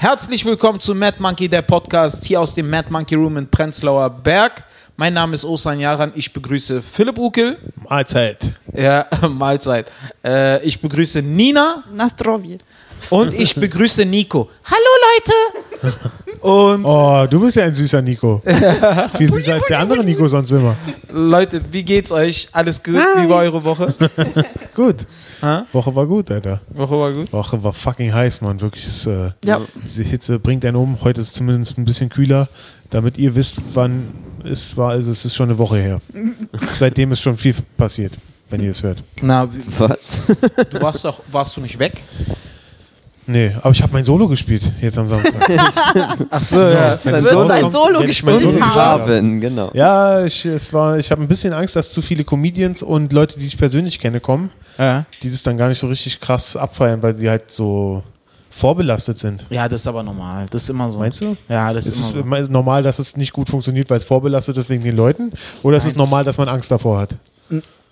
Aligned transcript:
Herzlich 0.00 0.44
willkommen 0.44 0.78
zu 0.78 0.94
Mad 0.94 1.16
Monkey, 1.18 1.48
der 1.48 1.62
Podcast 1.62 2.24
hier 2.24 2.40
aus 2.40 2.54
dem 2.54 2.70
Mad 2.70 2.86
Monkey 2.88 3.16
Room 3.16 3.36
in 3.36 3.50
Prenzlauer 3.50 4.08
Berg. 4.08 4.62
Mein 4.96 5.12
Name 5.12 5.34
ist 5.34 5.44
Osan 5.44 5.80
Jaran. 5.80 6.12
Ich 6.14 6.32
begrüße 6.32 6.82
Philipp 6.82 7.18
Ukel. 7.18 7.58
Mahlzeit. 7.88 8.52
Ja, 8.72 9.06
Mahlzeit. 9.28 9.90
Äh, 10.24 10.64
ich 10.64 10.80
begrüße 10.80 11.20
Nina 11.22 11.82
Nastrovje. 11.92 12.58
und 13.10 13.34
ich 13.34 13.56
begrüße 13.56 14.04
Nico. 14.04 14.48
Hallo 14.64 14.92
Leute! 15.82 15.98
Und 16.40 16.84
Oh, 16.84 17.26
du 17.28 17.40
bist 17.40 17.56
ja 17.56 17.64
ein 17.64 17.74
süßer 17.74 18.00
Nico. 18.02 18.40
Viel 19.16 19.30
süßer 19.32 19.54
als 19.54 19.66
der 19.66 19.78
andere 19.80 20.04
Nico 20.04 20.26
sonst 20.28 20.50
immer. 20.52 20.76
Leute, 21.10 21.62
wie 21.70 21.82
geht's 21.84 22.12
euch? 22.12 22.48
Alles 22.52 22.82
gut? 22.82 22.94
Wie 22.94 23.28
war 23.28 23.40
eure 23.42 23.62
Woche? 23.64 23.94
Gut. 24.74 24.96
Hä? 25.40 25.62
Woche 25.72 25.94
war 25.96 26.06
gut, 26.06 26.30
Alter. 26.30 26.60
Woche 26.70 26.98
war 27.00 27.12
gut. 27.12 27.32
Woche 27.32 27.62
war 27.64 27.72
fucking 27.72 28.12
heiß, 28.12 28.40
Mann. 28.42 28.60
Wirklich. 28.60 28.86
Ist, 28.86 29.06
äh, 29.06 29.30
Ja. 29.44 29.60
Diese 29.84 30.02
Hitze 30.04 30.38
bringt 30.38 30.64
einen 30.64 30.76
um. 30.76 30.98
Heute 31.02 31.20
ist 31.20 31.28
es 31.28 31.32
zumindest 31.34 31.76
ein 31.78 31.84
bisschen 31.84 32.08
kühler, 32.10 32.48
damit 32.90 33.18
ihr 33.18 33.34
wisst, 33.34 33.56
wann 33.74 34.12
es 34.44 34.76
war. 34.76 34.90
Also 34.90 35.10
es 35.10 35.24
ist 35.24 35.34
schon 35.34 35.48
eine 35.48 35.58
Woche 35.58 35.78
her. 35.78 36.00
Seitdem 36.76 37.10
ist 37.12 37.20
schon 37.22 37.36
viel 37.36 37.54
passiert, 37.76 38.12
wenn 38.50 38.60
ihr 38.62 38.70
es 38.70 38.82
hört. 38.84 39.02
Na, 39.20 39.52
wie- 39.52 39.58
Was? 39.78 40.18
du 40.70 40.80
warst 40.80 41.04
doch, 41.04 41.20
warst 41.32 41.56
du 41.56 41.60
nicht 41.60 41.78
weg? 41.80 42.02
Nee, 43.30 43.52
aber 43.60 43.70
ich 43.72 43.82
habe 43.82 43.92
mein 43.92 44.04
Solo 44.04 44.26
gespielt 44.26 44.62
jetzt 44.80 44.96
am 44.96 45.06
Samstag. 45.06 45.34
Ach 46.30 46.42
so, 46.42 46.60
ja. 46.62 46.98
Wenn 47.04 47.12
Dein 47.12 47.22
Solo- 47.70 48.00
gespielt 48.06 48.40
Solo 48.40 48.60
haben. 48.64 49.40
genau. 49.40 49.70
Ja, 49.74 50.24
ich, 50.24 50.46
es 50.46 50.72
war, 50.72 50.98
ich 50.98 51.10
habe 51.10 51.20
ein 51.20 51.28
bisschen 51.28 51.52
Angst, 51.52 51.76
dass 51.76 51.92
zu 51.92 52.00
viele 52.00 52.24
Comedians 52.24 52.82
und 52.82 53.12
Leute, 53.12 53.38
die 53.38 53.46
ich 53.46 53.58
persönlich 53.58 54.00
kenne, 54.00 54.20
kommen, 54.20 54.50
Ja. 54.78 55.04
die 55.22 55.30
das 55.30 55.42
dann 55.42 55.58
gar 55.58 55.68
nicht 55.68 55.78
so 55.78 55.88
richtig 55.88 56.20
krass 56.20 56.56
abfeiern, 56.56 57.02
weil 57.02 57.12
die 57.14 57.28
halt 57.28 57.52
so 57.52 58.02
vorbelastet 58.50 59.18
sind. 59.18 59.44
Ja, 59.50 59.68
das 59.68 59.82
ist 59.82 59.86
aber 59.86 60.02
normal. 60.02 60.46
Das 60.50 60.62
ist 60.62 60.70
immer 60.70 60.90
so. 60.90 60.98
Meinst 60.98 61.20
du? 61.22 61.36
Ja, 61.50 61.72
das 61.74 61.86
Ist 61.86 61.98
ist 61.98 62.04
es 62.06 62.12
immer 62.12 62.42
so. 62.42 62.50
normal, 62.50 62.82
dass 62.82 62.98
es 62.98 63.14
nicht 63.16 63.34
gut 63.34 63.50
funktioniert, 63.50 63.90
weil 63.90 63.98
es 63.98 64.04
vorbelastet 64.04 64.56
ist 64.56 64.70
wegen 64.70 64.84
den 64.84 64.96
Leuten? 64.96 65.32
Oder 65.62 65.76
ist 65.76 65.86
es 65.86 65.94
normal, 65.94 66.24
dass 66.24 66.38
man 66.38 66.48
Angst 66.48 66.70
davor 66.70 66.98
hat? 67.00 67.10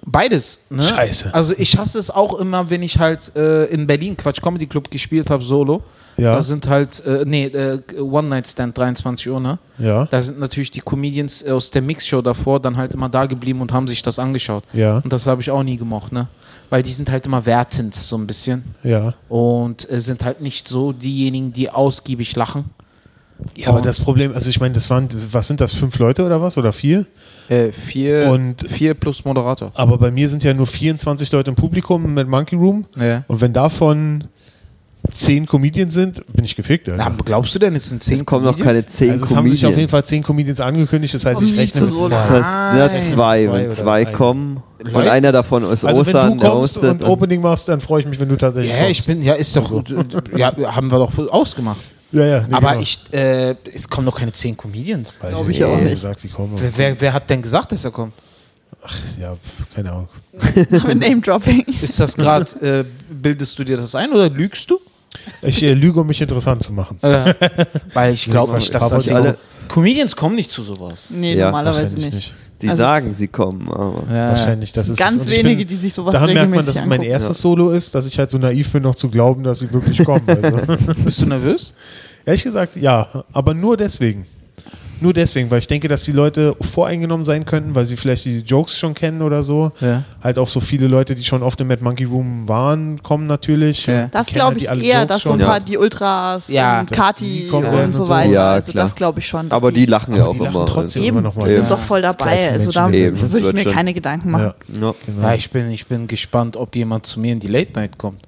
Beides. 0.06 0.60
Ne? 0.70 0.84
Scheiße. 0.84 1.34
Also 1.34 1.52
ich 1.58 1.76
hasse 1.76 1.98
es 1.98 2.10
auch 2.10 2.38
immer, 2.38 2.70
wenn 2.70 2.82
ich 2.82 2.98
halt 2.98 3.34
äh, 3.34 3.64
in 3.64 3.86
Berlin 3.86 4.16
Quatsch 4.16 4.40
Comedy 4.40 4.66
Club 4.66 4.88
gespielt 4.90 5.30
habe, 5.30 5.42
solo. 5.42 5.82
Ja. 6.16 6.36
Da 6.36 6.42
sind 6.42 6.66
halt, 6.68 7.04
äh, 7.04 7.24
nee, 7.26 7.46
äh, 7.46 7.80
One 7.98 8.28
Night 8.28 8.48
Stand, 8.48 8.78
23 8.78 9.28
Uhr, 9.28 9.40
ne? 9.40 9.58
Ja. 9.78 10.06
Da 10.06 10.22
sind 10.22 10.38
natürlich 10.38 10.70
die 10.70 10.80
Comedians 10.80 11.44
aus 11.44 11.70
der 11.70 11.82
Mixshow 11.82 12.22
davor 12.22 12.60
dann 12.60 12.76
halt 12.76 12.94
immer 12.94 13.08
da 13.08 13.26
geblieben 13.26 13.60
und 13.60 13.72
haben 13.72 13.86
sich 13.86 14.02
das 14.02 14.18
angeschaut. 14.18 14.64
Ja. 14.72 14.98
Und 14.98 15.12
das 15.12 15.26
habe 15.26 15.42
ich 15.42 15.50
auch 15.50 15.62
nie 15.62 15.76
gemocht, 15.76 16.12
ne? 16.12 16.28
Weil 16.70 16.82
die 16.82 16.92
sind 16.92 17.10
halt 17.10 17.26
immer 17.26 17.44
wertend, 17.44 17.94
so 17.94 18.16
ein 18.16 18.26
bisschen. 18.26 18.64
Ja. 18.82 19.12
Und 19.28 19.90
äh, 19.90 20.00
sind 20.00 20.24
halt 20.24 20.40
nicht 20.40 20.68
so 20.68 20.92
diejenigen, 20.92 21.52
die 21.52 21.68
ausgiebig 21.68 22.34
lachen. 22.34 22.70
Ja, 23.56 23.68
aber 23.68 23.78
Und- 23.78 23.86
das 23.86 24.00
Problem, 24.00 24.34
also 24.34 24.48
ich 24.48 24.60
meine, 24.60 24.74
das 24.74 24.88
waren, 24.90 25.08
was 25.32 25.46
sind 25.48 25.60
das, 25.60 25.72
fünf 25.72 25.98
Leute 25.98 26.24
oder 26.24 26.40
was? 26.40 26.56
Oder 26.58 26.72
vier? 26.72 27.06
Äh, 27.48 27.70
vier, 27.72 28.30
Und- 28.30 28.66
vier 28.68 28.94
plus 28.94 29.24
Moderator. 29.24 29.70
Aber 29.74 29.98
bei 29.98 30.10
mir 30.10 30.28
sind 30.28 30.42
ja 30.42 30.54
nur 30.54 30.66
24 30.66 31.30
Leute 31.32 31.50
im 31.50 31.56
Publikum 31.56 32.14
mit 32.14 32.28
Monkey 32.28 32.56
Room. 32.56 32.86
Ja. 32.96 33.24
Und 33.28 33.40
wenn 33.40 33.52
davon 33.52 34.24
zehn 35.10 35.46
Comedians 35.46 35.94
sind, 35.94 36.20
bin 36.34 36.44
ich 36.44 36.56
gefickt. 36.56 36.88
Alter. 36.88 37.04
Na, 37.10 37.16
glaubst 37.24 37.54
du 37.54 37.58
denn, 37.60 37.76
es 37.76 37.88
sind 37.88 38.02
zehn 38.02 38.14
Es 38.16 38.24
kommen 38.24 38.44
noch 38.44 38.58
keine 38.58 38.84
zehn 38.86 39.12
also 39.12 39.24
es 39.24 39.36
haben 39.36 39.48
sich 39.48 39.64
auf 39.64 39.76
jeden. 39.76 39.88
Fall 39.88 40.04
zehn 40.04 40.22
Comedians 40.22 40.60
angekündigt, 40.60 41.14
das 41.14 41.24
heißt, 41.24 41.40
ich 41.42 41.56
rechne 41.56 41.82
mit 41.82 41.90
zwei. 41.90 42.08
Das 42.08 42.30
heißt, 42.30 42.42
ja, 42.78 42.86
Nein. 42.88 43.00
zwei, 43.00 43.38
Zwei 43.46 43.52
wenn 43.52 43.70
zwei 43.70 44.04
drei. 44.04 44.12
kommen 44.12 44.62
und 44.82 44.92
Leute, 44.92 45.12
einer 45.12 45.30
davon 45.30 45.62
ist 45.64 45.84
Also 45.84 46.00
Osan, 46.00 46.30
wenn 46.32 46.38
du 46.38 46.44
kommst 46.48 46.76
hostet. 46.76 46.90
und 47.02 47.04
Opening 47.04 47.40
machst, 47.40 47.68
dann 47.68 47.80
freue 47.80 48.00
ich 48.00 48.06
mich, 48.08 48.18
wenn 48.18 48.28
du 48.28 48.36
tatsächlich 48.36 48.72
Ja, 48.72 48.84
kommst. 48.86 49.00
ich 49.00 49.06
bin, 49.06 49.22
ja, 49.22 49.34
ist 49.34 49.54
doch, 49.54 49.84
ja, 50.36 50.52
haben 50.74 50.90
wir 50.90 50.98
doch 50.98 51.16
ausgemacht. 51.30 51.78
Ja, 52.16 52.24
ja, 52.26 52.40
nee, 52.46 52.54
Aber 52.54 52.70
genau. 52.70 52.82
ich, 52.82 52.98
äh, 53.12 53.54
es 53.74 53.88
kommen 53.88 54.06
doch 54.06 54.16
keine 54.18 54.32
zehn 54.32 54.56
Comedians. 54.56 55.16
Weiß 55.20 55.30
Glaub 55.30 55.48
ich 55.48 55.64
auch 55.64 55.78
nicht. 55.78 56.00
Sagt, 56.00 56.20
sie 56.20 56.28
kommen. 56.28 56.54
Wer, 56.56 56.70
wer, 56.76 57.00
wer 57.00 57.12
hat 57.12 57.28
denn 57.30 57.42
gesagt, 57.42 57.72
dass 57.72 57.84
er 57.84 57.90
kommt? 57.90 58.12
Ja, 59.20 59.36
keine 59.74 59.90
Ahnung. 59.92 60.08
Mit 60.54 61.00
Name-Dropping. 61.00 61.64
Ist 61.82 61.98
das 61.98 62.16
gerade, 62.16 62.50
äh, 62.80 62.84
bildest 63.12 63.58
du 63.58 63.64
dir 63.64 63.76
das 63.76 63.94
ein 63.94 64.12
oder 64.12 64.30
lügst 64.30 64.70
du? 64.70 64.78
Ich 65.42 65.62
äh, 65.62 65.72
lüge, 65.72 66.00
um 66.00 66.06
mich 66.06 66.20
interessant 66.20 66.62
zu 66.62 66.72
machen. 66.72 66.98
Weil 67.92 68.12
ich 68.12 68.26
glaube 68.30 68.54
nicht, 68.54 68.72
dass 68.74 68.88
das 68.90 69.04
die 69.06 69.12
alle- 69.14 69.38
Comedians 69.68 70.14
kommen 70.14 70.36
nicht 70.36 70.50
zu 70.50 70.62
sowas. 70.62 71.08
Nee, 71.10 71.34
Ja, 71.34 71.46
normalerweise 71.46 71.96
Wahrscheinlich 71.96 72.14
nicht. 72.14 72.34
Sie 72.58 72.70
Also 72.70 72.82
sagen, 72.82 73.12
sie 73.12 73.28
kommen, 73.28 73.68
aber. 73.70 74.02
Ja. 74.10 74.30
Wahrscheinlich. 74.30 74.72
Das 74.72 74.88
ist 74.88 74.96
Ganz 74.96 75.26
wenige, 75.26 75.56
bin, 75.58 75.66
die 75.68 75.76
sich 75.76 75.92
sowas 75.92 76.12
Daran 76.12 76.32
merkt 76.32 76.54
man, 76.54 76.64
dass 76.64 76.76
es 76.76 76.86
mein 76.86 77.02
erstes 77.02 77.40
Solo 77.42 77.70
ist, 77.70 77.94
dass 77.94 78.06
ich 78.06 78.18
halt 78.18 78.30
so 78.30 78.38
naiv 78.38 78.72
bin, 78.72 78.82
noch 78.82 78.94
zu 78.94 79.10
glauben, 79.10 79.42
dass 79.42 79.58
sie 79.58 79.72
wirklich 79.72 80.02
kommen. 80.04 80.22
Also, 80.26 80.58
Bist 81.04 81.20
du 81.22 81.26
nervös? 81.26 81.74
ehrlich 82.24 82.42
gesagt, 82.42 82.76
ja. 82.76 83.24
Aber 83.32 83.54
nur 83.54 83.76
deswegen. 83.76 84.26
Nur 85.00 85.12
deswegen, 85.12 85.50
weil 85.50 85.58
ich 85.58 85.66
denke, 85.66 85.88
dass 85.88 86.04
die 86.04 86.12
Leute 86.12 86.56
voreingenommen 86.60 87.26
sein 87.26 87.44
könnten, 87.44 87.74
weil 87.74 87.84
sie 87.84 87.96
vielleicht 87.96 88.24
die 88.24 88.38
Jokes 88.40 88.78
schon 88.78 88.94
kennen 88.94 89.20
oder 89.22 89.42
so. 89.42 89.72
Ja. 89.80 90.02
Halt 90.22 90.38
auch 90.38 90.48
so 90.48 90.60
viele 90.60 90.86
Leute, 90.88 91.14
die 91.14 91.22
schon 91.22 91.42
oft 91.42 91.60
im 91.60 91.68
Mad 91.68 91.84
Monkey 91.84 92.04
Room 92.04 92.48
waren, 92.48 93.02
kommen 93.02 93.26
natürlich. 93.26 93.86
Ja. 93.86 94.06
Das 94.08 94.26
glaube 94.28 94.58
halt 94.66 94.78
ich 94.80 94.84
eher, 94.88 95.00
Jokes 95.00 95.08
dass 95.08 95.22
so 95.24 95.32
ein 95.32 95.38
paar 95.40 95.60
die 95.60 95.76
Ultras 95.76 96.48
Ja, 96.48 96.80
und 96.80 96.90
Kati 96.90 97.48
und 97.50 97.64
so 97.64 97.68
und 97.68 97.94
so. 97.94 98.08
weiter. 98.08 98.30
Ja, 98.32 98.50
also 98.52 98.72
das 98.72 98.94
glaube 98.94 99.20
ich 99.20 99.26
schon. 99.28 99.48
dass 99.48 99.56
Aber 99.56 99.70
die 99.72 99.86
lachen 99.86 100.16
ja 100.16 100.24
auch 100.26 100.32
die 100.32 100.38
lachen 100.40 100.54
immer. 100.54 100.66
trotzdem 100.66 101.02
also. 101.02 101.08
immer 101.10 101.18
Eben, 101.18 101.24
noch 101.26 101.34
mal. 101.36 101.46
die 101.46 101.52
Ja. 101.54 101.60
sind 101.62 101.70
doch 101.70 101.78
voll 101.78 102.02
dabei. 102.02 102.48
Also 102.50 102.72
da 102.72 102.90
Eben, 102.90 103.20
würde 103.20 103.38
ich 103.48 103.52
mir 103.52 103.62
schon. 103.64 103.72
keine 103.72 103.92
Gedanken 103.94 104.30
machen. 104.30 104.42
Ja, 104.42 104.54
Ja. 104.68 104.74
genau. 104.74 105.22
Ja, 105.22 105.34
ich 105.34 105.50
bin, 105.50 105.70
ich 105.70 105.86
bin 105.86 106.06
gespannt, 106.06 106.56
ob 106.56 106.74
jemand 106.74 107.04
zu 107.06 107.20
mir 107.20 107.32
in 107.32 107.40
die 107.40 107.48
Late 107.48 107.72
Night 107.74 107.98
kommt. 107.98 108.22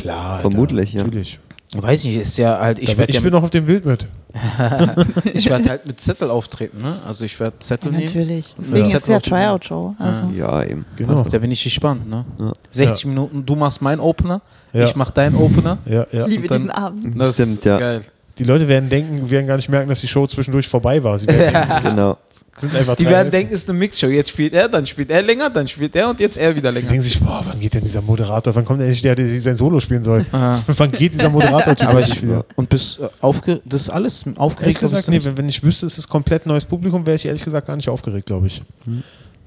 Klar. 0.00 0.32
Alter, 0.36 0.40
Vermutlich, 0.50 0.92
ja. 0.92 1.02
Natürlich. 1.02 1.38
Weiß 1.82 2.04
nicht, 2.04 2.16
ist 2.16 2.36
ja 2.38 2.58
halt, 2.58 2.78
ich 2.78 2.90
Ich, 2.90 2.96
werde 2.98 3.10
ich 3.10 3.16
ja 3.16 3.20
bin 3.20 3.32
noch 3.32 3.42
auf 3.42 3.50
dem 3.50 3.66
Bild 3.66 3.84
mit. 3.84 4.06
ich 5.34 5.48
werd 5.48 5.68
halt 5.68 5.86
mit 5.86 6.00
Zettel 6.00 6.30
auftreten, 6.30 6.82
ne? 6.82 6.96
Also 7.06 7.24
ich 7.24 7.38
werde 7.38 7.58
Zettel 7.60 7.92
Ja, 7.92 7.98
nehmen. 7.98 8.06
natürlich. 8.12 8.54
Deswegen 8.58 8.86
Ja. 8.86 8.96
ist 8.96 9.08
ja 9.08 9.20
Tryout-Show. 9.20 9.94
Also. 9.98 10.24
Ja, 10.36 10.62
eben. 10.64 10.84
Genau. 10.96 11.22
Da 11.22 11.38
bin 11.38 11.50
ich 11.50 11.62
gespannt, 11.62 12.08
ne? 12.08 12.24
Ja. 12.40 12.52
60 12.70 13.06
Minuten, 13.06 13.44
du 13.46 13.54
machst 13.56 13.80
meinen 13.82 14.00
Opener, 14.00 14.40
Ja. 14.72 14.84
ich 14.84 14.96
mach 14.96 15.10
deinen 15.10 15.36
Opener. 15.36 15.78
Ja, 15.86 16.06
ja. 16.10 16.26
Ich 16.26 16.32
liebe 16.32 16.48
dann- 16.48 16.58
diesen 16.58 16.70
Abend. 16.70 17.20
Das 17.20 17.34
Stimmt, 17.34 17.52
ist 17.52 17.64
ja. 17.64 17.78
geil. 17.78 18.04
Die 18.38 18.44
Leute 18.44 18.66
werden 18.66 18.88
denken, 18.88 19.30
werden 19.30 19.46
gar 19.46 19.56
nicht 19.56 19.68
merken, 19.68 19.88
dass 19.88 20.00
die 20.00 20.08
Show 20.08 20.26
zwischendurch 20.26 20.66
vorbei 20.66 21.02
war. 21.04 21.18
Sie 21.18 21.28
werden 21.28 21.52
denken, 21.68 21.88
Genau. 21.90 22.18
es 22.56 22.60
sind 22.62 22.74
einfach 22.74 22.96
Die 22.96 23.04
werden 23.04 23.14
Hälften. 23.16 23.30
denken, 23.30 23.54
es 23.54 23.60
ist 23.60 23.70
eine 23.70 23.78
Mixshow. 23.78 24.08
Jetzt 24.08 24.30
spielt 24.30 24.54
er, 24.54 24.68
dann 24.68 24.86
spielt 24.88 25.10
er 25.10 25.22
länger, 25.22 25.50
dann 25.50 25.68
spielt 25.68 25.94
er 25.94 26.10
und 26.10 26.18
jetzt 26.18 26.36
er 26.36 26.54
wieder 26.56 26.70
Die 26.70 26.74
länger. 26.78 26.88
denken 26.88 27.02
sich, 27.02 27.20
boah, 27.20 27.42
wann 27.46 27.60
geht 27.60 27.74
denn 27.74 27.82
dieser 27.82 28.02
Moderator? 28.02 28.52
Wann 28.56 28.64
kommt 28.64 28.80
endlich 28.80 29.02
der, 29.02 29.14
der 29.14 29.40
sein 29.40 29.54
Solo 29.54 29.78
spielen 29.78 30.02
soll? 30.02 30.26
Wann 30.32 30.90
geht 30.90 31.12
dieser 31.12 31.28
Moderator-Typ 31.28 31.86
Aber 31.88 32.00
ich, 32.00 32.20
wieder? 32.22 32.44
und 32.56 32.68
bist 32.68 32.98
äh, 33.00 33.08
aufgeregt, 33.20 33.62
das 33.66 33.82
ist 33.82 33.90
alles 33.90 34.24
Ehrlich 34.26 34.38
aufgeregt? 34.40 34.80
gesagt, 34.80 35.06
bist 35.06 35.08
du 35.08 35.12
nee, 35.12 35.24
wenn, 35.24 35.38
wenn 35.38 35.48
ich 35.48 35.62
wüsste, 35.62 35.86
es 35.86 35.96
ist 35.98 36.08
komplett 36.08 36.44
neues 36.46 36.64
Publikum, 36.64 37.06
wäre 37.06 37.14
ich 37.16 37.26
ehrlich 37.26 37.44
gesagt 37.44 37.66
gar 37.68 37.76
nicht 37.76 37.88
aufgeregt, 37.88 38.26
glaube 38.26 38.48
ich. 38.48 38.62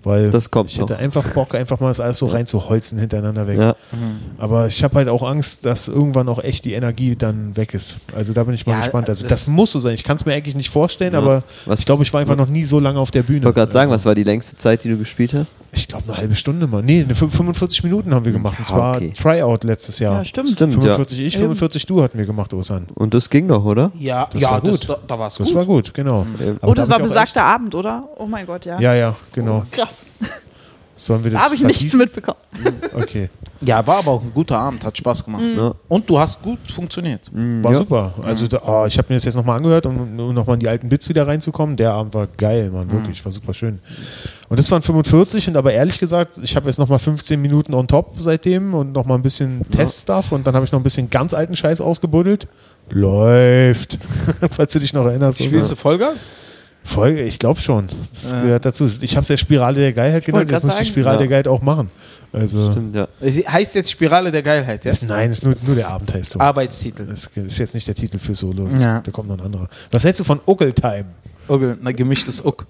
Weil 0.03 0.29
Das 0.29 0.51
kommt 0.51 0.69
ich 0.71 0.79
hätte 0.79 0.93
noch. 0.93 0.99
einfach 0.99 1.23
Bock, 1.33 1.53
einfach 1.55 1.79
mal 1.81 1.89
das 1.89 1.99
alles 1.99 2.19
so 2.19 2.27
reinzuholzen 2.27 2.97
hintereinander 2.97 3.45
weg. 3.47 3.59
Ja. 3.59 3.75
Aber 4.37 4.67
ich 4.67 4.83
habe 4.83 4.95
halt 4.95 5.09
auch 5.09 5.27
Angst, 5.27 5.65
dass 5.65 5.87
irgendwann 5.87 6.29
auch 6.29 6.41
echt 6.41 6.63
die 6.65 6.73
Energie 6.73 7.15
dann 7.15 7.57
weg 7.57 7.73
ist. 7.73 7.97
Also 8.15 8.31
da 8.31 8.43
bin 8.43 8.53
ich 8.55 8.65
mal 8.65 8.73
Ja, 8.73 8.79
gespannt. 8.81 9.09
Also 9.09 9.27
das- 9.27 9.45
das, 9.45 9.47
muss 9.47 9.71
so 9.71 9.79
sein. 9.79 9.95
Ich 9.95 10.03
kann 10.03 10.15
es 10.17 10.25
mir 10.25 10.33
eigentlich 10.33 10.55
nicht 10.55 10.69
vorstellen, 10.69 11.13
Ja. 11.13 11.19
aber 11.19 11.43
Was- 11.65 11.79
ich 11.79 11.85
glaube, 11.85 12.03
ich 12.03 12.13
war 12.13 12.21
einfach 12.21 12.35
noch 12.37 12.47
nie 12.47 12.63
so 12.63 12.79
lange 12.79 12.99
auf 12.99 13.11
der 13.11 13.23
Bühne. 13.23 13.39
Ich 13.39 13.45
wollte 13.45 13.59
gerade 13.59 13.71
sagen, 13.71 13.91
also, 13.91 14.01
was 14.03 14.05
war 14.05 14.15
die 14.15 14.23
längste 14.23 14.55
Zeit, 14.55 14.83
die 14.83 14.89
du 14.89 14.97
gespielt 14.97 15.33
hast? 15.33 15.55
Ich 15.73 15.87
glaube, 15.87 16.05
eine 16.07 16.17
halbe 16.17 16.35
Stunde 16.35 16.67
mal. 16.67 16.81
Nee, 16.83 17.01
eine 17.03 17.15
fünf- 17.15 17.35
45 17.35 17.83
Minuten 17.83 18.13
haben 18.13 18.23
wir 18.25 18.31
gemacht. 18.31 18.57
Und 18.59 18.67
zwar 18.67 18.97
okay. 18.97 19.13
Tryout 19.13 19.63
letztes 19.63 19.99
Jahr. 19.99 20.19
Ja, 20.19 20.25
stimmt. 20.25 20.51
Stimmt, 20.51 20.73
ja. 20.75 20.79
45 20.95 21.19
ich, 21.19 21.37
45 21.37 21.85
du 21.85 22.01
hatten 22.01 22.17
wir 22.17 22.25
gemacht, 22.25 22.53
Osan. 22.53 22.87
Und 22.95 23.13
das 23.13 23.29
ging 23.29 23.47
doch, 23.47 23.65
oder? 23.65 23.91
Ja, 23.99 24.27
Das 24.31 24.41
ja 24.41 24.51
war 24.51 24.61
das, 24.61 24.71
gut. 24.79 24.89
da, 24.89 24.97
da 25.05 25.19
war 25.19 25.27
es 25.27 25.35
Das 25.35 25.47
gut. 25.47 25.55
war 25.57 25.65
gut, 25.65 25.93
genau. 25.93 26.25
Oh, 26.61 26.67
da 26.69 26.73
das 26.73 26.89
war 26.89 26.99
besagter 26.99 27.43
Abend, 27.43 27.75
oder? 27.75 28.07
Oh 28.17 28.25
mein 28.25 28.45
Gott, 28.45 28.65
ja. 28.65 28.79
Ja, 28.79 28.93
ja, 28.93 29.15
genau. 29.33 29.63
Krass. 29.71 29.86
Sollen 30.99 31.23
wir 31.23 31.29
das 31.29 31.39
Da 31.41 31.45
habe 31.45 31.53
ich 31.55 31.61
nichts 31.61 31.77
vertiefen? 31.77 31.99
mitbekommen. 31.99 32.39
Okay. 32.95 33.29
Ja, 33.61 33.85
war 33.85 33.99
aber 33.99 34.11
auch 34.11 34.21
ein 34.23 34.31
guter 34.33 34.57
Abend, 34.57 34.83
hat 34.83 34.97
Spaß 34.97 35.25
gemacht. 35.25 35.43
Ja. 35.55 35.75
Und 35.87 36.09
du 36.09 36.17
hast 36.17 36.41
gut 36.41 36.57
funktioniert. 36.71 37.29
War 37.31 37.71
Ja. 37.71 37.77
super. 37.77 38.13
Also 38.23 38.47
da, 38.47 38.57
ah, 38.65 38.87
ich 38.87 38.97
habe 38.97 39.07
mir 39.09 39.15
das 39.17 39.25
jetzt 39.25 39.35
nochmal 39.35 39.57
angehört, 39.57 39.85
um, 39.85 40.19
um 40.19 40.33
nochmal 40.33 40.55
in 40.55 40.59
die 40.59 40.67
alten 40.67 40.89
Bits 40.89 41.07
wieder 41.07 41.27
reinzukommen. 41.27 41.77
Der 41.77 41.93
Abend 41.93 42.15
war 42.15 42.25
geil, 42.25 42.71
Mann, 42.71 42.91
wirklich, 42.91 43.23
war 43.23 43.31
super 43.31 43.53
schön. 43.53 43.77
Und 44.49 44.57
das 44.59 44.71
waren 44.71 44.81
45 44.81 45.47
und 45.49 45.55
aber 45.57 45.71
ehrlich 45.71 45.99
gesagt, 45.99 46.39
ich 46.41 46.55
habe 46.55 46.65
jetzt 46.67 46.79
nochmal 46.79 46.97
15 46.99 47.39
Minuten 47.39 47.75
on 47.75 47.87
top 47.87 48.15
seitdem 48.17 48.73
und 48.73 48.91
nochmal 48.91 49.19
ein 49.19 49.23
bisschen 49.23 49.65
Teststuff 49.69 50.31
und 50.31 50.47
dann 50.47 50.55
habe 50.55 50.65
ich 50.65 50.71
noch 50.71 50.79
ein 50.79 50.83
bisschen 50.83 51.11
ganz 51.11 51.35
alten 51.35 51.55
Scheiß 51.55 51.79
ausgebuddelt. 51.79 52.47
Läuft. 52.89 53.99
Falls 54.51 54.73
du 54.73 54.79
dich 54.79 54.93
noch 54.93 55.05
erinnerst. 55.05 55.43
Spielst 55.43 55.69
du 55.71 55.75
Vollgas? 55.75 56.15
Folge, 56.87 57.21
ich 57.23 57.37
glaube 57.39 57.59
schon. 57.61 57.87
Das 58.11 58.31
Ja. 58.31 58.41
gehört 58.41 58.65
dazu. 58.65 58.85
Ich 59.01 59.15
habe 59.15 59.21
es 59.23 59.27
ja 59.29 59.37
Spirale 59.37 59.79
der 59.79 59.93
Geilheit 59.93 60.25
genannt, 60.25 60.49
jetzt 60.49 60.63
muss 60.63 60.73
ich 60.73 60.79
die. 60.79 60.85
Spirale 60.85 61.15
Ja. 61.15 61.19
der 61.19 61.27
Geilheit 61.27 61.47
auch 61.47 61.61
machen. 61.61 61.89
Also, 62.33 62.71
Stimmt, 62.71 62.95
ja. 62.95 63.07
Heißt 63.21 63.75
jetzt 63.75 63.89
Spirale 63.91 64.31
der 64.31 64.41
Geilheit, 64.43 64.83
ja? 64.85 64.91
das, 64.91 65.01
nein, 65.01 65.31
ist 65.31 65.43
nur, 65.43 65.55
nur 65.65 65.75
der 65.75 65.87
Abend 65.89 66.13
heißt 66.13 66.31
so. 66.31 66.39
Arbeitstitel. 66.39 67.05
Das 67.05 67.29
ist 67.35 67.57
jetzt 67.57 67.73
nicht 67.73 67.87
der 67.87 67.95
Titel 67.95 68.19
für 68.19 68.35
Solo, 68.35 68.67
Ja. 68.77 69.01
da 69.01 69.11
kommt 69.11 69.29
noch 69.29 69.37
ein 69.37 69.45
anderer. 69.45 69.67
Was 69.91 70.03
hältst 70.03 70.19
du 70.19 70.23
von 70.23 70.41
Uckeltime? 70.45 71.05
Okay, 71.47 71.75
na, 71.81 71.91
gemischtes 71.91 72.43
Uck. 72.43 72.65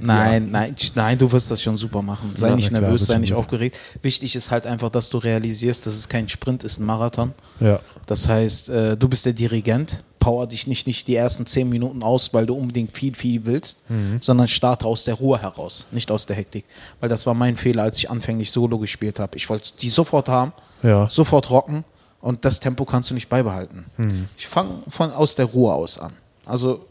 Nein, 0.00 0.50
nein, 0.50 0.74
nein, 0.94 1.18
du 1.18 1.30
wirst 1.30 1.50
das 1.50 1.62
schon 1.62 1.76
super 1.76 2.02
machen. 2.02 2.32
Sei 2.34 2.48
Ja, 2.48 2.56
nicht 2.56 2.68
klar, 2.68 2.80
nervös, 2.80 3.06
sei 3.06 3.18
nicht 3.18 3.34
aufgeregt. 3.34 3.76
Wichtig 4.02 4.34
ist 4.36 4.50
halt 4.50 4.66
einfach, 4.66 4.90
dass 4.90 5.10
du 5.10 5.18
realisierst, 5.18 5.86
dass 5.86 5.94
es 5.94 6.08
kein 6.08 6.28
Sprint 6.28 6.64
ist, 6.64 6.78
ein 6.80 6.86
Marathon. 6.86 7.34
Ja. 7.60 7.80
Das 8.06 8.28
heißt, 8.28 8.70
äh, 8.70 8.96
du 8.96 9.08
bist 9.08 9.24
der 9.26 9.32
Dirigent. 9.32 10.02
power 10.20 10.48
dich 10.48 10.66
nicht, 10.66 10.88
nicht 10.88 11.06
die 11.06 11.14
ersten 11.14 11.46
zehn 11.46 11.68
Minuten 11.68 12.02
aus, 12.02 12.34
weil 12.34 12.44
du 12.44 12.52
unbedingt 12.54 12.94
viel, 12.96 13.14
viel 13.14 13.44
willst, 13.46 13.78
Mhm. 13.88 14.18
sondern 14.20 14.48
starte 14.48 14.84
aus 14.84 15.04
der 15.04 15.14
Ruhe 15.14 15.40
heraus, 15.40 15.86
nicht 15.92 16.10
aus 16.10 16.26
der 16.26 16.34
Hektik. 16.34 16.64
Weil 16.98 17.08
das 17.08 17.24
war 17.24 17.34
mein 17.34 17.56
Fehler, 17.56 17.84
als 17.84 17.98
ich 17.98 18.10
anfänglich 18.10 18.50
Solo 18.50 18.78
gespielt 18.78 19.20
habe. 19.20 19.36
Ich 19.36 19.48
wollte 19.48 19.70
die 19.80 19.88
sofort 19.88 20.28
haben, 20.28 20.52
Ja. 20.82 21.08
sofort 21.08 21.48
rocken 21.50 21.84
und 22.20 22.44
das 22.44 22.58
Tempo 22.58 22.84
kannst 22.84 23.10
du 23.10 23.14
nicht 23.14 23.28
beibehalten. 23.28 23.84
Mhm. 23.96 24.28
Ich 24.36 24.48
fange 24.48 24.82
von 24.88 25.12
aus 25.12 25.36
der 25.36 25.46
Ruhe 25.46 25.72
aus 25.72 25.98
an. 26.00 26.12
Also 26.44 26.84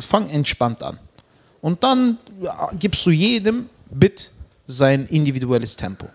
fang 0.00 0.28
entspannt 0.28 0.82
an. 0.82 0.98
Und 1.60 1.82
dann 1.82 2.18
gibst 2.78 3.04
du 3.06 3.10
jedem 3.10 3.66
Bit 3.90 4.30
sein 4.66 5.06
individuelles 5.06 5.76
Tempo. 5.76 6.06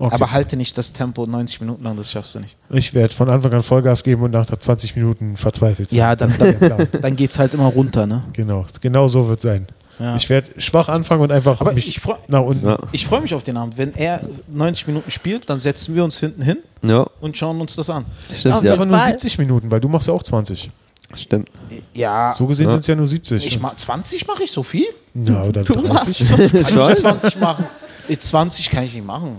Okay. 0.00 0.14
Aber 0.14 0.30
halte 0.30 0.56
nicht 0.56 0.78
das 0.78 0.92
Tempo 0.92 1.26
90 1.26 1.60
Minuten 1.60 1.82
lang, 1.82 1.96
das 1.96 2.12
schaffst 2.12 2.34
du 2.36 2.38
nicht. 2.40 2.56
ich 2.70 2.94
werde 2.94 3.12
von 3.12 3.28
Anfang 3.28 3.52
an 3.52 3.64
Vollgas 3.64 4.04
geben 4.04 4.22
und 4.22 4.30
nach 4.30 4.46
20 4.46 4.94
Minuten 4.94 5.36
verzweifelt 5.36 5.90
sein. 5.90 5.98
Ja, 5.98 6.14
dann, 6.14 6.30
der 6.38 6.52
Plan. 6.52 6.88
dann 7.02 7.16
geht 7.16 7.32
es 7.32 7.38
halt 7.38 7.52
immer 7.54 7.66
runter, 7.66 8.06
ne? 8.06 8.22
Genau, 8.32 8.64
genau 8.80 9.08
so 9.08 9.28
wird 9.28 9.40
sein. 9.40 9.66
Ja. 9.98 10.14
Ich 10.14 10.30
werde 10.30 10.60
schwach 10.60 10.88
anfangen 10.88 11.22
und 11.22 11.32
einfach 11.32 11.60
Aber 11.60 11.72
mich 11.72 11.88
ich 11.88 11.98
freu- 11.98 12.14
nach 12.28 12.42
unten. 12.42 12.64
Ja. 12.64 12.78
Ich 12.92 13.04
freue 13.06 13.20
mich 13.20 13.34
auf 13.34 13.42
den 13.42 13.56
Abend. 13.56 13.76
Wenn 13.76 13.92
er 13.96 14.20
90 14.46 14.86
Minuten 14.86 15.10
spielt, 15.10 15.50
dann 15.50 15.58
setzen 15.58 15.96
wir 15.96 16.04
uns 16.04 16.20
hinten 16.20 16.42
hin 16.42 16.58
Ja, 16.82 17.04
und 17.20 17.36
schauen 17.36 17.60
uns 17.60 17.74
das 17.74 17.90
an. 17.90 18.04
Auf 18.30 18.62
Ja, 18.62 18.74
Aber 18.74 18.86
nur 18.86 18.96
Fall. 18.96 19.10
70 19.10 19.38
Minuten, 19.38 19.68
weil 19.68 19.80
du 19.80 19.88
machst 19.88 20.06
ja 20.06 20.14
auch 20.14 20.22
20. 20.22 20.70
stimmt. 21.14 21.48
Ja, 21.94 22.30
So 22.30 22.46
gesehen 22.46 22.66
Ja. 22.66 22.72
sind 22.72 22.80
es 22.80 22.86
ja 22.86 22.94
nur 22.94 23.08
70. 23.08 23.46
ich 23.46 23.60
mach, 23.60 23.76
20 23.76 24.26
mache 24.26 24.42
ich 24.44 24.50
so 24.52 24.62
viel? 24.62 24.86
Na, 25.14 25.42
oder 25.44 25.62
Du 25.64 25.74
30. 25.74 26.28
Kann 26.28 26.40
ich 26.42 26.68
Schon? 26.68 26.94
20 26.94 27.40
machen? 27.40 27.64
Eh, 28.08 28.16
20 28.18 28.70
kann 28.70 28.84
ich 28.84 28.94
nicht 28.94 29.04
machen. 29.06 29.36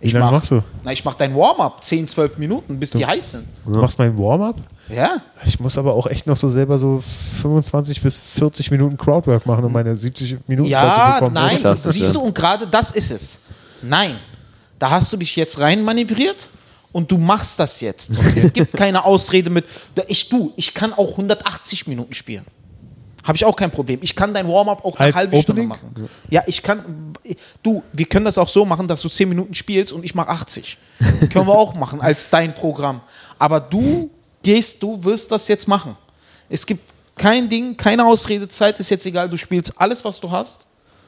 Wie 0.00 0.06
Ich 0.08 0.12
lange 0.12 0.26
mach- 0.26 0.32
machst 0.32 0.50
du? 0.50 0.62
Na, 0.84 0.92
ich 0.92 1.04
mache 1.04 1.16
dein 1.18 1.34
Warm-up 1.34 1.82
10, 1.82 2.08
12 2.08 2.36
Minuten, 2.38 2.78
bis 2.78 2.90
die 2.90 3.06
heiß 3.06 3.32
sind. 3.32 3.44
Du 3.64 3.78
machst 3.78 3.98
mein 3.98 4.18
Warm-up? 4.18 4.56
Ja? 4.88 5.22
Ich 5.46 5.58
muss 5.60 5.78
aber 5.78 5.94
auch 5.94 6.06
echt 6.08 6.26
noch 6.26 6.36
so 6.36 6.48
selber 6.48 6.76
so 6.78 7.02
25 7.40 8.02
bis 8.02 8.20
40 8.20 8.70
Minuten 8.70 8.96
Crowdwork 8.98 9.46
machen, 9.46 9.64
um 9.64 9.72
meine 9.72 9.96
70 9.96 10.38
Minuten 10.48 10.68
Ja, 10.68 11.14
zu 11.14 11.14
bekommen. 11.20 11.34
nein, 11.34 11.58
Das 11.62 11.84
siehst 11.84 12.14
du, 12.14 12.20
und 12.20 12.34
gerade 12.34 12.66
das 12.66 12.90
ist 12.90 13.10
es. 13.12 13.38
Nein, 13.80 14.16
da 14.78 14.90
hast 14.90 15.12
du 15.12 15.16
dich 15.16 15.36
jetzt 15.36 15.58
rein 15.60 15.82
manövriert 15.84 16.48
und 16.92 17.10
du 17.10 17.18
machst 17.18 17.58
das 17.58 17.80
jetzt. 17.80 18.10
Es 18.36 18.52
gibt 18.52 18.76
keine 18.76 19.04
Ausrede 19.04 19.50
mit, 19.50 19.64
ich 20.08 20.28
du, 20.28 20.52
ich 20.56 20.74
kann 20.74 20.92
auch 20.92 21.12
180 21.12 21.86
Minuten 21.86 22.14
spielen. 22.14 22.44
Habe 23.24 23.36
ich 23.36 23.44
auch 23.44 23.54
kein 23.54 23.70
Problem. 23.70 24.00
Ich 24.02 24.16
kann 24.16 24.34
dein 24.34 24.48
Warm-up 24.48 24.84
auch 24.84 24.96
eine 24.96 25.06
Als 25.06 25.16
halbe 25.16 25.40
Stunde 25.40 25.62
machen. 25.62 26.08
Ja, 26.28 26.42
ich 26.46 26.60
kann. 26.60 27.12
Du, 27.62 27.84
wir 27.92 28.06
können 28.06 28.24
das 28.24 28.36
auch 28.36 28.48
so 28.48 28.64
machen, 28.64 28.88
dass 28.88 29.00
du 29.00 29.08
10 29.08 29.28
Minuten 29.28 29.54
spielst 29.54 29.92
und 29.92 30.04
ich 30.04 30.14
mache 30.14 30.28
80. 30.30 30.76
können 31.30 31.46
wir 31.46 31.54
auch 31.54 31.74
machen 31.74 32.00
als 32.00 32.30
dein 32.30 32.52
Programm. 32.52 33.00
Aber 33.38 33.60
du 33.60 34.10
gehst, 34.42 34.82
du 34.82 35.02
wirst 35.04 35.30
das 35.30 35.46
jetzt 35.46 35.68
machen. 35.68 35.96
Es 36.48 36.66
gibt 36.66 36.82
kein 37.16 37.48
Ding, 37.48 37.76
keine 37.76 38.04
Ausredezeit, 38.06 38.80
ist 38.80 38.90
jetzt 38.90 39.06
egal, 39.06 39.28
du 39.28 39.36
spielst 39.36 39.72
alles, 39.80 40.04
was 40.04 40.18
du 40.18 40.30
hast 40.30 40.66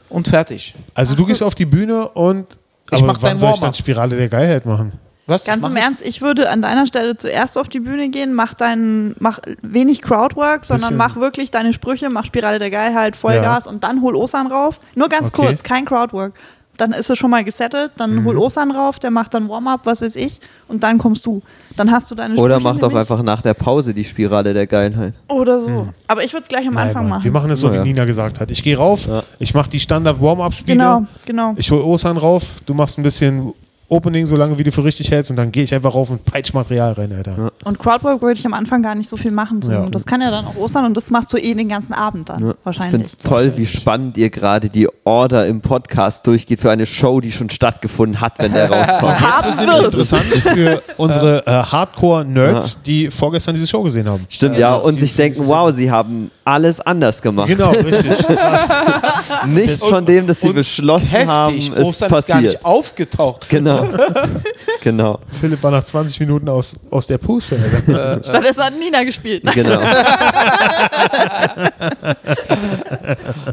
und 0.08 0.28
fertig. 0.28 0.74
Also 0.94 1.14
du 1.14 1.26
gehst 1.26 1.42
auf 1.42 1.54
die 1.54 1.64
Bühne 1.64 2.08
und 2.10 2.46
Ich 2.90 2.98
aber 2.98 3.08
mach 3.08 3.22
wann 3.22 3.30
dein 3.30 3.38
soll 3.38 3.48
ich 3.50 3.54
dann 3.56 3.62
Warm-up. 3.62 3.76
Spirale 3.76 4.16
der 4.16 4.28
Geilheit 4.28 4.66
machen? 4.66 4.92
Was? 5.26 5.44
Ganz 5.44 5.64
im 5.64 5.74
Ernst, 5.76 6.02
ich 6.04 6.20
würde 6.20 6.50
an 6.50 6.60
deiner 6.60 6.86
Stelle 6.86 7.16
zuerst 7.16 7.56
auf 7.56 7.68
die 7.68 7.80
Bühne 7.80 8.10
gehen, 8.10 8.34
mach 8.34 8.52
dein, 8.54 9.14
mach 9.20 9.38
wenig 9.62 10.02
Crowdwork, 10.02 10.64
sondern 10.64 10.90
Bisschen- 10.90 10.96
mach 10.98 11.16
wirklich 11.16 11.50
deine 11.50 11.72
Sprüche, 11.72 12.10
mach 12.10 12.26
Spirale 12.26 12.58
der 12.58 12.70
Geilheit, 12.70 13.16
Vollgas 13.16 13.66
und 13.66 13.84
dann 13.84 14.02
hol 14.02 14.16
Osan 14.16 14.48
rauf. 14.48 14.80
Nur 14.94 15.08
ganz 15.08 15.28
Okay. 15.30 15.46
kurz, 15.46 15.62
kein 15.62 15.84
Crowdwork. 15.86 16.34
Dann 16.76 16.90
ist 16.92 17.08
es 17.08 17.16
schon 17.16 17.30
mal 17.30 17.44
gesettelt, 17.44 17.92
dann 17.96 18.16
Mhm. 18.16 18.24
hol 18.24 18.36
Osan 18.36 18.72
rauf, 18.72 18.98
der 18.98 19.12
macht 19.12 19.32
dann 19.32 19.48
Warm-up, 19.48 19.82
was 19.84 20.02
weiß 20.02 20.16
ich, 20.16 20.40
und 20.66 20.82
dann 20.82 20.98
kommst 20.98 21.24
du. 21.24 21.40
Dann 21.76 21.90
hast 21.92 22.10
du 22.10 22.16
deine 22.16 22.34
Oder 22.34 22.56
Sprüche 22.58 22.74
mach 22.74 22.80
doch 22.80 22.94
einfach 22.94 23.22
nach 23.22 23.42
der 23.42 23.54
Pause 23.54 23.94
die 23.94 24.04
Spirale 24.04 24.52
der 24.52 24.66
Geilheit. 24.66 25.14
Oder 25.28 25.60
so. 25.60 25.88
Aber 26.08 26.24
ich 26.24 26.32
würde 26.32 26.42
es 26.42 26.48
gleich 26.48 26.66
am 26.66 26.74
Nein, 26.74 26.88
Anfang 26.88 27.04
Mann, 27.04 27.10
machen. 27.10 27.24
Wir 27.24 27.30
machen 27.30 27.50
es 27.52 27.60
so, 27.60 27.68
Ja. 27.72 27.74
wie 27.84 27.88
Nina 27.88 28.04
gesagt 28.04 28.40
hat. 28.40 28.50
Ich 28.50 28.62
gehe 28.64 28.76
rauf, 28.76 29.06
Ja. 29.06 29.22
ich 29.38 29.54
mache 29.54 29.70
die 29.70 29.78
Standard-Warm-Up-Spiele. 29.78 30.76
Genau, 30.76 31.06
genau. 31.24 31.54
Ich 31.56 31.70
hole 31.70 31.84
Osan 31.84 32.16
rauf, 32.16 32.42
du 32.66 32.74
machst 32.74 32.98
ein 32.98 33.04
bisschen 33.04 33.54
Opening, 33.88 34.26
solange 34.26 34.58
wie 34.58 34.64
du 34.64 34.72
für 34.72 34.82
richtig 34.82 35.10
hältst, 35.10 35.30
und 35.30 35.36
dann 35.36 35.52
gehe 35.52 35.62
ich 35.62 35.74
einfach 35.74 35.94
rauf 35.94 36.10
und 36.10 36.24
peitsch 36.24 36.54
Material 36.54 36.92
rein, 36.92 37.12
Alter. 37.12 37.34
Ja. 37.36 37.50
Und 37.64 37.78
Crowdwork 37.78 38.22
würde 38.22 38.38
ich 38.38 38.46
am 38.46 38.54
Anfang 38.54 38.82
gar 38.82 38.94
nicht 38.94 39.08
so 39.10 39.16
viel 39.16 39.30
machen. 39.30 39.60
So. 39.62 39.70
Ja. 39.72 39.80
Und 39.80 39.94
das 39.94 40.06
kann 40.06 40.20
ja 40.20 40.30
dann 40.30 40.46
auch 40.46 40.56
Ostern 40.56 40.86
und 40.86 40.96
das 40.96 41.10
machst 41.10 41.32
du 41.32 41.36
eh 41.36 41.54
den 41.54 41.68
ganzen 41.68 41.92
Abend 41.92 42.28
dann. 42.28 42.42
Ja. 42.42 42.50
Ich 42.50 42.56
Wahrscheinlich. 42.64 42.90
finde 42.90 43.06
es 43.06 43.18
toll, 43.18 43.52
wie 43.56 43.66
spannend 43.66 44.16
ihr 44.16 44.30
gerade 44.30 44.68
die 44.70 44.88
Order 45.04 45.46
im 45.46 45.60
Podcast 45.60 46.26
durchgeht 46.26 46.60
für 46.60 46.70
eine 46.70 46.86
Show, 46.86 47.20
die 47.20 47.30
schon 47.30 47.50
stattgefunden 47.50 48.20
hat, 48.20 48.38
wenn 48.38 48.52
der 48.52 48.70
rauskommt. 48.70 49.20
Haben 49.20 49.58
wird. 49.58 49.84
Interessant 49.84 50.22
für 50.24 50.82
unsere 50.96 51.46
äh, 51.46 51.50
Hardcore-Nerds, 51.50 52.78
die 52.82 53.10
vorgestern 53.10 53.54
diese 53.54 53.66
Show 53.66 53.82
gesehen 53.82 54.08
haben. 54.08 54.26
Stimmt, 54.28 54.56
ja, 54.56 54.74
und 54.74 54.98
sich 54.98 55.14
denken, 55.14 55.46
wow, 55.46 55.72
sie 55.74 55.90
haben 55.90 56.30
alles 56.44 56.80
anders 56.80 57.20
gemacht. 57.20 57.48
Genau, 57.48 57.70
richtig. 57.70 58.24
Nichts 59.46 59.84
von 59.84 60.04
dem, 60.04 60.26
das 60.26 60.40
sie 60.40 60.48
und 60.48 60.54
beschlossen 60.54 61.10
haben, 61.26 61.54
Heftig, 61.54 61.76
ist 61.76 61.84
Ostern 61.84 62.12
ist 62.12 62.26
gar 62.26 62.36
passiert. 62.36 62.52
nicht 62.54 62.64
aufgetaucht. 62.64 63.48
Genau. 63.48 63.73
genau. 64.82 65.20
Philipp 65.40 65.62
war 65.62 65.70
nach 65.70 65.84
20 65.84 66.20
Minuten 66.20 66.48
aus, 66.48 66.76
aus 66.90 67.06
der 67.06 67.18
Puste. 67.18 67.56
Alter. 67.88 68.24
Stattdessen 68.24 68.62
hat 68.62 68.72
Nina 68.78 69.04
gespielt. 69.04 69.42
Genau. 69.54 69.80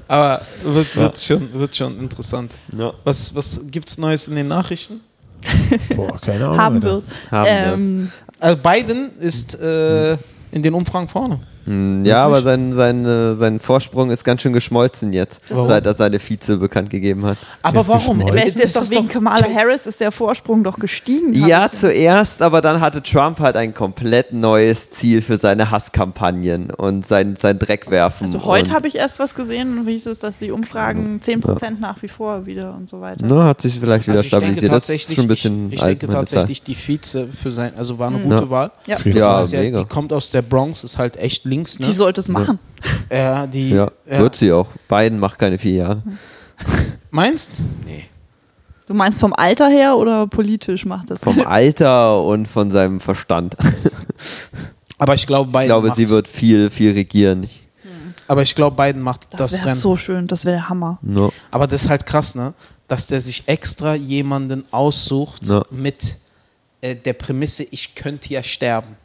Aber 0.07 0.41
wird, 0.63 0.95
wird, 0.95 1.17
schon, 1.19 1.53
wird 1.53 1.75
schon 1.75 1.99
interessant. 1.99 2.55
Ja. 2.77 2.93
Was, 3.03 3.35
was 3.35 3.59
gibt's 3.69 3.97
Neues 3.97 4.27
in 4.27 4.35
den 4.35 4.47
Nachrichten? 4.47 5.01
Boah, 5.95 6.19
keine 6.19 6.45
Ahnung. 6.45 6.57
Haben 6.57 6.83
wird. 6.83 7.03
Haben 7.31 7.47
ähm, 7.49 8.11
Also 8.39 8.57
Biden 8.57 9.17
ist 9.19 9.59
äh, 9.59 10.13
in 10.51 10.61
den 10.61 10.73
Umfragen 10.73 11.07
vorne. 11.07 11.39
Hm, 11.65 12.03
Ja, 12.05 12.23
aber 12.25 12.41
sein, 12.41 12.73
sein, 12.73 13.05
äh, 13.05 13.33
sein 13.35 13.59
Vorsprung 13.59 14.09
ist 14.11 14.23
ganz 14.23 14.41
schön 14.41 14.53
geschmolzen 14.53 15.13
jetzt, 15.13 15.41
Warum? 15.49 15.67
seit 15.67 15.85
er 15.85 15.93
seine 15.93 16.19
Vize 16.19 16.57
bekannt 16.57 16.89
gegeben 16.89 17.25
hat. 17.25 17.37
Aber 17.61 17.85
warum? 17.87 18.19
Letztens 18.21 18.65
ist 18.65 18.75
doch 18.77 18.89
wegen 18.89 19.07
Kamala 19.07 19.45
Harris 19.53 19.85
ist 19.85 19.99
der 19.99 20.11
Vorsprung 20.11 20.63
doch 20.63 20.79
gestiegen. 20.79 21.33
Ja, 21.33 21.71
zuerst, 21.71 22.41
aber 22.41 22.61
dann 22.61 22.81
hatte 22.81 23.03
Trump 23.03 23.39
halt 23.39 23.55
ein 23.57 23.73
komplett 23.73 24.33
neues 24.33 24.89
Ziel 24.89 25.21
für 25.21 25.37
seine 25.37 25.69
Hasskampagnen 25.71 26.71
und 26.71 27.05
sein, 27.05 27.35
sein 27.39 27.59
Dreckwerfen. 27.59 28.27
Also 28.27 28.43
heute 28.45 28.71
habe 28.71 28.87
ich 28.87 28.95
erst 28.95 29.19
was 29.19 29.35
gesehen 29.35 29.77
und 29.79 29.87
wie 29.87 29.91
hieß 29.91 30.07
es, 30.07 30.19
dass 30.19 30.39
die 30.39 30.51
Umfragen 30.51 31.19
10% 31.23 31.79
nach 31.79 32.01
wie 32.01 32.07
vor 32.07 32.45
wieder 32.45 32.75
und 32.75 32.89
so 32.89 33.01
weiter. 33.01 33.25
Ne, 33.25 33.43
hat 33.43 33.61
sich 33.61 33.79
vielleicht 33.79 34.07
wieder 34.07 34.17
Also 34.17 34.25
ich 34.25 34.31
denke 34.31 34.45
stabilisiert. 34.45 34.71
Das 34.71 34.83
ist 34.83 34.87
tatsächlich- 34.87 35.15
schon 35.15 35.25
ein 35.25 35.27
bisschen 35.27 35.67
Ich, 35.67 35.73
ich 35.75 35.81
denke 35.81 36.07
tatsächlich, 36.07 36.63
die 36.63 36.75
Vize 36.75 37.27
für 37.33 37.51
sein, 37.51 37.73
also 37.77 37.99
war 37.99 38.07
eine 38.07 38.17
Mhm. 38.17 38.23
gute 38.29 38.43
Ja. 38.45 38.49
Wahl. 38.49 38.71
Ja. 38.87 38.97
Ja, 39.03 39.37
Das 39.37 39.51
ja, 39.51 39.59
mega. 39.59 39.79
die 39.79 39.85
kommt 39.85 40.11
aus 40.13 40.29
der 40.29 40.41
Bronx, 40.41 40.83
ist 40.83 40.97
halt 40.97 41.17
echt 41.17 41.45
links, 41.51 41.77
ne? 41.79 41.85
Die 41.85 41.91
sollte 41.91 42.19
es 42.21 42.27
machen. 42.27 42.57
ja, 43.11 43.45
die, 43.45 43.69
Ja, 43.69 43.91
ja. 44.09 44.19
wird 44.19 44.35
sie 44.35 44.51
auch. 44.51 44.67
Biden 44.87 45.19
macht 45.19 45.37
keine 45.37 45.57
vier 45.59 45.73
Jahre. 45.75 46.03
Meinst? 47.11 47.61
Nee. 47.85 48.05
Du 48.87 48.93
meinst 48.93 49.19
vom 49.19 49.33
Alter 49.33 49.69
her 49.69 49.95
oder 49.97 50.27
politisch 50.27 50.85
macht 50.85 51.09
das? 51.11 51.21
Vom 51.23 51.39
Alter 51.45 52.23
und 52.23 52.47
von 52.47 52.71
seinem 52.71 52.99
Verstand. 52.99 53.55
Aber 54.97 55.13
ich 55.15 55.25
glaube, 55.27 55.47
Biden 55.51 55.61
Ich 55.61 55.67
glaube, 55.67 55.91
sie 55.95 56.09
wird 56.09 56.27
viel, 56.27 56.69
viel 56.69 56.91
regieren. 56.93 57.43
Ich, 57.43 57.67
Aber 58.27 58.41
ich 58.43 58.53
glaube, 58.55 58.81
Biden 58.81 59.01
macht 59.01 59.27
das, 59.33 59.51
das 59.51 59.51
wäre 59.53 59.65
Rennen. 59.69 59.75
so 59.79 59.97
schön, 59.97 60.27
das 60.27 60.45
wäre 60.45 60.55
der 60.55 60.69
Hammer. 60.69 60.99
no. 61.01 61.31
Aber 61.51 61.67
das 61.67 61.83
ist 61.83 61.89
halt 61.89 62.05
krass, 62.05 62.35
ne? 62.35 62.53
Dass 62.87 63.07
der 63.07 63.21
sich 63.21 63.43
extra 63.47 63.95
jemanden 63.95 64.65
aussucht 64.71 65.47
Ja. 65.47 65.63
mit 65.71 66.17
äh, 66.81 66.95
der 66.95 67.13
Prämisse, 67.13 67.63
ich 67.63 67.95
könnte 67.95 68.33
ja 68.33 68.43
sterben. 68.43 68.95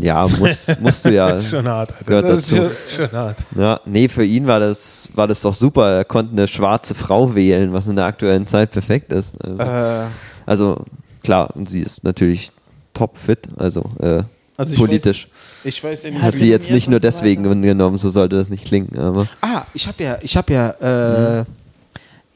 Ja, 0.00 0.28
muss, 0.28 0.66
musst 0.80 1.04
du 1.04 1.10
ja. 1.12 1.30
Das 1.30 1.44
ist 1.44 1.50
schon 1.50 1.66
hart, 1.66 1.90
Alter. 1.92 2.04
Gehört 2.04 2.24
Das 2.26 2.52
ist 2.52 2.52
ist 2.52 2.94
schon 2.96 3.12
hart. 3.12 3.38
Ja, 3.56 3.80
nee, 3.84 4.08
für 4.08 4.24
ihn 4.24 4.46
war 4.46 4.60
das, 4.60 5.08
war 5.14 5.26
das 5.26 5.40
doch 5.40 5.54
super. 5.54 5.88
Er 5.98 6.04
konnte 6.04 6.32
eine 6.32 6.46
schwarze 6.46 6.94
Frau 6.94 7.34
wählen, 7.34 7.72
was 7.72 7.86
in 7.88 7.96
der 7.96 8.04
aktuellen 8.04 8.46
Zeit 8.46 8.70
perfekt 8.70 9.12
ist. 9.12 9.34
Also, 9.42 9.62
Äh, 9.62 10.04
also 10.46 10.84
klar, 11.24 11.54
und 11.56 11.68
sie 11.68 11.80
ist 11.80 12.04
natürlich 12.04 12.50
topfit, 12.94 13.48
also, 13.56 13.84
äh, 14.00 14.22
Also 14.56 14.74
ich 14.74 14.78
politisch. 14.78 15.28
ich 15.64 15.82
weiß 15.82 16.04
nicht, 16.04 16.20
Hat 16.20 16.36
sie 16.36 16.50
jetzt 16.50 16.70
nicht 16.70 16.88
nur 16.88 17.00
deswegen 17.00 17.44
weiter. 17.48 17.60
genommen, 17.60 17.96
so 17.96 18.10
sollte 18.10 18.36
das 18.36 18.50
nicht 18.50 18.64
klingen. 18.66 18.96
Aber 18.98 19.26
Ah, 19.40 19.62
ich 19.74 19.88
habe 19.88 20.02
ja, 20.04 20.18
ich 20.20 20.36
habe 20.36 20.52
ja, 20.52 21.40
äh, 21.40 21.44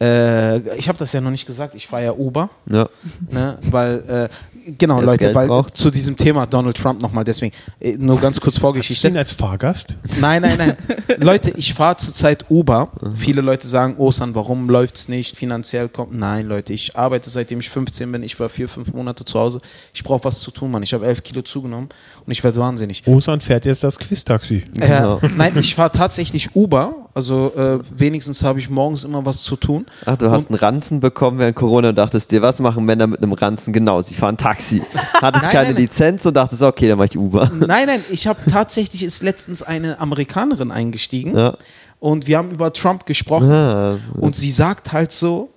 äh, 0.01 0.77
ich 0.79 0.89
habe 0.89 0.99
das 0.99 1.13
ja 1.13 1.21
noch 1.21 1.31
nicht 1.31 1.47
gesagt. 1.47 1.75
Ich 1.75 1.87
fahre 1.87 2.05
ja 2.05 2.13
Uber, 2.13 2.51
ja, 2.71 2.89
ne? 3.31 3.59
Weil 3.71 4.03
äh, 4.09 4.29
genau, 4.79 5.01
das 5.01 5.07
Leute, 5.07 5.35
weil 5.35 5.65
zu 5.73 5.91
diesem 5.91 6.17
Thema 6.17 6.47
Donald 6.47 6.77
Trump 6.77 7.03
nochmal. 7.03 7.25
Deswegen 7.25 7.55
äh, 7.81 7.97
nur 7.97 8.21
ganz 8.21 8.41
kurz 8.41 8.55
Hast 8.55 8.59
du 8.59 8.61
Vorgeschichte. 8.63 9.09
ihn 9.09 9.17
als 9.17 9.33
Fahrgast? 9.33 9.95
Nein, 10.21 10.43
nein, 10.43 10.59
nein. 10.59 10.77
Leute, 11.19 11.51
ich 11.57 11.75
fahre 11.75 11.97
zurzeit 11.97 12.47
Uber. 12.51 12.91
Mhm. 13.01 13.17
Viele 13.17 13.41
Leute 13.41 13.69
sagen, 13.69 13.97
Osan, 13.99 14.35
warum 14.35 14.69
läuft's 14.69 15.09
nicht? 15.09 15.37
Finanziell 15.37 15.89
kommt. 15.89 16.15
Nein, 16.15 16.47
Leute, 16.47 16.73
ich 16.73 16.97
arbeite 16.97 17.31
seitdem 17.31 17.61
ich 17.61 17.71
15 17.71 18.11
bin. 18.11 18.23
Ich 18.23 18.39
war 18.39 18.49
vier, 18.49 18.69
fünf 18.69 18.93
Monate 18.93 19.25
zu 19.25 19.39
Hause. 19.39 19.61
Ich 19.93 20.05
brauche 20.05 20.25
was 20.25 20.41
zu 20.41 20.51
tun, 20.51 20.71
Mann. 20.71 20.83
Ich 20.83 20.95
habe 20.95 21.07
elf 21.07 21.23
Kilo 21.23 21.43
zugenommen 21.43 21.89
und 22.25 22.33
ich 22.33 22.43
werde 22.43 22.61
wahnsinnig. 22.61 23.07
Osan 23.07 23.41
fährt 23.41 23.65
jetzt 23.65 23.85
das 23.85 23.99
Quiz-Taxi. 23.99 24.65
Genau. 24.75 25.19
Äh, 25.19 25.29
nein, 25.37 25.57
ich 25.59 25.75
fahre 25.75 25.93
tatsächlich 25.93 26.55
Uber 26.55 27.06
Also 27.17 27.51
äh, 27.57 27.79
wenigstens 27.99 28.45
habe 28.45 28.59
ich 28.59 28.69
morgens 28.69 29.05
immer 29.05 29.25
was 29.25 29.41
zu 29.43 29.57
tun. 29.57 29.87
Ach, 30.05 30.19
du 30.19 30.31
hast 30.31 30.51
einen 30.51 30.59
Ranzen 30.59 31.01
bekommen 31.01 31.39
während 31.39 31.57
Corona 31.57 31.89
und 31.89 31.95
dachtest 31.97 32.31
dir, 32.31 32.43
was 32.43 32.59
machen 32.61 32.85
Männer 32.85 33.07
mit 33.07 33.23
einem 33.23 33.33
Ranzen? 33.33 33.73
Genau, 33.73 34.03
sie 34.03 34.13
fahren 34.13 34.37
Taxi. 34.37 34.83
Hattest 35.15 35.45
Nein, 35.47 35.53
keine 35.55 35.69
nein. 35.73 35.77
Lizenz 35.83 36.27
und 36.27 36.37
dachtest, 36.37 36.61
okay, 36.61 36.89
dann 36.89 36.99
mach 36.99 37.07
ich 37.07 37.17
Uber. 37.17 37.51
Nein, 37.55 37.87
nein, 37.87 38.01
ich 38.11 38.27
habe 38.27 38.39
tatsächlich 38.51 39.03
ist 39.03 39.23
letztens 39.23 39.63
eine 39.63 39.99
Amerikanerin 39.99 40.71
eingestiegen 40.71 41.35
Ja. 41.39 41.57
und 42.01 42.27
wir 42.27 42.37
haben 42.37 42.51
über 42.51 42.71
Trump 42.75 43.07
gesprochen 43.07 43.51
Ah, 43.51 43.97
und 44.13 44.37
sie 44.37 44.51
sagt 44.51 44.93
halt 44.93 45.11
so, 45.11 45.49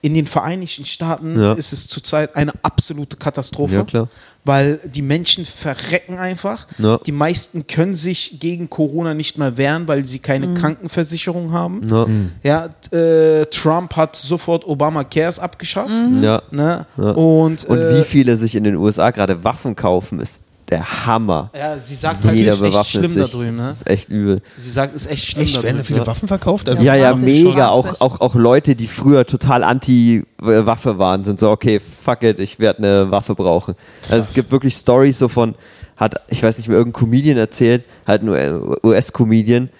in 0.00 0.14
den 0.14 0.26
Vereinigten 0.26 0.84
Staaten 0.84 1.40
Ja. 1.40 1.52
ist 1.54 1.72
es 1.72 1.88
zurzeit 1.88 2.36
eine 2.36 2.52
absolute 2.62 3.16
Katastrophe, 3.16 3.74
Ja, 3.74 3.82
klar. 3.84 4.08
weil 4.44 4.78
die 4.84 5.02
Menschen 5.02 5.44
verrecken 5.44 6.18
einfach. 6.18 6.68
Ja. 6.78 6.98
Die 6.98 7.10
meisten 7.12 7.66
können 7.66 7.96
sich 7.96 8.38
gegen 8.38 8.70
Corona 8.70 9.12
nicht 9.14 9.38
mehr 9.38 9.56
wehren, 9.56 9.88
weil 9.88 10.06
sie 10.06 10.20
keine 10.20 10.54
Krankenversicherung 10.54 11.52
haben. 11.52 11.88
ja, 11.90 12.06
Ja, 12.44 12.68
t- 12.68 12.96
äh, 12.96 13.46
Trump 13.46 13.96
hat 13.96 14.14
sofort 14.14 14.64
Obama 14.66 15.02
Cares 15.02 15.38
abgeschafft. 15.40 15.90
ja. 16.22 16.42
Ne? 16.52 16.86
Ja. 16.96 17.10
Und, 17.10 17.64
Und 17.64 17.78
äh, 17.78 17.98
wie 17.98 18.04
viele 18.04 18.36
sich 18.36 18.54
in 18.54 18.62
den 18.64 18.76
USA 18.76 19.10
gerade 19.10 19.42
Waffen 19.42 19.74
kaufen, 19.74 20.20
ist 20.20 20.40
der 20.70 21.06
Hammer. 21.06 21.50
Ja, 21.56 21.78
sie 21.78 21.94
sagt 21.94 22.24
halt, 22.24 22.36
Jeder 22.36 22.54
ist 22.54 22.60
echt 22.60 22.70
bewaffnet 22.70 22.86
schlimm 23.04 23.14
da 23.16 23.22
sich. 23.24 23.32
drüben. 23.32 23.56
Ne? 23.56 23.66
Das 23.68 23.76
ist 23.78 23.86
echt 23.88 24.08
übel. 24.08 24.40
Sie 24.56 24.70
sagt, 24.70 24.94
ist 24.94 25.10
echt 25.10 25.24
schlimm 25.26 25.44
Echt, 25.44 25.56
da 25.56 25.62
werden 25.62 25.76
drüben. 25.76 25.84
viele 25.86 26.06
Waffen 26.06 26.28
verkauft? 26.28 26.68
Also 26.68 26.82
Ja, 26.84 26.94
ja, 26.94 27.10
das 27.10 27.20
ist 27.22 27.40
schon 27.40 27.50
mega. 27.50 27.68
Auch, 27.68 27.86
krass. 27.86 28.00
auch, 28.00 28.20
auch 28.20 28.34
Leute, 28.34 28.76
die 28.76 28.86
früher 28.86 29.26
total 29.26 29.64
anti-Waffe 29.64 30.98
waren, 30.98 31.24
sind 31.24 31.40
so, 31.40 31.50
okay, 31.50 31.80
fuck 31.80 32.22
it, 32.22 32.38
ich 32.40 32.58
werde 32.58 32.78
eine 32.78 33.10
Waffe 33.10 33.34
brauchen. 33.34 33.74
Also 34.08 34.28
es 34.28 34.34
gibt 34.34 34.50
wirklich 34.52 34.74
Stories 34.74 35.18
so 35.18 35.28
von, 35.28 35.54
hat, 35.96 36.16
ich 36.28 36.42
weiß 36.42 36.58
nicht 36.58 36.68
mehr, 36.68 36.76
irgendein 36.78 37.00
Comedian 37.00 37.38
erzählt, 37.38 37.84
halt 38.06 38.22
nur 38.22 38.36
US-Comedian, 38.84 39.70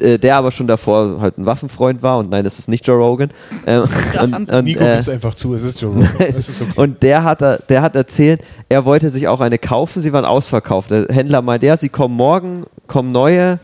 äh, 0.00 0.18
der 0.18 0.36
aber 0.36 0.50
schon 0.50 0.66
davor 0.66 1.20
halt 1.20 1.38
ein 1.38 1.46
Waffenfreund 1.46 2.02
war 2.02 2.18
und 2.18 2.30
nein, 2.30 2.44
das 2.44 2.58
ist 2.58 2.68
nicht 2.68 2.86
Joe 2.86 2.96
Rogan. 2.96 3.30
Ähm, 3.66 3.88
und, 4.20 4.52
und, 4.52 4.64
Nico 4.64 4.84
äh, 4.84 4.88
gibt 4.88 5.00
es 5.00 5.08
einfach 5.08 5.34
zu, 5.34 5.54
es 5.54 5.62
ist 5.62 5.80
Joe 5.80 5.94
Rogan. 5.94 6.10
Ist 6.36 6.60
okay. 6.60 6.70
und 6.76 7.02
der 7.02 7.24
hat, 7.24 7.40
der 7.70 7.82
hat 7.82 7.96
erzählt, 7.96 8.42
er 8.68 8.84
wollte 8.84 9.08
sich 9.08 9.26
auch 9.26 9.40
eine 9.40 9.58
kaufen, 9.58 10.02
sie 10.02 10.12
waren 10.12 10.24
ausverkauft. 10.24 10.90
Der 10.90 11.06
Händler 11.08 11.40
meinte, 11.40 11.66
ja, 11.66 11.76
sie 11.76 11.88
kommen 11.88 12.14
morgen, 12.14 12.64
kommen 12.86 13.10
neue. 13.10 13.58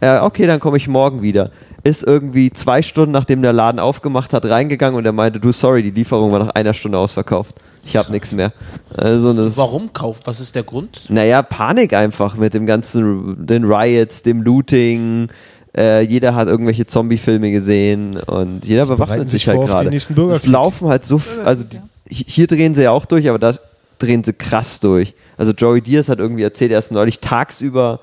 Ja, 0.00 0.24
okay, 0.24 0.46
dann 0.46 0.60
komme 0.60 0.76
ich 0.76 0.86
morgen 0.86 1.22
wieder. 1.22 1.50
Ist 1.82 2.04
irgendwie 2.04 2.52
zwei 2.52 2.82
Stunden, 2.82 3.10
nachdem 3.10 3.42
der 3.42 3.52
Laden 3.52 3.80
aufgemacht 3.80 4.32
hat, 4.32 4.44
reingegangen 4.44 4.96
und 4.96 5.04
er 5.04 5.12
meinte, 5.12 5.40
du, 5.40 5.50
sorry, 5.52 5.82
die 5.82 5.90
Lieferung 5.90 6.30
war 6.30 6.38
nach 6.38 6.50
einer 6.50 6.74
Stunde 6.74 6.98
ausverkauft. 6.98 7.56
Ich 7.84 7.96
habe 7.96 8.12
nichts 8.12 8.32
mehr. 8.32 8.52
Also 8.96 9.32
das, 9.32 9.56
Warum 9.56 9.92
kauft? 9.92 10.26
Was 10.26 10.40
ist 10.40 10.54
der 10.54 10.62
Grund? 10.62 11.06
Naja, 11.08 11.42
Panik 11.42 11.94
einfach 11.94 12.36
mit 12.36 12.54
dem 12.54 12.66
ganzen, 12.66 13.44
den 13.44 13.64
Riots, 13.64 14.22
dem 14.22 14.42
Looting. 14.42 15.28
Äh, 15.76 16.02
jeder 16.02 16.34
hat 16.34 16.48
irgendwelche 16.48 16.86
Zombie-Filme 16.86 17.50
gesehen 17.50 18.16
und 18.26 18.66
jeder 18.66 18.86
bewaffnet 18.86 19.30
sich 19.30 19.42
sich 19.42 19.48
halt 19.48 19.58
gerade. 19.68 19.90
Es 20.34 20.46
laufen 20.46 20.88
halt 20.88 21.04
so, 21.04 21.20
also 21.44 21.64
die, 21.64 21.76
hi- 22.14 22.24
hier 22.26 22.46
drehen 22.46 22.74
sie 22.74 22.82
ja 22.82 22.90
auch 22.90 23.06
durch, 23.06 23.28
aber 23.28 23.38
da 23.38 23.54
drehen 23.98 24.22
sie 24.22 24.32
krass 24.34 24.80
durch. 24.80 25.14
Also 25.38 25.52
Joey 25.52 25.80
Diaz 25.80 26.08
hat 26.10 26.18
irgendwie 26.18 26.42
erzählt, 26.42 26.72
er 26.72 26.78
ist 26.78 26.90
neulich 26.92 27.20
tagsüber 27.20 28.00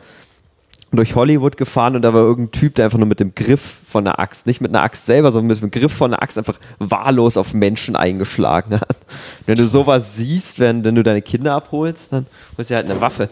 durch 0.91 1.13
Hollywood 1.13 1.57
gefahren 1.57 1.95
und 1.95 2.01
da 2.01 2.11
war 2.15 2.21
irgendein 2.23 2.51
Typ, 2.59 2.73
der 2.73 2.85
einfach 2.85 2.97
nur 2.97 3.07
mit 3.07 3.19
dem 3.19 3.35
Griff 3.35 3.75
von 3.87 4.03
der 4.05 4.19
Axt, 4.19 4.47
nicht 4.47 4.59
mit 4.61 4.71
einer 4.71 4.81
Axt 4.81 5.05
selber, 5.05 5.31
sondern 5.31 5.49
mit 5.59 5.61
dem 5.61 5.69
Griff 5.69 5.93
von 5.93 6.09
der 6.09 6.23
Axt 6.23 6.39
einfach 6.39 6.57
wahllos 6.79 7.37
auf 7.37 7.53
Menschen 7.53 7.95
eingeschlagen 7.95 8.73
hat. 8.81 8.97
Wenn 9.45 9.57
du 9.59 9.67
sowas 9.67 10.15
siehst, 10.15 10.57
wenn, 10.59 10.83
wenn 10.83 10.95
du 10.95 11.03
deine 11.03 11.21
Kinder 11.21 11.53
abholst, 11.53 12.11
dann 12.13 12.25
holst 12.57 12.71
du 12.71 12.75
halt 12.75 12.89
eine 12.89 12.99
Waffe. 12.99 13.27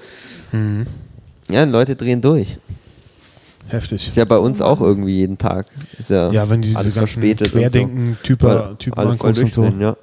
Ja, 1.50 1.64
Leute 1.64 1.96
drehen 1.96 2.22
durch. 2.22 2.58
Heftig. 3.70 4.08
Ist 4.08 4.18
ja 4.18 4.26
bei 4.26 4.38
uns 4.38 4.62
auch 4.62 4.82
irgendwie 4.82 5.16
jeden 5.16 5.38
Tag. 5.38 5.68
Ist 5.98 6.10
ja, 6.10 6.30
Ja, 6.32 6.50
wenn 6.50 6.62
diese 6.62 6.76
ganzen 6.92 7.22
so. 7.38 7.46
Querdenken-Typen 7.46 8.50
Weil 8.50 8.76
Typen 8.78 9.00
anguckst 9.00 9.44
und 9.44 9.54
so. 9.54 9.64
ja. 9.66 9.96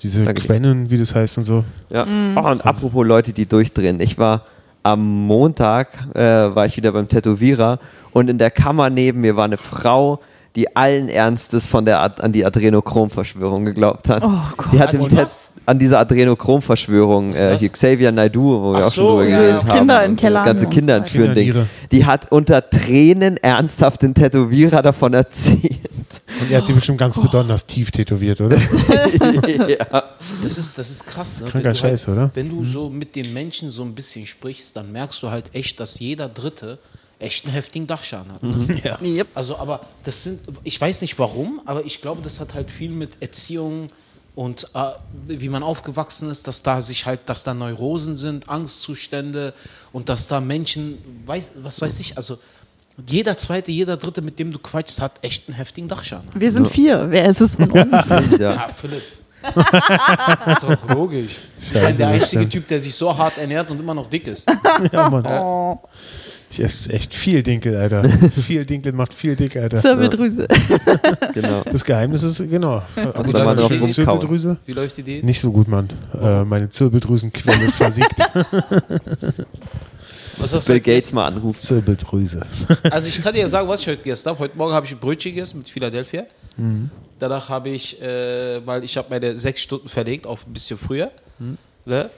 Diese 0.00 0.24
Danke 0.24 0.40
dir. 0.40 0.46
Quennen, 0.46 0.90
wie 0.90 0.98
das 0.98 1.14
heißt 1.14 1.38
und 1.38 1.44
so. 1.44 1.64
Ja. 1.90 2.06
Oh, 2.36 2.48
und 2.48 2.64
apropos 2.64 3.04
Leute, 3.04 3.32
die 3.32 3.46
durchdrehen. 3.46 3.98
Ich 4.00 4.16
war 4.16 4.44
am 4.84 5.26
Montag, 5.26 5.88
äh, 6.14 6.20
war 6.20 6.66
ich 6.66 6.76
wieder 6.76 6.92
beim 6.92 7.08
Tätowierer 7.08 7.78
und 8.12 8.30
in 8.30 8.38
der 8.38 8.50
Kammer 8.50 8.90
neben 8.90 9.20
mir 9.20 9.36
war 9.36 9.44
eine 9.44 9.56
Frau, 9.58 10.20
die 10.54 10.76
allen 10.76 11.08
Ernstes 11.08 11.66
von 11.66 11.84
der 11.84 12.00
Ad 12.00 12.22
an 12.22 12.32
die 12.32 12.44
Adrenochrom-Verschwörung 12.44 13.64
geglaubt 13.64 14.08
hat. 14.08 14.22
Oh 14.24 14.30
Gott. 14.56 14.72
Die 14.72 14.78
hat 14.80 14.92
die 14.92 14.98
Tat-? 14.98 15.50
An 15.64 15.78
dieser 15.78 16.00
Adrenochrom-Verschwörung, 16.00 17.34
äh, 17.34 17.56
hier 17.58 17.68
Xavier 17.68 18.12
Naidu, 18.12 18.42
wo 18.42 18.72
wir 18.72 18.78
Ach 18.78 18.86
auch 18.86 18.92
schon 18.92 19.04
so, 19.04 19.10
drüber 19.10 19.28
ja, 19.28 19.38
geredet 19.38 19.62
ja. 19.62 19.68
haben. 19.68 19.78
Kinder 19.78 20.04
in 20.04 20.10
und 20.10 20.16
Kellern 20.16 20.44
Das 20.44 20.46
ganze 20.46 20.66
und 20.66 20.72
so 20.72 20.78
Kinderentführen-Ding. 20.78 21.44
Kinderniere. 21.44 21.68
Die 21.90 22.06
hat 22.06 22.32
unter 22.32 22.70
Tränen 22.70 23.36
ernsthaft 23.36 24.02
den 24.02 24.14
Tätowierer 24.14 24.82
davon 24.82 25.14
erzählt. 25.14 25.80
Und 26.40 26.50
er 26.50 26.58
hat 26.58 26.66
sie 26.66 26.72
bestimmt 26.72 26.98
ganz 26.98 27.20
besonders 27.20 27.66
tief 27.66 27.90
tätowiert, 27.90 28.40
oder? 28.40 28.56
ja. 29.68 30.04
Das 30.42 30.58
ist, 30.58 30.76
das 30.78 30.90
ist 30.90 31.06
krass. 31.06 31.40
Ne? 31.40 31.48
Kranker 31.48 31.68
Wenn 31.68 31.72
du 31.72 31.78
Scheiß, 31.78 32.08
halt, 32.08 32.18
oder? 32.18 32.30
Wenn 32.34 32.48
du 32.48 32.64
so 32.64 32.88
mit 32.88 33.14
den 33.14 33.32
Menschen 33.32 33.70
so 33.70 33.82
ein 33.82 33.94
bisschen 33.94 34.26
sprichst, 34.26 34.76
dann 34.76 34.90
merkst 34.90 35.22
du 35.22 35.30
halt 35.30 35.54
echt, 35.54 35.78
dass 35.78 35.98
jeder 36.00 36.28
Dritte 36.28 36.78
echt 37.18 37.44
einen 37.44 37.54
heftigen 37.54 37.86
Dachschaden 37.86 38.32
hat. 38.32 38.42
Ne? 38.42 38.80
Ja. 39.02 39.24
Also, 39.34 39.56
aber 39.56 39.80
das 40.04 40.24
sind, 40.24 40.40
ich 40.64 40.80
weiß 40.80 41.02
nicht 41.02 41.18
warum, 41.18 41.60
aber 41.64 41.84
ich 41.84 42.00
glaube, 42.00 42.20
das 42.22 42.40
hat 42.40 42.54
halt 42.54 42.70
viel 42.70 42.90
mit 42.90 43.10
Erziehung 43.20 43.86
und 44.34 44.64
äh, 44.74 44.78
wie 45.28 45.48
man 45.48 45.62
aufgewachsen 45.62 46.30
ist, 46.30 46.46
dass 46.48 46.62
da 46.62 46.80
sich 46.80 47.04
halt, 47.06 47.20
dass 47.26 47.44
da 47.44 47.52
Neurosen 47.54 48.16
sind, 48.16 48.48
Angstzustände 48.48 49.52
und 49.92 50.08
dass 50.08 50.26
da 50.26 50.40
Menschen, 50.40 50.98
weiß, 51.26 51.50
was 51.62 51.82
weiß 51.82 52.00
ich, 52.00 52.16
also 52.16 52.38
jeder 53.06 53.36
zweite, 53.36 53.70
jeder 53.72 53.96
dritte, 53.96 54.22
mit 54.22 54.38
dem 54.38 54.52
du 54.52 54.58
quatschst, 54.58 55.00
hat 55.00 55.12
echt 55.22 55.48
einen 55.48 55.56
heftigen 55.56 55.88
Dachschaden. 55.88 56.28
Wir 56.34 56.52
sind 56.52 56.68
vier. 56.68 57.06
Wer 57.10 57.26
ist 57.26 57.40
es 57.40 57.56
von 57.56 57.70
uns? 57.72 58.08
ja. 58.38 58.54
Ja, 58.54 58.68
Philipp. 58.68 59.02
das 59.42 60.46
ist 60.54 60.62
doch 60.62 60.94
logisch. 60.94 61.32
Ich 61.58 61.72
bin 61.72 61.82
Scheiße, 61.82 61.98
der 61.98 62.08
einzige. 62.08 62.48
Typ, 62.48 62.68
der 62.68 62.80
sich 62.80 62.94
so 62.94 63.16
hart 63.16 63.38
ernährt 63.38 63.70
und 63.70 63.80
immer 63.80 63.94
noch 63.94 64.08
dick 64.08 64.26
ist. 64.28 64.46
Ja, 64.92 65.08
Mann. 65.10 65.26
Oh, 65.26 65.80
Ich 66.52 66.60
esse 66.60 66.92
echt 66.92 67.14
viel 67.14 67.42
Dinkel, 67.42 67.74
Alter. 67.78 68.06
viel 68.46 68.66
Dinkel 68.66 68.92
macht 68.92 69.14
viel 69.14 69.34
dick, 69.36 69.56
Alter. 69.56 69.78
Zirbeldrüse. 69.78 70.46
Genau. 71.32 71.62
Das 71.64 71.82
Geheimnis 71.82 72.22
ist, 72.22 72.38
genau. 72.50 72.82
Soll 72.94 73.44
man 73.44 73.56
zu 73.56 73.68
drauf. 73.68 73.90
Zirbeldrüse. 73.90 74.58
Wie 74.66 74.72
läuft 74.72 74.98
die 74.98 75.02
Diät? 75.02 75.24
Nicht 75.24 75.40
so 75.40 75.50
gut, 75.50 75.66
Mann. 75.66 75.88
Äh, 76.20 76.44
meine 76.44 76.68
Zirbeldrüsenquelle 76.68 77.64
ist 77.64 77.76
versiegt. 77.76 78.14
Was 80.36 80.52
hast 80.52 80.68
du 80.68 80.72
Bill 80.74 80.80
Gates 80.80 81.12
mal 81.14 81.28
anrufen. 81.28 81.58
Zirbeldrüse. 81.58 82.42
Also 82.90 83.08
ich 83.08 83.22
kann 83.22 83.32
dir 83.32 83.40
ja 83.40 83.48
sagen, 83.48 83.66
was 83.66 83.80
ich 83.80 83.86
heute 83.86 84.02
gegessen 84.02 84.28
habe. 84.28 84.38
Heute 84.40 84.58
Morgen 84.58 84.74
habe 84.74 84.84
ich 84.84 84.92
ein 84.92 84.98
Brötchen 84.98 85.32
gegessen 85.34 85.58
mit 85.58 85.70
Philadelphia. 85.70 86.26
Danach 87.18 87.48
habe 87.48 87.70
ich, 87.70 88.00
äh, 88.02 88.64
weil 88.66 88.84
ich 88.84 88.98
habe 88.98 89.08
meine 89.08 89.38
sechs 89.38 89.62
Stunden 89.62 89.88
verlegt 89.88 90.26
auf 90.26 90.46
ein 90.46 90.52
bisschen 90.52 90.76
früher, 90.76 91.10
ne? 91.86 92.10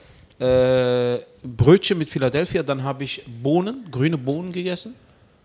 Äh, 0.45 1.19
Brötchen 1.43 1.99
mit 1.99 2.11
Philadelphia. 2.11 2.63
Dann 2.63 2.83
habe 2.83 3.05
ich 3.05 3.23
Bohnen, 3.43 3.87
grüne 3.91 4.19
Bohnen 4.19 4.53
gegessen. 4.53 4.95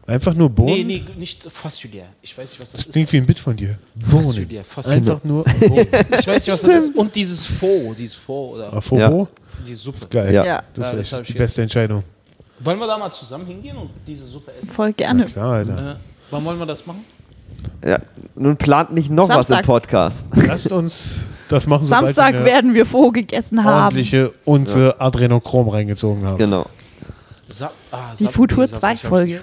Einfach 0.07 0.33
nur 0.33 0.49
Bohnen. 0.49 0.87
Nee, 0.87 1.03
nee, 1.05 1.19
nicht 1.19 1.43
Fassulier. 1.51 2.05
Ich 2.21 2.35
weiß 2.35 2.49
nicht, 2.51 2.59
was 2.59 2.71
das 2.71 2.81
ist. 2.87 2.91
Klingt 2.93 3.11
wie 3.13 3.17
ein 3.17 3.25
Bit 3.27 3.37
von 3.39 3.55
dir. 3.55 3.77
Bohnen. 3.93 4.23
Fassulier, 4.23 4.63
Fassulier. 4.63 4.97
Einfach 4.97 5.23
nur 5.23 5.43
Bohnen. 5.67 5.87
Ich 6.19 6.25
weiß 6.27 6.45
nicht, 6.47 6.53
was 6.53 6.61
das 6.61 6.83
ist. 6.85 6.95
Und 6.95 7.15
dieses 7.15 7.45
Faux, 7.45 7.95
dieses 7.95 8.15
Faux 8.15 8.55
oder 8.55 8.73
Ah, 8.73 8.81
Fobo? 8.81 9.27
die 9.67 9.73
Suppe. 9.75 10.07
Geil. 10.09 10.33
Ja. 10.33 10.43
Ja, 10.45 10.63
Das 10.73 10.91
Ja, 10.91 10.97
das 10.97 11.07
ist 11.07 11.13
hab 11.13 11.19
echt 11.21 11.29
ich 11.29 11.33
die 11.35 11.39
beste 11.39 11.61
Entscheidung. 11.61 12.03
Wollen 12.61 12.79
wir 12.79 12.87
da 12.87 12.97
mal 12.97 13.11
zusammen 13.11 13.45
hingehen 13.45 13.77
und 13.77 13.89
diese 14.07 14.25
Suppe 14.25 14.51
essen? 14.53 14.69
voll 14.69 14.91
gerne. 14.93 15.25
Klar, 15.25 15.53
Alter. 15.53 15.91
Äh, 15.91 15.95
wann 16.31 16.43
wollen 16.43 16.57
wir 16.59 16.65
das 16.65 16.85
machen? 16.85 17.05
Ja. 17.85 17.99
Nun 18.35 18.57
plant 18.57 18.93
nicht 18.93 19.09
noch 19.09 19.29
was 19.29 19.49
im 19.49 19.55
Samstag. 19.55 19.65
Podcast. 19.65 20.25
Lasst 20.33 20.71
uns 20.71 21.19
das 21.49 21.67
machen, 21.67 21.85
Samstag 21.85 22.33
wir 22.33 22.45
werden 22.45 22.73
wir 22.73 22.85
Faux 22.85 23.13
gegessen 23.13 23.63
haben. 23.63 23.83
ordentliche 23.85 24.33
Unze 24.45 24.95
Adrenochrom 24.99 25.69
reingezogen 25.69 26.25
haben. 26.25 26.37
Genau. 26.37 26.67
Sa 27.47 27.71
ah, 27.91 28.13
Die 28.17 28.27
Futur 28.27 28.63
nee, 28.63 28.69
Sab- 28.69 28.79
2 28.79 28.93
ich 28.93 28.99
hab's 29.03 29.09
Folge. 29.09 29.41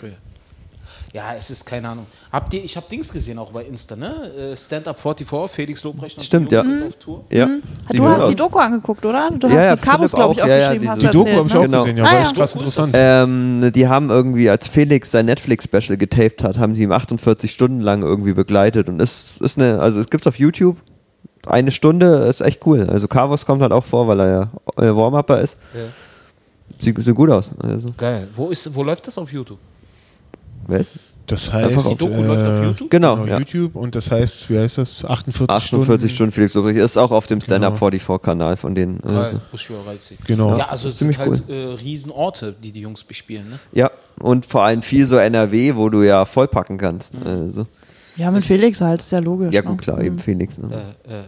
Ja, 1.12 1.34
es 1.38 1.50
ist 1.50 1.64
keine 1.64 1.88
Ahnung. 1.88 2.06
Habt 2.32 2.52
ihr, 2.52 2.62
ich 2.62 2.76
habe 2.76 2.86
Dings 2.90 3.10
gesehen 3.12 3.38
auch 3.38 3.50
bei 3.50 3.64
Insta, 3.64 3.96
ne? 3.96 4.54
Stand 4.56 4.86
Up 4.88 5.00
44, 5.00 5.50
Felix 5.50 5.82
Lobrecht. 5.84 6.20
Stimmt, 6.20 6.52
ja. 6.52 6.62
Tour. 7.00 7.24
Ja. 7.30 7.48
Du 7.90 8.06
hast 8.06 8.24
aus. 8.24 8.30
die 8.30 8.36
Doku 8.36 8.58
angeguckt, 8.58 9.04
oder? 9.04 9.30
Du 9.30 9.46
Ja, 9.48 9.54
hast 9.56 9.64
ja, 9.64 9.70
mit 9.72 9.82
Cabos, 9.82 10.10
Philipp 10.10 10.14
glaube 10.16 10.34
ich, 10.34 10.40
auch. 10.40 10.44
auch 10.44 10.48
Ja, 10.48 10.56
ja, 10.58 10.74
geschrieben. 10.74 10.94
du 10.94 11.00
Die 11.00 11.12
Doku 11.12 11.30
habe 11.30 11.48
ich 11.48 11.54
auch 11.54 11.60
ne? 11.60 11.66
Genau. 11.66 11.78
gesehen, 11.82 11.96
ja. 11.96 12.04
Ah, 12.04 12.12
War 12.12 12.20
ja. 12.22 12.32
krass 12.32 12.54
interessant. 12.54 12.92
Ähm, 12.94 13.72
die 13.74 13.88
haben 13.88 14.10
irgendwie, 14.10 14.50
als 14.50 14.68
Felix 14.68 15.10
sein 15.10 15.26
Netflix-Special 15.26 15.96
getaped 15.96 16.42
hat, 16.42 16.58
haben 16.58 16.74
sie 16.74 16.82
ihm 16.82 16.92
48 16.92 17.50
Stunden 17.50 17.80
lang 17.80 18.02
irgendwie 18.02 18.34
begleitet. 18.34 18.88
Und 18.88 19.00
es 19.00 19.40
ist 19.40 19.58
eine, 19.58 19.80
also 19.80 20.00
es 20.00 20.10
gibt's 20.10 20.26
auf 20.26 20.38
YouTube. 20.38 20.76
Eine 21.46 21.70
Stunde 21.70 22.26
ist 22.28 22.40
echt 22.40 22.66
cool. 22.66 22.88
Also 22.90 23.06
Carvos 23.08 23.46
kommt 23.46 23.62
halt 23.62 23.72
auch 23.72 23.84
vor, 23.84 24.08
weil 24.08 24.20
er 24.20 24.28
ja 24.76 24.84
äh, 24.84 24.94
Warm-Upper 24.94 25.40
ist. 25.40 25.58
Ja. 25.72 25.80
Sieht, 26.78 26.98
sieht 27.02 27.14
gut 27.14 27.30
aus. 27.30 27.52
Also, 27.62 27.94
Geil. 27.96 28.28
Wo, 28.34 28.48
ist, 28.50 28.74
wo 28.74 28.82
läuft 28.82 29.06
das 29.06 29.16
auf 29.16 29.32
YouTube? 29.32 29.58
Wer 30.68 30.80
ist? 30.80 30.92
Das 31.28 31.48
Einfach 31.48 31.70
heißt, 31.78 31.86
auf- 31.86 31.92
Die 31.98 32.04
Doku 32.04 32.22
läuft 32.22 32.46
auf 32.46 32.64
YouTube? 32.64 32.90
Genau, 32.90 33.16
Genau, 33.16 33.26
ja. 33.26 33.38
YouTube 33.40 33.74
und 33.74 33.96
das 33.96 34.10
heißt, 34.12 34.48
wie 34.48 34.58
heißt 34.60 34.78
das? 34.78 35.04
48, 35.04 35.50
48 35.56 36.14
Stunden 36.14 36.30
Felix 36.30 36.54
Lobrecht 36.54 36.78
ist 36.78 36.96
auch 36.96 37.10
auf 37.10 37.26
dem 37.26 37.40
Stand-Up 37.40 37.72
Genau. 37.72 37.78
44 37.90 38.22
Kanal 38.22 38.56
von 38.56 38.76
denen. 38.76 39.00
Also, 39.02 39.40
Genau. 40.24 40.56
Ja, 40.56 40.68
also 40.68 40.86
es 40.86 41.00
sind 41.00 41.18
halt 41.18 41.48
äh, 41.48 41.52
Riesenorte, 41.52 42.52
die 42.62 42.70
die 42.70 42.80
Jungs 42.82 43.02
bespielen. 43.02 43.50
Ne? 43.50 43.58
ja, 43.72 43.90
und 44.20 44.46
vor 44.46 44.62
allem 44.62 44.82
viel 44.82 45.04
so 45.04 45.16
NRW, 45.16 45.74
wo 45.74 45.88
du 45.88 46.02
ja 46.04 46.24
vollpacken 46.24 46.78
kannst. 46.78 47.14
Also, 47.16 47.66
Ja, 48.16 48.30
mit 48.30 48.44
Felix 48.44 48.80
halt, 48.80 49.00
ist 49.02 49.10
ja 49.10 49.18
logisch. 49.18 49.52
ja 49.52 49.62
ne? 49.62 49.66
gut, 49.68 49.82
klar, 49.82 50.00
eben 50.00 50.18
Felix. 50.20 50.58
Ne? 50.58 50.94
Äh, 51.08 51.12
äh, 51.12 51.22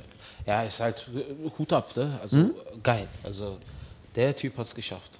ja, 0.46 0.62
ist 0.62 0.78
halt 0.78 1.10
äh, 1.12 1.50
Hut 1.58 1.72
ab, 1.72 1.90
ne? 1.96 2.20
Also 2.22 2.36
äh, 2.36 2.42
geil. 2.84 3.08
Also 3.24 3.56
der 4.14 4.34
Typ 4.36 4.56
hat 4.58 4.66
es 4.66 4.74
geschafft. 4.76 5.18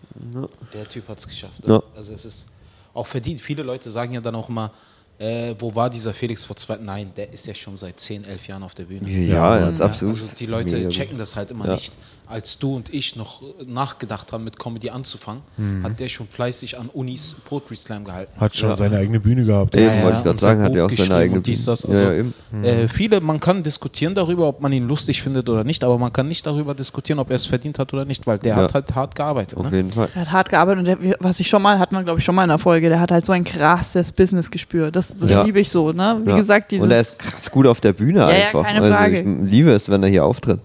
Der 0.72 0.88
Typ 0.88 1.08
hat 1.08 1.18
es 1.18 1.26
geschafft. 1.26 1.66
Ne? 1.66 1.74
Ja. 1.74 1.82
Also 1.96 2.14
es 2.14 2.24
ist 2.24 2.46
auch 2.94 3.06
verdient. 3.06 3.40
Viele 3.40 3.62
Leute 3.62 3.90
sagen 3.90 4.12
ja 4.14 4.20
dann 4.20 4.34
auch 4.34 4.48
immer, 4.48 4.72
äh, 5.18 5.54
wo 5.58 5.74
war 5.74 5.90
dieser 5.90 6.14
Felix 6.14 6.44
vor 6.44 6.54
zwei? 6.56 6.76
Nein, 6.76 7.12
der 7.16 7.32
ist 7.32 7.46
ja 7.46 7.54
schon 7.54 7.76
seit 7.76 7.98
10, 7.98 8.24
11 8.24 8.46
Jahren 8.48 8.62
auf 8.62 8.74
der 8.74 8.84
Bühne. 8.84 9.10
Ja, 9.10 9.66
hat's 9.66 9.80
Ja, 9.80 9.86
absolut. 9.86 10.14
Also 10.14 10.28
die 10.38 10.46
Leute 10.46 10.88
checken 10.88 11.18
das 11.18 11.34
halt 11.34 11.50
immer 11.50 11.66
Ja. 11.66 11.74
nicht. 11.74 11.92
Als 12.28 12.58
du 12.58 12.76
und 12.76 12.92
ich 12.92 13.16
noch 13.16 13.40
nachgedacht 13.66 14.32
haben, 14.32 14.44
mit 14.44 14.58
Comedy 14.58 14.90
anzufangen, 14.90 15.42
Mhm. 15.56 15.82
hat 15.84 15.98
der 15.98 16.08
schon 16.08 16.26
fleißig 16.28 16.78
an 16.78 16.90
Unis 16.92 17.36
Poetry 17.48 17.76
Slam 17.76 18.04
gehalten. 18.04 18.32
Hat 18.38 18.54
schon 18.56 18.76
seine 18.76 18.98
eigene 18.98 19.18
Bühne 19.18 19.44
gehabt. 19.44 19.74
Eben, 19.74 19.86
Ja, 19.86 19.94
ja, 19.94 20.02
wollte 20.04 20.18
ich 20.18 20.24
gerade 20.24 20.38
sagen, 20.40 20.62
hat 20.62 20.74
er 20.76 20.84
auch 20.86 20.90
seine 20.90 21.14
eigene. 21.14 21.42
Ja, 21.44 21.70
Also, 21.70 21.92
ja, 21.92 22.12
eben. 22.12 22.34
äh, 22.62 22.86
viele, 22.88 23.20
man 23.20 23.40
kann 23.40 23.62
diskutieren 23.62 24.14
darüber, 24.14 24.46
ob 24.48 24.60
man 24.60 24.72
ihn 24.72 24.86
lustig 24.86 25.22
findet 25.22 25.48
oder 25.48 25.64
nicht, 25.64 25.82
aber 25.84 25.98
man 25.98 26.12
kann 26.12 26.28
nicht 26.28 26.44
darüber 26.46 26.74
diskutieren, 26.74 27.18
ob 27.18 27.30
er 27.30 27.36
es 27.36 27.46
verdient 27.46 27.78
hat 27.78 27.92
oder 27.94 28.04
nicht, 28.04 28.26
weil 28.26 28.38
der 28.38 28.56
Ja. 28.56 28.62
hat 28.62 28.74
halt 28.74 28.94
hart 28.94 29.14
gearbeitet. 29.14 29.56
Auf 29.58 29.70
Ne? 29.70 29.76
jeden 29.78 29.92
Fall. 29.92 30.08
Er 30.14 30.20
hat 30.22 30.30
hart 30.32 30.48
gearbeitet 30.50 30.78
und 30.80 31.04
der, 31.04 31.16
was 31.20 31.40
ich 31.40 31.48
schon 31.48 31.62
mal, 31.62 31.78
hat 31.78 31.92
man 31.92 32.04
glaube 32.04 32.18
ich 32.18 32.24
schon 32.24 32.34
mal 32.34 32.42
in 32.44 32.48
der 32.50 32.58
Folge, 32.58 32.88
der 32.88 33.00
hat 33.00 33.10
halt 33.10 33.24
so 33.24 33.32
ein 33.32 33.44
krasses 33.44 34.12
Business 34.12 34.50
gespürt. 34.50 34.94
Das, 34.96 35.16
das 35.18 35.30
Ja. 35.30 35.42
liebe 35.42 35.60
ich 35.60 35.70
so, 35.70 35.92
ne? 35.92 36.20
Wie 36.24 36.30
Ja. 36.30 36.36
gesagt, 36.36 36.70
dieses. 36.72 36.84
und 36.84 36.90
er 36.90 37.00
ist 37.00 37.18
krass 37.18 37.50
gut 37.50 37.66
auf 37.66 37.80
der 37.80 37.92
Bühne 37.94 38.18
ja, 38.20 38.26
einfach. 38.26 38.64
keine 38.64 38.82
also 38.82 38.94
Frage. 38.94 39.20
ich 39.20 39.50
liebe 39.50 39.70
es, 39.72 39.88
wenn 39.88 40.02
er 40.02 40.08
hier 40.10 40.24
auftritt. 40.24 40.60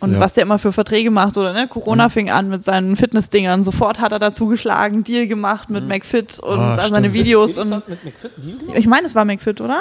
Und 0.00 0.12
Ja. 0.12 0.20
was 0.20 0.34
der 0.34 0.44
immer 0.44 0.58
für 0.60 0.70
Verträge 0.72 1.10
macht, 1.10 1.36
oder 1.36 1.52
ne? 1.52 1.66
Corona 1.68 2.08
fing 2.08 2.30
an 2.30 2.48
mit 2.48 2.62
seinen 2.62 2.94
Fitnessdingern. 2.94 3.64
Sofort 3.64 3.98
hat 4.00 4.12
er 4.12 4.18
dazu 4.20 4.46
geschlagen, 4.46 5.02
Deal 5.02 5.26
gemacht 5.26 5.70
mit 5.70 5.88
McFit 5.88 6.38
und 6.38 6.58
Ah, 6.60 6.76
da 6.76 6.88
seine. 6.88 7.12
Videos. 7.12 7.58
Und 7.58 7.70
mit 7.70 8.04
McFit 8.04 8.30
einen 8.36 8.46
Deal 8.46 8.58
gemacht? 8.58 8.78
ich 8.78 8.86
meine, 8.86 9.06
es 9.08 9.14
war 9.16 9.24
McFit, 9.24 9.60
oder? 9.60 9.80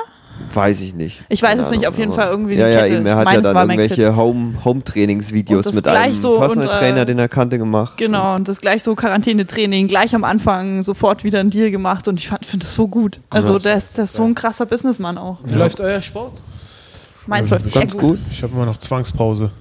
Weiß 0.53 0.81
ich 0.81 0.93
nicht. 0.93 1.23
Ich 1.29 1.41
weiß 1.41 1.49
Keine 1.51 1.61
es 1.63 1.69
nicht, 1.71 1.79
Ahnung, 1.79 1.89
auf 1.93 1.97
jeden 1.99 2.13
Fall 2.13 2.29
irgendwie 2.29 2.55
Ja, 2.55 2.65
eine 2.65 2.73
ja, 2.75 2.81
Kette. 2.81 2.95
eben. 2.95 3.05
Er 3.07 3.15
hat 3.15 3.33
ja 3.33 3.41
dann 3.41 3.55
irgendwelche 3.69 4.15
Home- 4.15 4.63
Home-Trainingsvideos 4.63 5.65
das 5.65 5.73
mit 5.75 5.87
einem 5.87 6.13
so 6.13 6.37
Personal 6.37 6.67
und, 6.67 6.73
äh, 6.73 6.77
Trainer, 6.77 7.05
den 7.05 7.17
er 7.17 7.27
kannte, 7.27 7.57
gemacht. 7.57 7.97
Genau, 7.97 8.35
und 8.35 8.47
das 8.47 8.61
gleich 8.61 8.83
so 8.83 8.93
Quarantänetraining, 8.95 9.87
gleich 9.87 10.13
am 10.13 10.23
Anfang 10.23 10.83
sofort 10.83 11.23
wieder 11.23 11.39
einen 11.39 11.49
Deal 11.49 11.71
gemacht 11.71 12.07
und 12.07 12.19
ich 12.19 12.27
finde 12.29 12.65
das 12.65 12.75
so 12.75 12.87
gut. 12.87 13.19
Also 13.31 13.57
der 13.57 13.77
ist, 13.77 13.97
der 13.97 14.03
ist 14.03 14.13
so 14.13 14.23
ein 14.25 14.35
krasser 14.35 14.65
Businessmann 14.67 15.17
auch. 15.17 15.37
Wie 15.43 15.55
läuft 15.55 15.79
euer 15.81 16.01
Sport? 16.01 16.33
Meins 17.25 17.49
läuft 17.49 17.69
sehr 17.69 17.81
Ganz 17.81 17.93
gut. 17.93 18.01
gut. 18.01 18.19
Ich 18.31 18.43
habe 18.43 18.53
immer 18.53 18.65
noch 18.67 18.77
Zwangspause. 18.77 19.51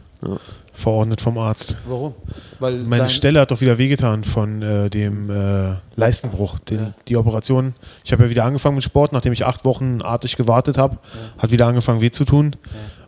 Verordnet 0.73 1.20
vom 1.20 1.38
Arzt. 1.38 1.75
Warum? 1.87 2.14
Weil 2.58 2.78
Meine 2.78 3.08
Stelle 3.08 3.40
hat 3.40 3.50
doch 3.50 3.61
wieder 3.61 3.78
wehgetan 3.78 4.25
von 4.25 4.61
äh, 4.62 4.90
dem 4.90 5.30
äh, 5.30 5.76
Leistenbruch, 5.94 6.58
den, 6.58 6.94
die 7.08 7.16
Operation. 7.16 7.75
Ich 8.04 8.12
habe 8.12 8.25
ja 8.25 8.30
wieder 8.30 8.44
angefangen 8.44 8.75
mit 8.75 8.85
Sport, 8.85 9.12
nachdem 9.12 9.32
ich 9.32 9.46
acht 9.46 9.64
Wochen 9.64 10.02
artig 10.02 10.37
gewartet 10.37 10.76
habe, 10.76 10.99
hat 11.38 11.50
wieder 11.50 11.66
angefangen 11.66 12.00
weh 12.00 12.11
zu 12.11 12.25
tun. 12.25 12.56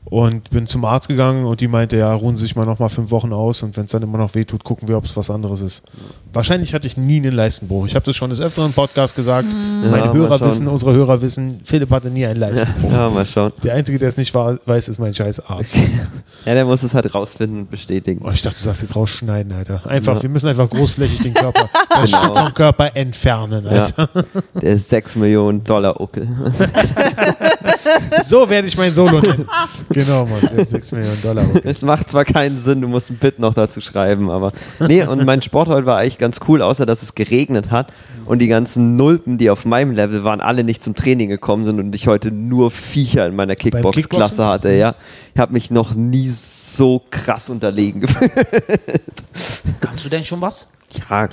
Und 0.04 0.48
bin 0.48 0.66
zum 0.66 0.86
Arzt 0.86 1.06
gegangen 1.08 1.44
und 1.44 1.60
die 1.60 1.68
meinte, 1.68 1.96
ja, 1.98 2.14
ruhen 2.14 2.34
Sie 2.34 2.42
sich 2.44 2.56
mal 2.56 2.64
noch 2.64 2.78
mal 2.78 2.88
fünf 2.88 3.10
Wochen 3.10 3.30
aus 3.34 3.62
und 3.62 3.76
wenn 3.76 3.84
es 3.84 3.90
dann 3.92 4.02
immer 4.02 4.16
noch 4.16 4.34
weh 4.34 4.46
tut, 4.46 4.64
gucken 4.64 4.88
wir, 4.88 4.96
ob 4.96 5.04
es 5.04 5.14
was 5.18 5.28
anderes 5.28 5.60
ist. 5.60 5.82
Wahrscheinlich 6.32 6.72
hatte 6.72 6.86
ich 6.86 6.96
nie 6.96 7.18
einen 7.18 7.32
Leistenbruch. 7.32 7.84
Ich 7.86 7.94
habe 7.94 8.06
das 8.06 8.16
schon 8.16 8.30
des 8.30 8.40
öfteren 8.40 8.68
im 8.68 8.72
Podcast 8.72 9.14
gesagt. 9.16 9.46
Meine 9.82 10.06
Ja, 10.06 10.12
Hörer 10.14 10.40
wissen, 10.40 10.66
unsere 10.66 10.94
Hörer 10.94 11.20
wissen, 11.20 11.60
Philipp 11.62 11.90
hatte 11.90 12.08
nie 12.08 12.24
einen 12.24 12.40
Leistenbruch. 12.40 12.90
Ja, 12.90 13.10
mal 13.10 13.26
schauen. 13.26 13.52
Der 13.62 13.74
Einzige, 13.74 13.98
der 13.98 14.08
es 14.08 14.16
nicht 14.16 14.34
weiß, 14.34 14.88
ist 14.88 14.98
mein 14.98 15.12
scheiß 15.12 15.40
Arzt. 15.46 15.76
Ja, 16.46 16.54
der 16.54 16.64
muss 16.64 16.82
es 16.82 16.94
halt 16.94 17.14
rausfinden 17.14 17.60
und 17.60 17.70
bestätigen. 17.70 18.22
Oh, 18.26 18.30
ich 18.32 18.40
dachte, 18.40 18.56
du 18.56 18.64
sagst 18.64 18.80
jetzt 18.80 18.96
rausschneiden, 18.96 19.52
Alter. 19.52 19.82
Einfach, 19.86 20.16
Ja. 20.16 20.22
wir 20.22 20.30
müssen 20.30 20.48
einfach 20.48 20.70
großflächig 20.70 21.20
den 21.20 21.34
Körper, 21.34 21.68
Genau. 22.02 22.34
Vom 22.34 22.54
Körper 22.54 22.96
entfernen, 22.96 23.66
Ja. 23.66 23.82
Alter. 23.84 24.08
Der 24.62 24.72
ist 24.72 24.88
6 24.88 25.16
Millionen 25.16 25.62
Dollar 25.64 26.00
Uckel. 26.00 26.28
So 28.24 28.48
werde 28.48 28.68
ich 28.68 28.76
mein 28.76 28.92
Solo 28.92 29.20
nennen. 29.20 29.46
Genau, 30.04 30.26
Mann. 30.26 30.40
Der 30.52 30.60
hat 30.60 30.68
6 30.68 30.92
Millionen 30.92 31.22
Dollar. 31.22 31.44
Okay. 31.48 31.60
Es 31.64 31.82
macht 31.82 32.10
zwar 32.10 32.24
keinen 32.24 32.58
Sinn, 32.58 32.80
du 32.80 32.88
musst 32.88 33.10
ein 33.10 33.16
Bit 33.18 33.38
noch 33.38 33.54
dazu 33.54 33.80
schreiben, 33.80 34.30
aber. 34.30 34.52
Nee, 34.86 35.04
und 35.04 35.24
mein 35.24 35.42
Sport 35.42 35.68
heute 35.68 35.86
war 35.86 35.98
eigentlich 35.98 36.18
ganz 36.18 36.40
cool, 36.48 36.62
außer 36.62 36.86
dass 36.86 37.02
es 37.02 37.14
geregnet 37.14 37.70
hat 37.70 37.92
und 38.26 38.40
die 38.40 38.48
ganzen 38.48 38.96
Nulpen, 38.96 39.38
die 39.38 39.50
auf 39.50 39.64
meinem 39.64 39.92
Level 39.92 40.24
waren, 40.24 40.40
alle 40.40 40.64
nicht 40.64 40.82
zum 40.82 40.94
Training 40.94 41.28
gekommen 41.28 41.64
sind 41.64 41.78
und 41.80 41.94
ich 41.94 42.06
heute 42.06 42.30
nur 42.30 42.70
Viecher 42.70 43.26
in 43.26 43.36
meiner 43.36 43.56
Kickbox-Klasse 43.56 44.46
hatte, 44.46 44.72
ja. 44.72 44.94
Ich 45.34 45.40
habe 45.40 45.52
mich 45.52 45.70
noch 45.70 45.94
nie 45.94 46.28
so 46.28 47.02
krass 47.10 47.48
unterlegen 47.48 48.00
gefühlt. 48.02 48.32
Kannst 49.80 50.04
du 50.04 50.08
denn 50.08 50.24
schon 50.24 50.40
was? 50.40 50.66
Ja, 51.10 51.28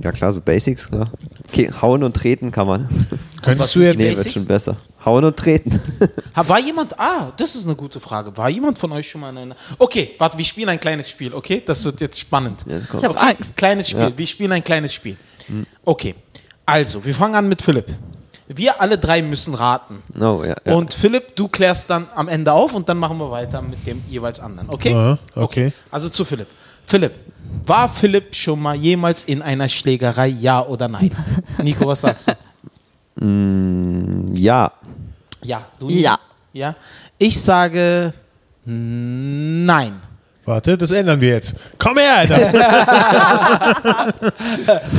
ja 0.00 0.12
klar, 0.12 0.32
so 0.32 0.40
Basics, 0.40 0.88
klar. 0.88 1.10
Okay, 1.48 1.70
hauen 1.80 2.02
und 2.02 2.14
treten 2.14 2.50
kann 2.50 2.66
man. 2.66 2.88
Könntest 3.42 3.74
du 3.76 3.80
jetzt. 3.80 3.98
Nee, 3.98 4.16
wird 4.16 4.32
schon 4.32 4.46
besser. 4.46 4.76
Hauen 5.04 5.24
und 5.24 5.36
treten. 5.36 5.80
War 6.34 6.58
jemand, 6.60 6.98
ah, 6.98 7.32
das 7.36 7.54
ist 7.54 7.66
eine 7.66 7.76
gute 7.76 8.00
Frage. 8.00 8.36
War 8.36 8.48
jemand 8.50 8.78
von 8.78 8.90
euch 8.92 9.08
schon 9.08 9.20
mal 9.20 9.30
in 9.30 9.38
einer. 9.38 9.56
Okay, 9.78 10.10
warte, 10.18 10.36
wir 10.38 10.44
spielen 10.44 10.68
ein 10.68 10.80
kleines 10.80 11.08
Spiel, 11.08 11.32
okay? 11.34 11.62
Das 11.64 11.84
wird 11.84 12.00
jetzt 12.00 12.18
spannend. 12.18 12.64
Jetzt 12.66 12.88
Ich 12.92 13.04
habe 13.04 13.18
Angst. 13.20 13.56
Kleines 13.56 13.88
Spiel, 13.88 14.00
Ja. 14.02 14.18
wir 14.18 14.26
spielen 14.26 14.52
ein 14.52 14.64
kleines 14.64 14.92
Spiel. 14.92 15.16
Okay, 15.84 16.14
also, 16.66 17.02
wir 17.04 17.14
fangen 17.14 17.34
an 17.34 17.48
mit 17.48 17.62
Philipp. 17.62 17.86
Wir 18.48 18.80
alle 18.80 18.98
drei 18.98 19.20
müssen 19.22 19.54
raten. 19.54 20.02
Oh, 20.18 20.42
ja, 20.44 20.56
ja. 20.64 20.74
Und 20.74 20.94
Philipp, 20.94 21.36
du 21.36 21.48
klärst 21.48 21.90
dann 21.90 22.06
am 22.14 22.28
Ende 22.28 22.52
auf 22.52 22.72
und 22.74 22.88
dann 22.88 22.96
machen 22.98 23.18
wir 23.18 23.30
weiter 23.30 23.60
mit 23.62 23.86
dem 23.86 24.02
jeweils 24.08 24.40
anderen. 24.40 24.68
Okay? 24.70 24.94
Aha, 24.94 25.18
okay. 25.34 25.72
Also 25.90 26.08
zu 26.08 26.24
Philipp. 26.24 26.48
Philipp, 26.86 27.12
war 27.66 27.88
Philipp 27.90 28.34
schon 28.34 28.60
mal 28.60 28.74
jemals 28.74 29.24
in 29.24 29.42
einer 29.42 29.68
Schlägerei, 29.68 30.28
ja 30.28 30.64
oder 30.64 30.88
nein? 30.88 31.14
Nico, 31.62 31.86
was 31.86 32.00
sagst 32.00 32.28
du? 32.28 32.32
Ja. 33.20 34.72
Ja. 35.42 35.66
Du 35.78 35.88
Ja. 35.88 36.18
Ja. 36.52 36.74
Ich 37.18 37.40
sage 37.40 38.12
nein. 38.64 40.00
Warte, 40.44 40.78
das 40.78 40.90
ändern 40.92 41.20
wir 41.20 41.28
jetzt. 41.28 41.56
Komm 41.78 41.98
her, 41.98 42.16
Alter. 42.18 42.38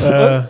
äh, 0.38 0.44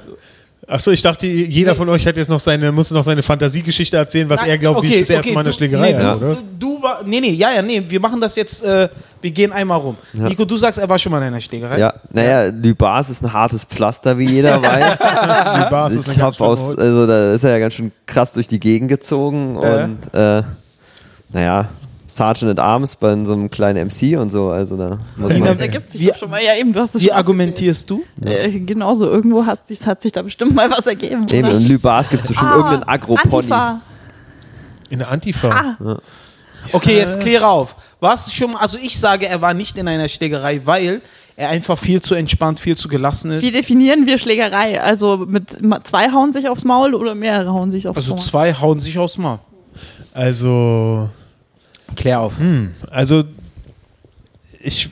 Achso, 0.72 0.92
ich 0.92 1.02
dachte, 1.02 1.26
jeder 1.26 1.74
von 1.76 1.90
euch 1.90 2.06
hat 2.06 2.16
jetzt 2.16 2.30
noch 2.30 2.40
seine, 2.40 2.72
muss 2.72 2.92
noch 2.92 3.04
seine 3.04 3.24
Fantasiegeschichte 3.24 3.98
erzählen, 3.98 4.30
was 4.30 4.42
Nein, 4.42 4.52
er 4.52 4.58
glaubt, 4.60 4.84
wie 4.84 4.88
ich 4.88 5.00
das 5.00 5.10
erste 5.10 5.30
okay, 5.30 5.34
Mal 5.34 5.40
eine 5.40 5.50
du- 5.50 5.56
Schlägerei 5.56 5.92
nee, 5.94 5.98
hatte, 5.98 6.18
oder? 6.18 6.36
Du, 6.36 6.42
du 6.78 6.84
war, 6.84 7.02
nee, 7.04 7.20
nee, 7.20 7.32
ja, 7.32 7.52
ja, 7.52 7.64
nee, 7.64 7.84
wir 7.88 8.00
machen 8.00 8.22
das 8.22 8.36
jetzt, 8.36 8.64
äh, 8.64 8.88
wir 9.20 9.32
gehen 9.32 9.52
einmal 9.52 9.80
rum. 9.80 9.98
Nico, 10.14 10.46
du 10.46 10.58
sagst, 10.58 10.80
er 10.80 10.88
war 10.88 11.00
schon 11.00 11.12
mal 11.12 11.18
in 11.18 11.24
einer 11.24 11.42
Schlägerei. 11.42 11.80
Ja, 11.80 11.96
naja, 12.14 12.46
Lybars 12.54 13.10
ist 13.10 13.24
ein 13.24 13.34
hartes 13.34 13.64
Pflaster, 13.64 14.16
wie 14.20 14.26
jeder 14.30 14.62
weiß. 14.62 14.98
Die 15.00 15.70
Bars 15.72 15.94
ist 15.96 16.02
ich 16.08 16.20
ganz 16.20 16.40
habe 16.40 16.46
aus, 16.52 16.78
also 16.78 17.08
da 17.08 17.34
ist 17.34 17.44
er 17.44 17.50
ja 17.50 17.58
ganz 17.60 17.74
schön 17.74 17.92
krass 18.06 18.34
durch 18.34 18.48
die 18.48 18.60
Gegend 18.60 18.90
gezogen 18.90 19.58
Ja. 19.60 19.84
und 19.86 20.14
äh, 20.14 20.44
naja, 21.32 21.70
Sergeant 22.12 22.52
at 22.58 22.60
Arms 22.60 22.96
bei 22.96 23.24
so 23.24 23.34
einem 23.34 23.52
kleinen 23.52 23.88
MC 23.88 24.18
und 24.20 24.32
so, 24.32 24.50
also 24.50 24.76
da 24.76 24.98
muss 25.16 25.38
man. 25.38 25.58
Da 25.58 25.68
gibt 25.68 25.90
sich 25.92 26.12
schon 26.18 26.30
mal, 26.30 26.42
ja 26.44 26.56
eben, 26.56 26.74
du 26.74 26.80
hast 26.80 26.96
es 26.96 27.02
Wie 27.04 27.08
schon 27.08 27.16
argumentierst 27.16 27.88
du? 27.90 28.04
Äh, 28.22 28.50
genauso, 28.62 29.06
irgendwo 29.06 29.46
hat 29.46 29.68
sich, 29.68 29.86
hat 29.86 30.02
sich 30.02 30.12
da 30.12 30.22
bestimmt 30.24 30.56
mal 30.56 30.70
was 30.72 30.88
ergeben. 30.88 31.26
Eben, 31.32 31.48
in 31.48 31.68
Lybars 31.68 32.10
gibt 32.10 32.24
es 32.24 32.30
bestimmt 32.30 32.50
Ah, 32.52 32.56
irgendeinen 32.56 32.84
Agro-Pony. 32.84 33.36
Antifa. 33.52 33.82
In 34.90 34.98
der 35.00 35.10
Antifa. 35.12 35.50
Ah. 35.82 35.98
Okay, 36.74 36.98
jetzt 36.98 37.20
kläre 37.20 37.48
auf. 37.48 37.76
Was 38.00 38.34
schon, 38.34 38.56
also 38.56 38.78
ich 38.82 39.00
sage, 39.00 39.28
er 39.28 39.42
war 39.42 39.54
nicht 39.54 39.78
in 39.78 39.88
einer 39.88 40.10
Schlägerei, 40.10 40.62
weil 40.66 41.02
er 41.36 41.50
einfach 41.50 41.78
viel 41.78 42.02
zu 42.02 42.16
entspannt, 42.16 42.60
viel 42.60 42.76
zu 42.76 42.88
gelassen 42.90 43.32
ist. 43.32 43.44
Wie 43.46 43.52
definieren 43.52 44.06
wir 44.08 44.18
Schlägerei? 44.18 44.82
Also 44.82 45.18
mit 45.28 45.46
zwei 45.86 46.12
hauen 46.12 46.34
sich 46.34 46.50
aufs 46.50 46.66
Maul 46.66 46.96
oder 46.96 47.14
mehrere 47.16 47.54
hauen 47.54 47.72
sich 47.72 47.88
aufs 47.88 47.98
Also 47.98 48.12
Maul? 48.16 48.20
zwei 48.20 48.54
hauen 48.56 48.80
sich 48.80 48.98
aufs 48.98 49.18
Maul. 49.18 49.40
Also, 50.12 51.10
Klär 51.96 52.20
auf. 52.20 52.34
also 52.90 53.24
ich, 54.62 54.90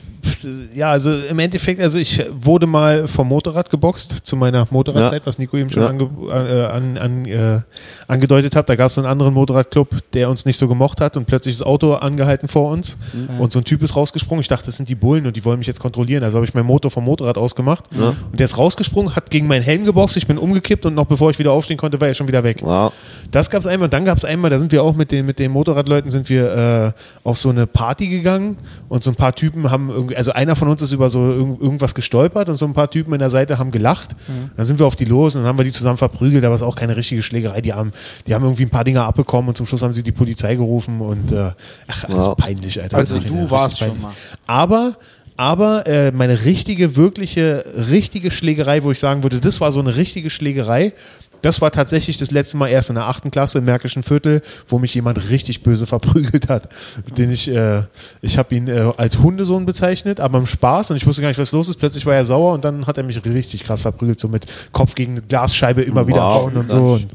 ja, 0.74 0.90
also 0.90 1.10
im 1.10 1.38
Endeffekt, 1.38 1.80
also 1.80 1.98
ich 1.98 2.24
wurde 2.40 2.66
mal 2.66 3.08
vom 3.08 3.28
Motorrad 3.28 3.70
geboxt 3.70 4.18
zu 4.26 4.36
meiner 4.36 4.66
Motorradzeit, 4.70 5.22
Ja. 5.22 5.26
was 5.26 5.38
Nico 5.38 5.56
eben 5.56 5.70
schon 5.70 5.82
Ja. 5.82 5.88
ange, 5.88 6.08
äh, 6.30 6.64
an, 6.66 6.98
an, 6.98 7.24
äh, 7.26 7.60
angedeutet 8.06 8.54
hat. 8.56 8.68
Da 8.68 8.76
gab 8.76 8.86
es 8.86 8.98
einen 8.98 9.06
anderen 9.06 9.34
Motorradclub, 9.34 9.88
der 10.12 10.30
uns 10.30 10.44
nicht 10.44 10.58
so 10.58 10.68
gemocht 10.68 11.00
hat 11.00 11.16
und 11.16 11.26
plötzlich 11.26 11.56
das 11.56 11.66
Auto 11.66 11.92
angehalten 11.94 12.48
vor 12.48 12.70
uns 12.70 12.96
und 13.38 13.52
so 13.52 13.58
ein 13.60 13.64
Typ 13.64 13.82
ist 13.82 13.96
rausgesprungen. 13.96 14.40
Ich 14.42 14.48
dachte, 14.48 14.66
das 14.66 14.76
sind 14.76 14.88
die 14.88 14.94
Bullen 14.94 15.26
und 15.26 15.36
die 15.36 15.44
wollen 15.44 15.58
mich 15.58 15.66
jetzt 15.66 15.80
kontrollieren. 15.80 16.24
Also 16.24 16.36
habe 16.36 16.46
ich 16.46 16.54
mein 16.54 16.66
Motor 16.66 16.90
vom 16.90 17.04
Motorrad 17.04 17.38
ausgemacht 17.38 17.84
Ja. 17.98 18.08
und 18.30 18.38
der 18.38 18.44
ist 18.44 18.56
rausgesprungen, 18.58 19.16
hat 19.16 19.30
gegen 19.30 19.46
meinen 19.46 19.62
Helm 19.62 19.84
geboxt. 19.84 20.16
Ich 20.16 20.26
bin 20.26 20.38
umgekippt 20.38 20.86
und 20.86 20.94
noch 20.94 21.06
bevor 21.06 21.30
ich 21.30 21.38
wieder 21.38 21.52
aufstehen 21.52 21.76
konnte, 21.76 22.00
war 22.00 22.08
er 22.08 22.14
schon 22.14 22.28
wieder 22.28 22.44
weg. 22.44 22.58
Wow. 22.62 22.92
Das 23.30 23.50
gab 23.50 23.60
es 23.60 23.66
einmal. 23.66 23.88
Dann 23.88 24.04
gab 24.04 24.18
es 24.18 24.24
einmal, 24.24 24.50
da 24.50 24.58
sind 24.58 24.72
wir 24.72 24.82
auch 24.82 24.94
mit 24.96 25.10
den, 25.12 25.26
mit 25.26 25.38
den 25.38 25.50
Motorradleuten 25.52 26.10
sind 26.10 26.28
wir 26.28 26.94
äh, 26.94 27.28
auf 27.28 27.38
so 27.38 27.48
eine 27.50 27.66
Party 27.66 28.08
gegangen 28.08 28.56
und 28.88 29.02
so 29.02 29.10
ein 29.10 29.16
paar 29.16 29.34
Typen 29.34 29.70
haben 29.70 29.90
irgendwie, 29.90 30.16
also 30.18 30.32
einer 30.32 30.56
von 30.56 30.68
uns 30.68 30.82
ist 30.82 30.92
über 30.92 31.08
so 31.10 31.20
irg 31.30 31.60
irgendwas 31.62 31.94
gestolpert 31.94 32.48
und 32.48 32.56
so 32.56 32.66
ein 32.66 32.74
paar 32.74 32.90
Typen 32.90 33.12
in 33.12 33.20
der 33.20 33.30
Seite 33.30 33.58
haben 33.58 33.70
gelacht. 33.70 34.16
Mhm. 34.26 34.50
Dann 34.56 34.66
sind 34.66 34.78
wir 34.80 34.86
auf 34.86 34.96
die 34.96 35.04
los 35.04 35.36
und 35.36 35.42
dann 35.42 35.48
haben 35.48 35.58
wir 35.58 35.64
die 35.64 35.70
zusammen 35.72 35.96
verprügelt, 35.96 36.44
aber 36.44 36.56
es 36.56 36.60
ist 36.60 36.66
auch 36.66 36.74
keine 36.74 36.96
richtige 36.96 37.22
Schlägerei. 37.22 37.60
Die 37.60 37.72
haben, 37.72 37.92
die 38.26 38.34
haben 38.34 38.42
irgendwie 38.44 38.64
ein 38.64 38.70
paar 38.70 38.82
Dinger 38.84 39.04
abbekommen 39.04 39.48
und 39.50 39.56
zum 39.56 39.66
Schluss 39.66 39.82
haben 39.82 39.94
sie 39.94 40.02
die 40.02 40.12
Polizei 40.12 40.56
gerufen 40.56 41.00
und 41.00 41.30
äh, 41.30 41.52
ach, 41.86 42.04
alles 42.04 42.26
Wow. 42.26 42.36
peinlich, 42.36 42.82
Alter. 42.82 42.96
Also 42.96 43.18
du 43.20 43.48
warst 43.48 43.78
peinlich. 43.78 43.96
schon 43.96 44.02
mal. 44.02 44.12
Aber 44.46 44.96
aber 45.38 45.86
äh, 45.86 46.10
meine 46.10 46.44
richtige, 46.44 46.96
wirkliche, 46.96 47.64
richtige 47.88 48.32
Schlägerei, 48.32 48.82
wo 48.82 48.90
ich 48.90 48.98
sagen 48.98 49.22
würde, 49.22 49.40
das 49.40 49.60
war 49.60 49.70
so 49.70 49.78
eine 49.78 49.94
richtige 49.94 50.30
Schlägerei, 50.30 50.94
das 51.42 51.60
war 51.60 51.70
tatsächlich 51.70 52.16
das 52.16 52.30
letzte 52.30 52.56
Mal 52.56 52.68
erst 52.68 52.88
in 52.90 52.96
der 52.96 53.06
achten 53.06 53.30
Klasse 53.30 53.58
im 53.58 53.64
Märkischen 53.64 54.02
Viertel, 54.02 54.42
wo 54.66 54.78
mich 54.78 54.94
jemand 54.94 55.30
richtig 55.30 55.62
böse 55.62 55.86
verprügelt 55.86 56.48
hat. 56.48 56.68
Den 57.16 57.30
ich, 57.30 57.48
äh, 57.48 57.82
ich 58.22 58.38
habe 58.38 58.54
ihn 58.54 58.68
äh, 58.68 58.92
als 58.96 59.18
Hundesohn 59.18 59.66
bezeichnet, 59.66 60.20
aber 60.20 60.38
im 60.38 60.46
Spaß 60.46 60.90
und 60.90 60.96
ich 60.96 61.06
wusste 61.06 61.22
gar 61.22 61.28
nicht, 61.28 61.38
was 61.38 61.52
los 61.52 61.68
ist. 61.68 61.76
Plötzlich 61.78 62.06
war 62.06 62.14
er 62.14 62.24
sauer 62.24 62.52
und 62.54 62.64
dann 62.64 62.86
hat 62.86 62.98
er 62.98 63.04
mich 63.04 63.24
richtig 63.24 63.64
krass 63.64 63.82
verprügelt, 63.82 64.20
so 64.20 64.28
mit 64.28 64.46
Kopf 64.72 64.94
gegen 64.94 65.12
eine 65.12 65.22
Glasscheibe 65.22 65.82
immer 65.82 66.06
wieder 66.06 66.22
Wow, 66.22 66.34
hauen 66.42 66.56
und 66.56 66.62
krass. 66.66 66.72
so. 66.72 66.92
Und, 66.94 67.08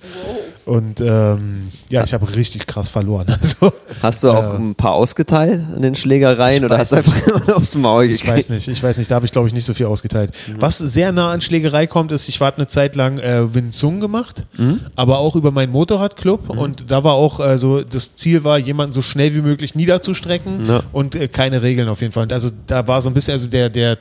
und 0.65 1.01
ähm, 1.01 1.69
ja, 1.89 2.03
ich 2.03 2.13
habe 2.13 2.33
richtig 2.35 2.67
krass 2.67 2.89
verloren. 2.89 3.27
Also, 3.41 3.73
Hast 4.01 4.23
du 4.23 4.31
auch 4.31 4.53
Äh, 4.53 4.57
ein 4.57 4.75
paar 4.75 4.93
ausgeteilt 4.93 5.61
in 5.75 5.81
den 5.81 5.95
Schlägereien 5.95 6.59
ich 6.59 6.63
oder 6.65 6.77
hast 6.77 6.91
du 6.91 6.97
einfach 6.97 7.47
nur 7.47 7.57
aufs 7.57 7.75
Maul 7.75 8.05
Ich 8.05 8.21
gekriegt? 8.21 8.37
weiß 8.37 8.49
nicht, 8.49 8.67
ich 8.67 8.81
weiß 8.81 8.97
nicht, 8.97 9.09
da 9.11 9.15
habe 9.15 9.25
ich 9.25 9.31
glaube 9.31 9.47
ich 9.47 9.53
nicht 9.53 9.65
so 9.65 9.73
viel 9.73 9.85
ausgeteilt. 9.87 10.31
Mhm. 10.47 10.55
Was 10.61 10.77
sehr 10.77 11.11
nah 11.11 11.31
an 11.31 11.41
Schlägerei 11.41 11.87
kommt, 11.87 12.11
ist, 12.11 12.27
ich 12.29 12.39
war 12.41 12.53
eine 12.55 12.67
Zeit 12.67 12.95
lang 12.95 13.19
äh, 13.19 13.53
Wing 13.53 13.71
Chun 13.71 13.99
gemacht, 13.99 14.43
Mhm. 14.57 14.79
aber 14.95 15.17
auch 15.19 15.35
über 15.35 15.51
meinen 15.51 15.71
Motorradclub 15.71 16.49
und 16.49 16.85
da 16.91 17.03
war 17.03 17.13
auch 17.13 17.39
äh, 17.39 17.57
so, 17.57 17.81
das 17.81 18.15
Ziel 18.15 18.43
war, 18.43 18.57
jemanden 18.57 18.93
so 18.93 19.01
schnell 19.01 19.33
wie 19.35 19.41
möglich 19.41 19.75
niederzustrecken 19.75 20.65
Ja. 20.67 20.83
und 20.91 21.15
äh, 21.15 21.27
keine 21.27 21.61
Regeln 21.61 21.89
auf 21.89 22.01
jeden 22.01 22.13
Fall. 22.13 22.23
Und 22.23 22.33
also 22.33 22.49
da 22.67 22.87
war 22.87 23.01
so 23.01 23.09
ein 23.09 23.13
bisschen, 23.13 23.33
also 23.33 23.47
der, 23.47 23.69
der, 23.69 23.97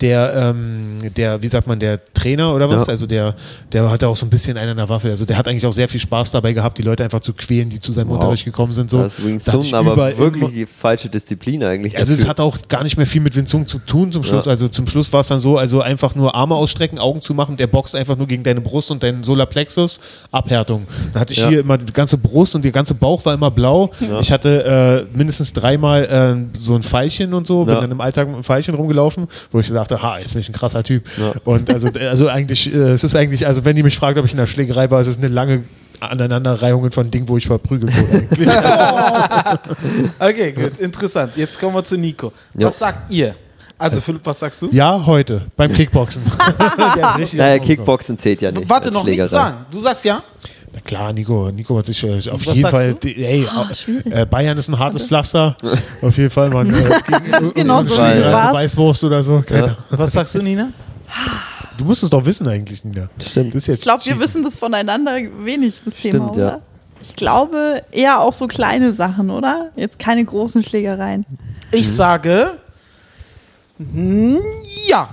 der, 0.00 0.32
ähm, 0.34 0.98
der, 1.16 1.42
wie 1.42 1.48
sagt 1.48 1.66
man, 1.66 1.78
der 1.80 2.00
Trainer 2.14 2.54
oder 2.54 2.68
was? 2.68 2.82
Ja. 2.82 2.88
Also 2.88 3.06
der, 3.06 3.34
der 3.72 3.90
hatte 3.90 4.08
auch 4.08 4.16
so 4.16 4.26
ein 4.26 4.30
bisschen 4.30 4.56
einen 4.56 4.70
an 4.70 4.76
der 4.76 4.88
Waffe. 4.88 5.08
Also 5.08 5.24
der 5.24 5.36
hat 5.36 5.48
eigentlich 5.48 5.66
auch 5.66 5.72
sehr 5.72 5.88
viel 5.88 6.00
Spaß 6.00 6.30
dabei 6.30 6.52
gehabt, 6.52 6.78
die 6.78 6.82
Leute 6.82 7.04
einfach 7.04 7.20
zu 7.20 7.32
quälen, 7.32 7.68
die 7.70 7.80
zu 7.80 7.92
seinem 7.92 8.08
Wow. 8.08 8.16
Unterricht 8.16 8.44
gekommen 8.44 8.72
sind. 8.72 8.90
So. 8.90 8.98
Das 9.02 9.18
ist 9.18 9.26
Wing 9.26 9.38
Chun, 9.38 9.74
aber 9.74 10.16
wirklich 10.18 10.52
die 10.52 10.66
falsche 10.66 11.08
Disziplin 11.08 11.62
eigentlich. 11.64 11.96
also 11.98 12.12
es 12.14 12.26
hat 12.26 12.40
auch 12.40 12.58
gar 12.68 12.82
nicht 12.84 12.96
mehr 12.96 13.06
viel 13.06 13.20
mit 13.20 13.34
Winzung 13.36 13.66
zu 13.66 13.78
tun 13.78 14.12
zum 14.12 14.24
Schluss. 14.24 14.46
Ja. 14.46 14.50
Also 14.50 14.68
zum 14.68 14.86
Schluss 14.88 15.12
war 15.12 15.20
es 15.20 15.28
dann 15.28 15.38
so, 15.40 15.56
also 15.58 15.80
einfach 15.80 16.14
nur 16.14 16.34
Arme 16.34 16.54
ausstrecken, 16.54 16.98
Augen 16.98 17.20
zu 17.22 17.34
machen, 17.34 17.56
der 17.56 17.66
boxt 17.66 17.94
einfach 17.94 18.16
nur 18.16 18.26
gegen 18.26 18.42
deine 18.42 18.60
Brust 18.60 18.90
und 18.90 19.02
deinen 19.02 19.24
Solarplexus, 19.24 20.00
Abhärtung. 20.30 20.86
Dann 21.12 21.20
hatte 21.20 21.32
ich 21.32 21.38
Ja. 21.40 21.48
hier 21.48 21.60
immer 21.60 21.78
die 21.78 21.92
ganze 21.92 22.18
Brust 22.18 22.54
und 22.54 22.64
der 22.64 22.72
ganze 22.72 22.94
Bauch 22.94 23.24
war 23.24 23.34
immer 23.34 23.50
blau. 23.50 23.90
Ich 24.20 24.30
hatte 24.32 25.06
äh, 25.12 25.16
mindestens 25.16 25.52
dreimal 25.52 26.04
äh, 26.04 26.58
so 26.58 26.74
ein 26.74 26.82
Pfeilchen 26.82 27.34
und 27.34 27.46
so, 27.46 27.64
bin 27.64 27.74
dann 27.74 27.90
im 27.90 28.00
Alltag 28.00 28.26
mit 28.26 28.34
einem 28.34 28.44
Pfeilchen 28.44 28.74
rumgelaufen, 28.74 29.26
wo 29.52 29.60
ich 29.60 29.68
dachte, 29.68 30.02
ha, 30.02 30.18
jetzt 30.18 30.32
bin 30.32 30.40
ich 30.40 30.48
ein 30.48 30.54
krasser 30.54 30.82
Typ. 30.82 31.04
Ja. 31.18 31.32
Und 31.44 31.72
also, 31.72 31.88
also 31.88 32.28
eigentlich, 32.28 32.72
äh, 32.72 32.92
es 32.92 33.04
ist 33.04 33.14
eigentlich, 33.14 33.46
also 33.46 33.64
wenn 33.64 33.76
die 33.76 33.82
mich 33.82 33.96
fragt, 33.96 34.18
ob 34.18 34.24
ich 34.24 34.32
in 34.32 34.38
der 34.38 34.46
Schlägerei 34.46 34.90
war, 34.90 35.00
es 35.00 35.06
ist 35.06 35.18
eine 35.18 35.28
lange 35.28 35.64
Aneinanderreihungen 36.00 36.90
von 36.90 37.10
Dingen, 37.10 37.28
wo 37.28 37.36
ich 37.36 37.46
verprügelt 37.46 37.94
wurde 37.96 38.18
eigentlich. 38.18 38.48
Okay, 40.18 40.52
gut, 40.52 40.78
interessant. 40.78 41.32
Jetzt 41.36 41.60
kommen 41.60 41.74
wir 41.74 41.84
zu 41.84 41.96
Nico. 41.96 42.32
Ja. 42.58 42.68
Was 42.68 42.78
sagt 42.78 43.10
ihr? 43.10 43.34
Also 43.78 44.00
Philipp, 44.00 44.24
was 44.24 44.38
sagst 44.38 44.62
du? 44.62 44.68
ja, 44.70 45.04
heute, 45.06 45.42
beim 45.56 45.72
Kickboxen. 45.72 46.22
Naja, 47.32 47.58
Kickboxen 47.58 48.16
zählt 48.16 48.40
ja 48.40 48.52
nicht. 48.52 48.68
Warte, 48.68 48.86
als 48.86 48.94
noch 48.94 49.04
nichts 49.04 49.30
sagen. 49.30 49.66
Du 49.70 49.80
sagst 49.80 50.04
ja? 50.04 50.22
Na 50.74 50.80
klar, 50.80 51.12
Nico, 51.12 51.50
Nico 51.50 51.76
hat 51.76 51.84
sich 51.86 52.02
äh, 52.02 52.30
auf 52.30 52.46
was 52.46 52.56
jeden 52.56 52.70
Fall, 52.70 52.94
die, 52.94 53.24
ey, 53.24 53.46
schwierig. 53.74 54.06
äh, 54.10 54.24
Bayern 54.24 54.56
ist 54.56 54.68
ein 54.68 54.78
hartes 54.78 55.06
Pflaster. 55.06 55.54
auf 56.00 56.16
jeden 56.16 56.30
Fall, 56.30 56.48
man. 56.48 56.72
Äh, 56.72 57.00
Genau 57.54 57.84
so 57.84 57.96
war's. 57.98 58.54
Weißwurst 58.54 59.04
oder 59.04 59.22
so. 59.22 59.42
Keine 59.46 59.64
Ahnung. 59.64 59.76
Was 59.90 60.12
sagst 60.12 60.34
du, 60.34 60.42
Nina? 60.42 60.72
Du 61.76 61.84
musst 61.84 62.02
es 62.02 62.10
doch 62.10 62.24
wissen 62.24 62.48
eigentlich, 62.48 62.84
Nina. 62.84 63.08
Stimmt. 63.20 63.54
Das 63.54 63.62
ist 63.62 63.66
jetzt 63.66 63.78
Ich 63.78 63.82
glaube, 63.84 64.04
wir 64.04 64.18
wissen 64.18 64.42
das 64.42 64.56
voneinander 64.56 65.16
wenig, 65.40 65.80
das 65.84 65.94
Thema, 65.96 66.24
Stimmt, 66.24 66.30
oder? 66.30 66.46
ja. 66.46 66.60
Ich 67.02 67.16
glaube 67.16 67.82
eher 67.90 68.20
auch 68.20 68.32
so 68.32 68.46
kleine 68.46 68.92
Sachen, 68.92 69.30
oder? 69.30 69.70
Jetzt 69.76 69.98
keine 69.98 70.24
großen 70.24 70.62
Schlägereien. 70.62 71.26
Ich 71.70 71.90
sage 71.90 72.52
hm, 73.78 74.38
ja. 74.86 75.08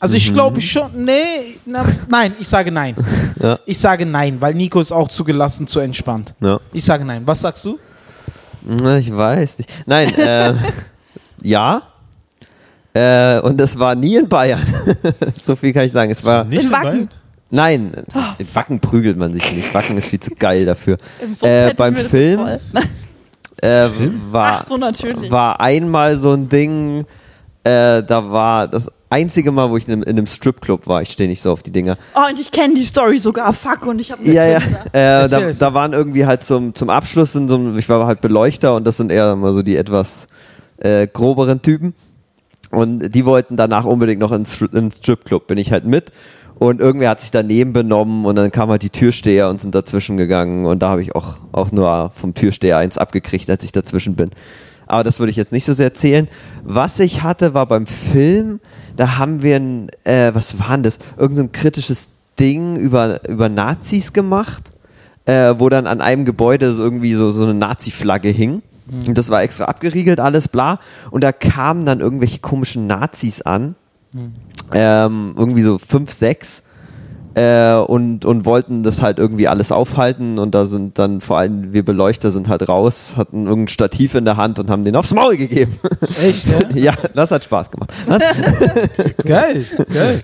Also 0.00 0.16
ich 0.16 0.32
glaube 0.32 0.60
schon, 0.60 0.90
nee, 1.04 1.56
na, 1.64 1.84
nein, 2.08 2.34
ich 2.38 2.48
sage 2.48 2.70
nein. 2.70 2.94
Ja. 3.40 3.58
Ich 3.66 3.78
sage 3.78 4.06
nein, 4.06 4.36
weil 4.40 4.54
Nico 4.54 4.80
ist 4.80 4.92
auch 4.92 5.08
zu 5.08 5.24
gelassen, 5.24 5.66
zu 5.66 5.80
entspannt. 5.80 6.34
Ja. 6.40 6.60
Ich 6.72 6.84
sage 6.84 7.04
nein. 7.04 7.22
Was 7.26 7.40
sagst 7.40 7.64
du? 7.64 7.78
Na, 8.62 8.96
Ich 8.96 9.14
weiß 9.14 9.58
nicht. 9.58 9.70
Nein, 9.86 10.14
äh, 10.14 10.54
ja. 11.42 11.82
Äh, 12.94 13.40
und 13.40 13.58
das 13.58 13.76
war 13.78 13.94
nie 13.96 14.16
in 14.16 14.28
Bayern. 14.28 14.62
so 15.34 15.56
viel 15.56 15.72
kann 15.72 15.84
ich 15.84 15.92
sagen. 15.92 16.10
Es 16.12 16.24
war. 16.24 16.44
Nicht 16.44 16.62
In? 16.64 16.70
Wacken. 16.70 17.10
Nein, 17.50 17.92
in 18.38 18.46
Wacken 18.54 18.80
prügelt 18.80 19.16
man 19.18 19.32
sich 19.34 19.52
nicht. 19.52 19.74
Wacken 19.74 19.98
ist 19.98 20.08
viel 20.08 20.20
zu 20.20 20.30
geil 20.34 20.64
dafür. 20.64 20.96
Im 21.20 21.34
Sumpf 21.34 21.50
Äh, 21.50 21.74
beim 21.74 21.96
Film? 21.96 22.40
Äh, 23.60 23.88
war, 24.30 24.60
Ach 24.60 24.66
so, 24.66 24.76
natürlich. 24.76 25.30
war 25.30 25.60
einmal 25.60 26.16
so 26.16 26.32
ein 26.32 26.48
Ding, 26.48 27.04
äh, 27.64 28.02
da 28.02 28.30
war 28.30 28.68
das 28.68 28.90
einzige 29.14 29.52
Mal, 29.52 29.70
wo 29.70 29.76
ich 29.76 29.86
in 29.86 29.92
einem, 29.94 30.02
in 30.02 30.10
einem 30.18 30.26
Stripclub 30.26 30.86
war. 30.86 31.00
Ich 31.02 31.10
stehe 31.10 31.28
nicht 31.28 31.40
so 31.40 31.52
auf 31.52 31.62
die 31.62 31.72
Dinger. 31.72 31.96
Oh, 32.14 32.28
und 32.28 32.38
ich 32.40 32.50
kenne 32.50 32.74
die 32.74 32.82
Story 32.82 33.18
sogar. 33.18 33.52
Fuck, 33.52 33.86
und 33.86 34.00
ich 34.00 34.10
habe 34.12 34.22
Ja, 34.24 34.46
ja. 34.46 34.58
Äh, 34.92 35.28
da, 35.28 35.52
da 35.52 35.74
waren 35.74 35.92
irgendwie 35.92 36.26
halt 36.26 36.44
zum, 36.44 36.74
zum 36.74 36.90
Abschluss, 36.90 37.32
sind 37.32 37.48
so, 37.48 37.56
ein- 37.56 37.78
ich 37.78 37.88
war 37.88 38.06
halt 38.06 38.20
Beleuchter 38.20 38.74
und 38.76 38.84
das 38.86 38.96
sind 38.96 39.10
eher 39.12 39.32
immer 39.32 39.52
so 39.52 39.62
die 39.62 39.76
etwas 39.76 40.26
äh, 40.78 41.06
groberen 41.06 41.62
Typen. 41.62 41.94
Und 42.70 43.10
die 43.14 43.24
wollten 43.24 43.56
danach 43.56 43.84
unbedingt 43.84 44.20
noch 44.20 44.32
ins, 44.32 44.60
ins 44.60 44.98
Stripclub. 44.98 45.46
Bin 45.46 45.58
ich 45.58 45.70
halt 45.70 45.84
mit. 45.84 46.10
Und 46.58 46.80
irgendwer 46.80 47.10
hat 47.10 47.20
sich 47.20 47.30
daneben 47.30 47.72
benommen 47.72 48.24
und 48.24 48.36
dann 48.36 48.50
kam 48.52 48.68
halt 48.70 48.82
die 48.82 48.90
Türsteher 48.90 49.48
und 49.48 49.60
sind 49.60 49.74
dazwischen 49.74 50.16
gegangen. 50.16 50.66
Und 50.66 50.82
da 50.82 50.90
habe 50.90 51.02
ich 51.02 51.14
auch, 51.14 51.38
auch 51.52 51.72
nur 51.72 52.10
vom 52.14 52.32
Türsteher 52.34 52.78
eins 52.78 52.96
abgekriegt, 52.98 53.48
als 53.50 53.64
ich 53.64 53.72
dazwischen 53.72 54.14
bin. 54.14 54.30
Aber 54.94 55.02
das 55.02 55.18
würde 55.18 55.30
ich 55.30 55.36
jetzt 55.36 55.50
nicht 55.50 55.64
so 55.64 55.72
sehr 55.72 55.86
erzählen. 55.86 56.28
Was 56.62 57.00
ich 57.00 57.24
hatte, 57.24 57.52
war 57.52 57.66
beim 57.66 57.84
Film, 57.84 58.60
da 58.96 59.18
haben 59.18 59.42
wir 59.42 59.56
ein, 59.56 59.88
äh, 60.04 60.32
was 60.34 60.60
war 60.60 60.70
denn 60.70 60.84
das? 60.84 61.00
Irgend 61.18 61.36
so 61.36 61.42
ein 61.42 61.50
kritisches 61.50 62.10
Ding 62.38 62.76
über, 62.76 63.28
über 63.28 63.48
Nazis 63.48 64.12
gemacht, 64.12 64.70
äh, 65.26 65.54
wo 65.58 65.68
dann 65.68 65.88
an 65.88 66.00
einem 66.00 66.24
Gebäude 66.24 66.74
so 66.74 66.82
irgendwie 66.84 67.14
so, 67.14 67.32
so 67.32 67.42
eine 67.42 67.54
Nazi-Flagge 67.54 68.28
hing. 68.28 68.62
Und 69.08 69.18
das 69.18 69.30
war 69.30 69.42
extra 69.42 69.64
abgeriegelt, 69.64 70.20
alles 70.20 70.46
bla. 70.46 70.78
Und 71.10 71.24
da 71.24 71.32
kamen 71.32 71.84
dann 71.84 71.98
irgendwelche 71.98 72.38
komischen 72.38 72.86
Nazis 72.86 73.42
an. 73.42 73.74
Ähm, 74.72 75.34
irgendwie 75.36 75.62
so 75.62 75.78
fünf, 75.78 76.12
sechs. 76.12 76.62
Äh, 77.34 77.74
und, 77.74 78.24
und 78.24 78.44
wollten 78.44 78.82
das 78.82 79.02
halt 79.02 79.18
irgendwie 79.18 79.48
alles 79.48 79.72
aufhalten 79.72 80.38
und 80.38 80.54
da 80.54 80.66
sind 80.66 80.98
dann 80.98 81.20
vor 81.20 81.38
allem 81.38 81.72
wir 81.72 81.84
Beleuchter 81.84 82.30
sind 82.30 82.48
halt 82.48 82.68
raus, 82.68 83.14
hatten 83.16 83.46
irgendein 83.46 83.68
Stativ 83.68 84.14
in 84.14 84.24
der 84.24 84.36
Hand 84.36 84.58
und 84.58 84.70
haben 84.70 84.84
den 84.84 84.94
aufs 84.94 85.12
Maul 85.12 85.36
gegeben. 85.36 85.78
Echt, 86.22 86.46
ne? 86.48 86.58
ja, 86.80 86.94
das 87.14 87.30
hat 87.32 87.44
Spaß 87.44 87.70
gemacht. 87.70 87.92
Geil, 89.24 89.64
geil. 89.92 90.22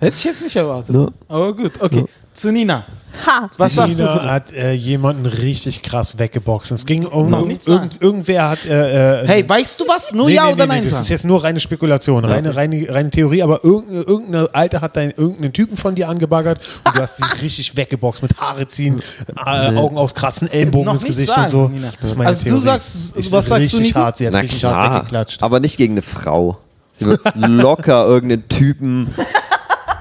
Hätte 0.00 0.16
ich 0.16 0.24
jetzt 0.24 0.42
nicht 0.42 0.56
erwartet. 0.56 0.94
Ja. 0.94 1.08
Aber 1.28 1.54
gut, 1.54 1.72
okay. 1.80 2.04
Zu 2.38 2.52
Nina. 2.52 2.84
Ha! 3.26 3.50
Was 3.58 3.74
sagst 3.74 3.98
du? 3.98 4.04
Nina 4.04 4.30
hat 4.30 4.52
äh, 4.52 4.72
jemanden 4.72 5.26
richtig 5.26 5.82
krass 5.82 6.18
weggeboxt. 6.18 6.70
Es 6.70 6.86
ging 6.86 7.04
um 7.04 7.30
Noch 7.30 7.44
nichts 7.44 7.64
sagen. 7.66 7.78
irgend, 7.90 8.00
irgendwer 8.00 8.50
hat 8.50 8.64
äh, 8.64 9.22
äh, 9.22 9.26
Hey, 9.26 9.48
weißt 9.48 9.80
du 9.80 9.88
was? 9.88 10.12
Nur 10.12 10.26
Nee, 10.28 10.34
ja 10.34 10.46
nee, 10.46 10.52
oder 10.52 10.66
nee, 10.66 10.68
nein 10.68 10.78
nee, 10.78 10.84
das 10.84 10.92
sagen? 10.92 11.02
ist 11.02 11.08
jetzt 11.08 11.24
nur 11.24 11.42
reine 11.42 11.58
Spekulation, 11.58 12.24
reine, 12.24 12.54
reine, 12.54 12.86
reine 12.88 13.10
Theorie, 13.10 13.42
aber 13.42 13.64
irgendeine, 13.64 14.02
irgendeine 14.02 14.48
Alte 14.54 14.80
hat 14.80 14.96
dein, 14.96 15.10
irgendeinen 15.16 15.52
Typen 15.52 15.76
von 15.76 15.96
dir 15.96 16.08
angebaggert 16.08 16.60
und 16.84 16.96
du 16.96 17.02
hast 17.02 17.16
sie 17.16 17.24
richtig 17.42 17.76
weggeboxt 17.76 18.22
mit 18.22 18.36
Haare 18.38 18.68
ziehen, 18.68 19.02
äh, 19.44 19.74
Augen 19.76 19.96
auskratzen, 19.98 20.46
Ellenbogen 20.48 20.86
Noch 20.86 20.94
ins 20.94 21.04
Gesicht 21.04 21.28
sagen, 21.28 21.42
und 21.42 21.50
so. 21.50 21.68
Nina. 21.68 21.88
Das 22.00 22.12
ist 22.12 22.16
meine 22.16 22.28
Also 22.28 22.44
du 22.44 22.48
Theorie. 22.50 22.62
sagst- 22.64 23.14
Ich- 23.16 23.32
was 23.32 23.46
sagst 23.46 23.72
du, 23.72 23.78
richtig 23.78 23.96
hart, 23.96 24.16
sie 24.16 24.26
hat 24.28 24.32
Na 24.34 24.38
richtig 24.40 24.62
hart 24.64 24.74
klar, 24.74 24.94
weggeklatscht. 25.00 25.42
aber 25.42 25.58
nicht 25.58 25.76
gegen 25.76 25.94
eine 25.94 26.02
Frau. 26.02 26.58
Sie 26.92 27.04
wird 27.06 27.20
locker 27.34 28.06
irgendeinen 28.08 28.48
Typen. 28.48 29.12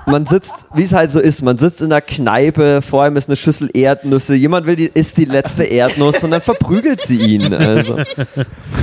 Man 0.08 0.26
sitzt, 0.26 0.54
wie 0.74 0.84
es 0.84 0.94
halt 0.94 1.12
so 1.12 1.20
ist, 1.20 1.42
man 1.42 1.58
sitzt 1.58 1.82
in 1.82 1.90
der 1.90 2.00
Kneipe, 2.00 2.82
vor 2.82 3.04
allem 3.04 3.18
ist 3.18 3.28
eine 3.28 3.36
Schüssel 3.36 3.70
Erdnüsse, 3.74 4.36
jemand 4.36 4.66
will 4.66 4.78
die, 4.78 4.86
isst 4.86 5.18
die 5.18 5.26
letzte 5.26 5.66
Erdnuss 5.66 6.24
und 6.24 6.32
dann 6.32 6.42
verprügelt 6.42 7.02
sie 7.02 7.18
ihn. 7.20 7.54
Also. 7.54 7.98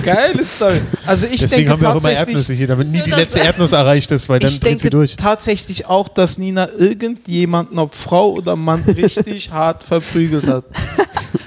Geile 0.05 0.45
Story. 0.45 0.81
Also 1.07 1.27
ich 1.27 1.41
Deswegen 1.41 1.61
denke 1.61 1.71
haben 1.73 1.81
wir 1.81 1.89
auch 1.89 1.93
immer 1.93 2.03
tatsächlich, 2.03 2.29
Erdnüsse 2.29 2.53
hier, 2.53 2.67
damit 2.67 2.89
nie 2.89 3.01
die 3.03 3.11
letzte 3.11 3.39
Erdnuss 3.39 3.73
erreicht 3.73 4.11
ist, 4.11 4.29
weil 4.29 4.39
dann 4.39 4.51
ich 4.51 4.61
dreht 4.61 4.81
sie 4.81 4.89
denke 4.89 4.91
durch. 4.91 5.17
tatsächlich 5.17 5.87
auch, 5.87 6.09
dass 6.09 6.37
Nina 6.37 6.69
irgendjemanden, 6.79 7.79
ob 7.79 7.95
Frau 7.95 8.33
oder 8.33 8.55
Mann, 8.55 8.83
richtig 8.83 9.51
hart 9.51 9.85
verprügelt 9.85 10.47
hat. 10.47 10.65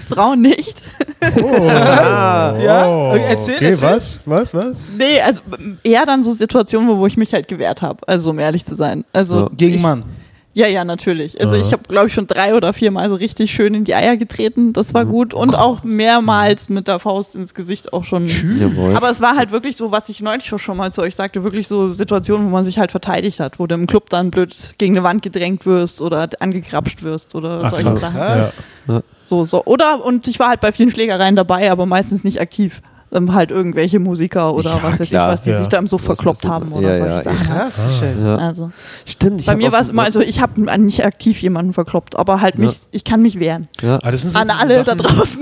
Frauen 0.10 0.42
nicht. 0.42 0.82
Oh, 1.22 1.66
Ja? 1.68 2.88
oh, 2.88 3.16
Erzähl, 3.16 3.56
okay, 3.56 3.70
erzähl. 3.72 3.90
was? 3.90 4.22
Was? 4.26 4.54
Was? 4.54 4.76
Nee, 4.98 5.20
also 5.22 5.42
eher 5.84 6.06
dann 6.06 6.22
so 6.24 6.32
Situationen, 6.32 6.88
wo, 6.90 6.98
wo 6.98 7.08
ich 7.08 7.18
mich 7.18 7.34
halt 7.34 7.48
gewehrt 7.48 7.82
habe. 7.82 8.08
Also 8.08 8.30
um 8.32 8.40
ehrlich 8.40 8.66
zu 8.66 8.76
sein. 8.76 9.04
Also 9.14 9.42
Ja. 9.42 9.50
Gegen 9.56 9.76
ich, 9.76 9.82
Mann. 9.82 10.04
Ja, 10.54 10.66
ja, 10.66 10.84
natürlich. 10.84 11.40
Also 11.40 11.56
ich 11.56 11.72
habe, 11.72 11.84
glaube 11.88 12.08
ich, 12.08 12.14
schon 12.16 12.26
drei 12.26 12.56
oder 12.56 12.74
viermal 12.74 13.10
so 13.10 13.16
richtig 13.16 13.52
schön 13.52 13.76
in 13.76 13.84
die 13.84 13.94
Eier 13.94 14.18
getreten. 14.18 14.74
Das 14.74 14.96
war 14.96 15.06
gut. 15.06 15.36
Und 15.36 15.54
auch 15.54 15.84
mehrmals 15.84 16.68
mit 16.70 16.88
der 16.88 16.98
Faust 16.98 17.36
ins 17.36 17.54
Gesicht 17.54 17.94
auch 17.94 18.04
schon. 18.04 18.26
Jawohl. 18.28 18.96
Aber 18.96 19.12
es 19.12 19.22
war 19.22 19.36
halt 19.36 19.52
wirklich 19.52 19.78
so, 19.78 19.92
was 19.92 20.10
ich 20.10 20.20
neulich 20.20 20.52
schon 20.58 20.78
mal 20.78 20.92
zu 20.92 21.04
euch 21.04 21.14
sagte, 21.16 21.44
wirklich 21.44 21.68
so 21.68 21.90
Situationen, 21.90 22.48
wo 22.48 22.50
man 22.50 22.66
sich 22.66 22.80
halt 22.80 22.90
verteidigt 22.90 23.40
hat, 23.40 23.60
wo 23.60 23.68
du 23.68 23.76
im 23.76 23.86
Club 23.86 24.10
dann 24.10 24.32
blöd 24.32 24.74
gegen 24.80 24.96
eine 24.98 25.04
Wand 25.04 25.22
gedrängt 25.22 25.68
wirst 25.68 26.02
oder 26.02 26.28
angegrapscht 26.40 27.04
wirst 27.04 27.36
oder 27.36 27.62
Ach, 27.66 27.70
solche 27.70 27.92
krass. 27.92 28.02
Sachen. 28.02 28.18
Ja. 28.88 29.02
So, 29.28 29.44
so. 29.44 29.66
Oder, 29.66 30.06
und 30.06 30.28
ich 30.28 30.40
war 30.40 30.48
halt 30.48 30.62
bei 30.62 30.72
vielen 30.72 30.90
Schlägereien 30.90 31.36
dabei, 31.36 31.70
aber 31.70 31.86
meistens 31.86 32.24
nicht 32.24 32.40
aktiv. 32.40 32.82
Ähm, 33.14 33.34
halt 33.34 33.52
irgendwelche 33.52 34.00
Musiker 34.00 34.54
oder 34.54 34.72
Ja, 34.72 34.80
was 34.84 35.00
weiß 35.00 35.08
klar. 35.10 35.28
ich, 35.30 35.34
was 35.34 35.42
die 35.44 35.50
Ja. 35.52 35.60
sich 35.60 35.68
da 35.70 35.78
im 35.78 35.90
Was 35.90 36.02
verkloppt 36.02 36.46
haben 36.46 36.74
oder 36.74 36.90
Ja, 36.92 36.98
solche 36.98 37.14
ja, 37.16 37.22
Sachen. 37.24 37.40
Krass, 37.48 38.00
Scheiße. 38.02 38.28
Ja. 38.28 38.36
Also, 38.36 38.72
Stimmt. 39.06 39.40
ich 39.42 39.48
bei 39.48 39.56
mir 39.56 39.72
war 39.72 39.80
es 39.80 39.88
so- 39.88 39.94
immer, 39.94 40.04
also 40.04 40.20
ich 40.20 40.42
habe 40.42 40.60
nicht 40.82 41.06
aktiv 41.06 41.42
jemanden 41.42 41.72
verkloppt, 41.72 42.18
aber 42.20 42.42
halt 42.42 42.58
mich, 42.58 42.74
ich 42.92 43.06
kann 43.06 43.22
mich 43.22 43.40
wehren. 43.40 43.70
Ja. 43.82 43.96
Aber 43.96 44.12
das 44.12 44.24
sind 44.24 44.32
so 44.34 44.40
An 44.40 44.50
alle 44.50 44.84
Sachen, 44.84 44.98
da 44.98 45.04
draußen. 45.04 45.40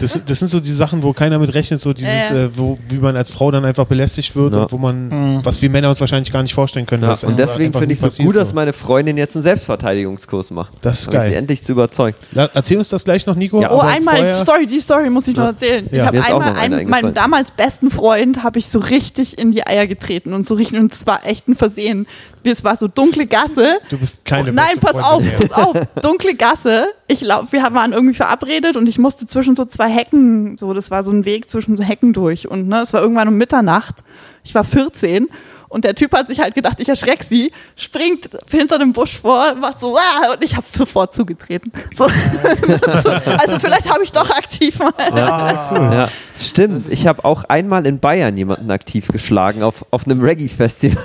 Das, 0.00 0.20
das 0.26 0.38
sind 0.38 0.48
so 0.48 0.60
die 0.60 0.72
Sachen, 0.72 1.02
wo 1.02 1.12
keiner 1.12 1.38
mit 1.38 1.54
rechnet, 1.54 1.80
so 1.80 1.92
dieses. 1.94 2.30
Äh, 2.30 2.50
wo, 2.56 2.78
wie 2.88 2.96
man 2.98 3.16
als 3.16 3.30
Frau 3.30 3.50
dann 3.50 3.64
einfach 3.64 3.86
belästigt 3.86 4.34
wird 4.36 4.52
Ja. 4.52 4.62
und 4.64 4.72
wo 4.72 4.76
man, 4.76 5.40
was 5.44 5.62
wir 5.62 5.70
Männer 5.70 5.88
uns 5.88 6.00
wahrscheinlich 6.00 6.30
gar 6.32 6.42
nicht 6.42 6.52
vorstellen 6.54 6.84
können. 6.84 7.04
Ja, 7.04 7.14
und 7.26 7.38
deswegen 7.38 7.72
finde 7.72 7.94
ich 7.94 8.02
es 8.02 8.16
so 8.16 8.22
gut, 8.22 8.36
dass 8.36 8.52
meine 8.52 8.72
Freundin 8.74 9.16
jetzt 9.16 9.34
einen 9.34 9.44
Selbstverteidigungskurs 9.44 10.50
macht. 10.50 10.72
Das 10.82 11.00
ist 11.02 11.10
geil. 11.10 11.30
sie 11.30 11.36
endlich 11.36 11.62
zu 11.62 11.72
überzeugen. 11.72 12.16
Erzähl 12.34 12.76
uns 12.78 12.88
das 12.90 13.04
gleich 13.04 13.24
noch, 13.26 13.34
Nico. 13.34 13.58
Oh, 13.60 13.78
einmal, 13.80 14.34
Story, 14.34 14.66
die 14.66 14.80
Story 14.80 15.08
muss 15.08 15.26
ich 15.28 15.36
noch 15.36 15.46
erzählen. 15.46 15.86
Ich 15.90 16.00
habe 16.00 16.22
einmal 16.22 16.54
meinen 17.02 17.14
damals 17.14 17.50
besten 17.52 17.90
Freund 17.90 18.42
habe 18.42 18.58
ich 18.58 18.68
so 18.68 18.78
richtig 18.78 19.38
in 19.38 19.50
die 19.50 19.66
Eier 19.66 19.86
getreten 19.86 20.32
und 20.32 20.46
so 20.46 20.54
richtig, 20.54 20.78
und 20.78 20.92
es 20.92 21.06
war 21.06 21.26
echt 21.26 21.48
ein 21.48 21.56
Versehen. 21.56 22.06
Es 22.44 22.64
war 22.64 22.76
so 22.76 22.88
dunkle 22.88 23.26
Gasse. 23.26 23.78
Du 23.90 23.98
bist 23.98 24.24
keine 24.24 24.50
Oh, 24.50 24.54
Nein, 24.54 24.78
pass 24.80 24.94
auf, 24.96 25.22
mehr. 25.22 25.32
pass 25.38 25.52
auf. 25.52 25.76
Dunkle 26.02 26.34
Gasse. 26.34 26.86
Ich 27.06 27.20
glaub, 27.20 27.52
wir 27.52 27.62
waren 27.74 27.92
irgendwie 27.92 28.14
verabredet 28.14 28.76
und 28.76 28.88
ich 28.88 28.98
musste 28.98 29.26
zwischen 29.26 29.54
so 29.56 29.64
zwei 29.64 29.88
Hecken, 29.90 30.56
so, 30.56 30.72
das 30.74 30.90
war 30.90 31.04
so 31.04 31.10
ein 31.10 31.24
Weg 31.24 31.50
zwischen 31.50 31.76
so 31.76 31.84
Hecken 31.84 32.12
durch. 32.12 32.48
Und 32.48 32.68
ne, 32.68 32.80
es 32.80 32.92
war 32.92 33.02
irgendwann 33.02 33.28
um 33.28 33.34
Mitternacht. 33.36 33.96
Ich 34.44 34.54
war 34.54 34.64
14 34.64 35.28
und 35.68 35.84
der 35.84 35.94
Typ 35.94 36.12
hat 36.12 36.28
sich 36.28 36.40
halt 36.40 36.54
gedacht, 36.54 36.80
ich 36.80 36.88
erschreck 36.88 37.22
sie, 37.22 37.52
springt 37.76 38.30
hinter 38.50 38.78
dem 38.78 38.92
Busch 38.92 39.18
vor, 39.20 39.54
macht 39.54 39.80
so, 39.80 39.96
ah, 39.96 40.32
und 40.32 40.44
ich 40.44 40.56
habe 40.56 40.66
sofort 40.74 41.14
zugetreten. 41.14 41.72
So. 41.98 42.04
also 42.04 43.58
vielleicht 43.58 43.90
habe 43.92 44.04
ich 44.04 44.12
doch 44.12 44.30
aktiv 44.30 44.78
mal. 44.78 44.92
Ja, 45.14 46.08
stimmt. 46.36 46.90
Ich 46.90 47.06
habe 47.06 47.24
auch 47.24 47.44
einmal 47.44 47.86
in 47.86 47.98
Bayern 47.98 48.36
jemanden 48.36 48.70
aktiv 48.70 49.08
geschlagen 49.08 49.62
auf, 49.62 49.84
auf 49.90 50.06
einem 50.06 50.22
Reggae-Festival. 50.22 51.02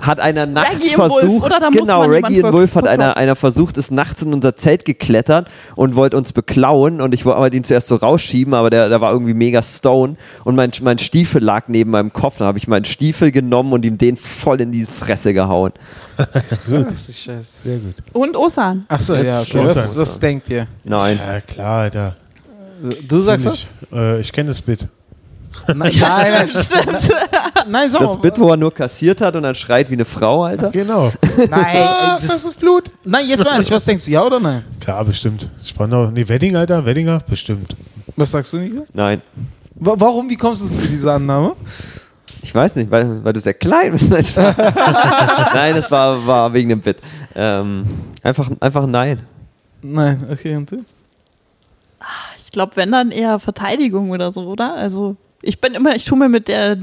hat 0.00 0.20
einer 0.20 0.46
nachts 0.46 0.80
Reggae 0.80 0.94
im 0.94 0.98
Wolf, 0.98 1.12
versucht, 1.20 1.46
oder? 1.46 1.60
Da 1.60 1.70
muss 1.70 1.80
genau, 1.80 2.02
Reggae 2.04 2.40
in 2.40 2.52
Wolf 2.52 2.74
hat 2.74 2.86
einer, 2.86 3.16
einer 3.16 3.36
versucht, 3.36 3.76
ist 3.76 3.90
nachts 3.90 4.22
in 4.22 4.32
unser 4.32 4.56
Zelt 4.56 4.84
geklettert 4.84 5.48
und 5.76 5.94
wollte 5.94 6.16
uns 6.16 6.32
beklauen 6.32 7.00
und 7.00 7.14
ich 7.14 7.24
wollte 7.24 7.38
aber 7.38 7.50
den 7.50 7.64
zuerst 7.64 7.88
so 7.88 7.96
rausschieben, 7.96 8.54
aber 8.54 8.70
der, 8.70 8.88
der 8.88 9.00
war 9.00 9.12
irgendwie 9.12 9.34
mega 9.34 9.62
stone 9.62 10.16
und 10.44 10.56
mein, 10.56 10.70
mein 10.82 10.98
Stiefel 10.98 11.42
lag 11.42 11.64
neben 11.68 11.90
meinem 11.90 12.12
Kopf. 12.12 12.38
Dann 12.38 12.46
habe 12.46 12.58
ich 12.58 12.68
meinen 12.68 12.84
Stiefel 12.84 13.27
genommen 13.32 13.72
und 13.72 13.84
ihm 13.84 13.96
den 13.98 14.16
voll 14.16 14.60
in 14.60 14.72
die 14.72 14.84
Fresse 14.84 15.32
gehauen. 15.34 15.72
Das 16.68 17.08
ist 17.08 17.20
scheiße. 17.20 17.62
Sehr 17.64 17.78
gut. 17.78 17.94
Und 18.12 18.36
Osan. 18.36 18.84
Achso, 18.88 19.14
ja, 19.14 19.40
okay. 19.40 19.64
Was, 19.64 19.96
was 19.96 20.18
denkt 20.18 20.50
ihr? 20.50 20.66
Nein. 20.84 21.18
Ja, 21.24 21.40
klar, 21.40 21.78
Alter. 21.82 22.16
Du 23.08 23.20
sagst 23.20 23.46
was? 23.46 23.66
ich 23.90 23.92
äh, 23.96 24.20
ich 24.20 24.32
kenne 24.32 24.48
das 24.48 24.60
Bit. 24.60 24.86
Nein, 25.66 25.92
nein, 26.00 26.48
Stimmt. 26.54 27.08
nein, 27.68 27.90
sag 27.90 28.00
Das. 28.00 28.20
Bit, 28.20 28.38
wo 28.38 28.50
er 28.50 28.56
nur 28.56 28.72
kassiert 28.72 29.20
hat 29.20 29.34
und 29.36 29.42
dann 29.44 29.54
schreit 29.54 29.88
wie 29.90 29.94
eine 29.94 30.04
Frau, 30.04 30.44
Alter. 30.44 30.70
Genau. 30.70 31.10
Nein, 31.50 31.76
das, 32.18 32.26
das 32.26 32.44
ist 32.44 32.60
Blut. 32.60 32.90
nein, 33.04 33.26
jetzt 33.28 33.44
mal 33.44 33.52
ehrlich, 33.54 33.70
was 33.70 33.84
denkst 33.84 34.04
du, 34.04 34.10
ja 34.12 34.22
oder 34.24 34.38
nein? 34.40 34.64
Klar, 34.80 35.04
bestimmt. 35.04 35.48
Spannend. 35.64 36.14
Nee, 36.14 36.28
Wedding, 36.28 36.54
Alter, 36.56 36.84
Weddinger, 36.84 37.20
bestimmt. 37.28 37.74
Was 38.16 38.30
sagst 38.30 38.52
du, 38.52 38.58
Nico? 38.58 38.86
Nein. 38.92 39.22
Wa- 39.74 39.94
Warum, 39.98 40.28
wie 40.30 40.36
kommst 40.36 40.62
du 40.64 40.68
zu 40.68 40.86
dieser 40.86 41.14
Annahme? 41.14 41.54
Ich 42.42 42.54
weiß 42.54 42.76
nicht, 42.76 42.90
weil, 42.90 43.24
weil 43.24 43.32
du 43.32 43.40
sehr 43.40 43.54
klein 43.54 43.92
bist. 43.92 44.10
Nein, 45.54 45.74
das 45.74 45.90
war, 45.90 46.24
war 46.26 46.52
wegen 46.52 46.68
dem 46.68 46.80
Bit. 46.80 46.98
Ähm, 47.34 47.84
einfach, 48.22 48.50
einfach 48.60 48.86
nein. 48.86 49.20
Nein, 49.82 50.26
okay, 50.30 50.56
und 50.56 50.70
du? 50.70 50.84
Ich 52.38 52.50
glaube, 52.52 52.72
wenn 52.76 52.92
dann 52.92 53.10
eher 53.10 53.38
Verteidigung 53.38 54.10
oder 54.10 54.32
so, 54.32 54.42
oder? 54.42 54.74
Also 54.74 55.16
ich 55.42 55.60
bin 55.60 55.74
immer, 55.74 55.94
ich 55.94 56.04
tue 56.04 56.18
mir 56.18 56.28
mit 56.28 56.48
der 56.48 56.76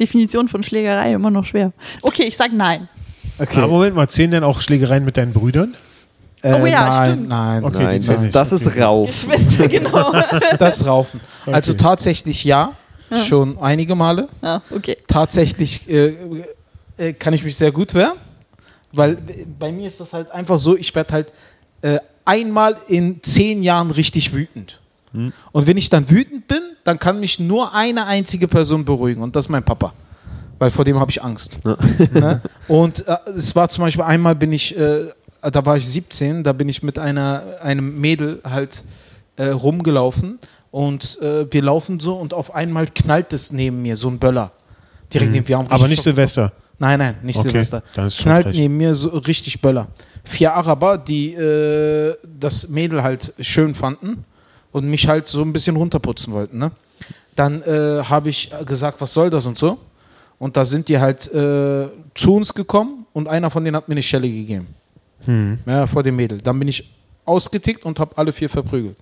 Definition 0.00 0.48
von 0.48 0.62
Schlägerei 0.62 1.12
immer 1.12 1.30
noch 1.30 1.44
schwer. 1.44 1.72
Okay, 2.02 2.24
ich 2.24 2.36
sag 2.36 2.52
nein. 2.52 2.88
Okay. 3.38 3.58
Aber 3.58 3.68
Moment 3.68 3.94
mal, 3.94 4.08
zählen 4.08 4.30
denn 4.30 4.44
auch 4.44 4.60
Schlägereien 4.60 5.04
mit 5.04 5.16
deinen 5.16 5.32
Brüdern? 5.32 5.74
Äh, 6.42 6.60
Oh 6.60 6.66
ja, 6.66 6.88
nein, 6.88 7.10
stimmt. 7.12 7.28
Nein, 7.28 7.64
Okay, 7.64 7.84
nein, 7.84 8.02
das, 8.06 8.22
nicht. 8.22 8.34
das 8.34 8.52
ist 8.52 8.66
Okay. 8.66 8.82
Rauf. 8.82 9.08
Geschwister, 9.08 9.68
genau. 9.68 10.12
das 10.58 10.86
Raufen. 10.86 11.20
Also 11.46 11.72
Okay. 11.72 11.82
tatsächlich 11.82 12.44
ja, 12.44 12.72
schon 13.26 13.58
einige 13.58 13.94
Male. 13.94 14.28
ja, 14.42 14.62
okay. 14.70 14.96
Tatsächlich 15.06 15.88
äh, 15.88 16.14
äh, 16.96 17.12
kann 17.12 17.34
ich 17.34 17.44
mich 17.44 17.56
sehr 17.56 17.72
gut 17.72 17.94
wehren, 17.94 18.16
weil 18.92 19.18
bei 19.58 19.72
mir 19.72 19.86
ist 19.86 20.00
das 20.00 20.12
halt 20.12 20.30
einfach 20.30 20.58
so, 20.58 20.76
ich 20.76 20.94
werde 20.94 21.12
halt 21.12 21.32
äh, 21.82 21.98
einmal 22.24 22.76
in 22.88 23.22
zehn 23.22 23.62
Jahren 23.62 23.90
richtig 23.90 24.32
wütend. 24.32 24.80
Und 25.52 25.66
wenn 25.66 25.76
ich 25.76 25.88
dann 25.88 26.10
wütend 26.10 26.46
bin, 26.46 26.60
dann 26.84 26.98
kann 26.98 27.20
mich 27.20 27.40
nur 27.40 27.74
eine 27.74 28.06
einzige 28.06 28.48
Person 28.48 28.84
beruhigen 28.84 29.22
und 29.22 29.34
das 29.34 29.46
ist 29.46 29.48
mein 29.48 29.62
Papa. 29.62 29.92
Weil 30.58 30.70
vor 30.70 30.84
dem 30.84 30.98
habe 30.98 31.10
ich 31.10 31.22
Angst. 31.22 31.58
Ne? 32.12 32.40
Und 32.68 33.06
äh, 33.06 33.16
es 33.36 33.54
war 33.56 33.68
zum 33.68 33.84
Beispiel 33.84 34.04
einmal 34.04 34.34
bin 34.34 34.52
ich, 34.52 34.76
äh, 34.76 35.06
da 35.40 35.64
war 35.64 35.76
ich 35.76 35.86
17, 35.86 36.44
da 36.44 36.52
bin 36.52 36.68
ich 36.68 36.82
mit 36.82 36.98
einer, 36.98 37.44
einem 37.62 38.00
Mädel 38.00 38.40
halt 38.44 38.84
äh, 39.36 39.46
rumgelaufen 39.46 40.38
und 40.76 41.18
äh, 41.22 41.50
wir 41.50 41.62
laufen 41.62 42.00
so 42.00 42.16
und 42.16 42.34
auf 42.34 42.54
einmal 42.54 42.86
knallt 42.88 43.32
es 43.32 43.50
neben 43.50 43.80
mir, 43.80 43.96
so 43.96 44.08
ein 44.08 44.18
Böller. 44.18 44.52
Direkt 45.10 45.32
neben 45.32 45.48
wir 45.48 45.56
haben 45.56 45.70
Aber 45.70 45.88
nicht 45.88 46.02
Silvester. 46.02 46.52
Nein, 46.78 46.98
nein, 46.98 47.16
nicht 47.22 47.38
Okay, 47.38 47.48
Silvester. 47.48 47.82
Knallt 47.94 48.48
neben 48.54 48.76
mir 48.76 48.94
so 48.94 49.08
richtig 49.08 49.62
Böller. 49.62 49.88
Vier 50.22 50.52
Araber, 50.52 50.98
die 50.98 51.32
äh, 51.32 52.14
das 52.38 52.68
Mädel 52.68 53.02
halt 53.02 53.32
schön 53.40 53.74
fanden 53.74 54.26
und 54.70 54.84
mich 54.86 55.08
halt 55.08 55.28
so 55.28 55.40
ein 55.40 55.50
bisschen 55.50 55.76
runterputzen 55.76 56.34
wollten. 56.34 56.58
Ne? 56.58 56.70
Dann 57.34 57.62
äh, 57.62 58.02
habe 58.04 58.28
ich 58.28 58.50
gesagt, 58.66 59.00
was 59.00 59.14
soll 59.14 59.30
das 59.30 59.46
und 59.46 59.56
so. 59.56 59.78
Und 60.38 60.58
da 60.58 60.66
sind 60.66 60.88
die 60.88 60.98
halt 60.98 61.26
äh, 61.32 61.88
zu 62.14 62.34
uns 62.34 62.52
gekommen 62.52 63.06
und 63.14 63.28
einer 63.28 63.48
von 63.48 63.64
denen 63.64 63.76
hat 63.76 63.88
mir 63.88 63.94
eine 63.94 64.02
Schelle 64.02 64.28
gegeben. 64.28 64.66
Hm. 65.24 65.58
Ja, 65.64 65.86
vor 65.86 66.02
dem 66.02 66.16
Mädel. 66.16 66.42
Dann 66.42 66.58
bin 66.58 66.68
ich 66.68 66.92
ausgetickt 67.24 67.86
und 67.86 67.98
habe 67.98 68.18
alle 68.18 68.30
vier 68.30 68.50
verprügelt. 68.50 68.98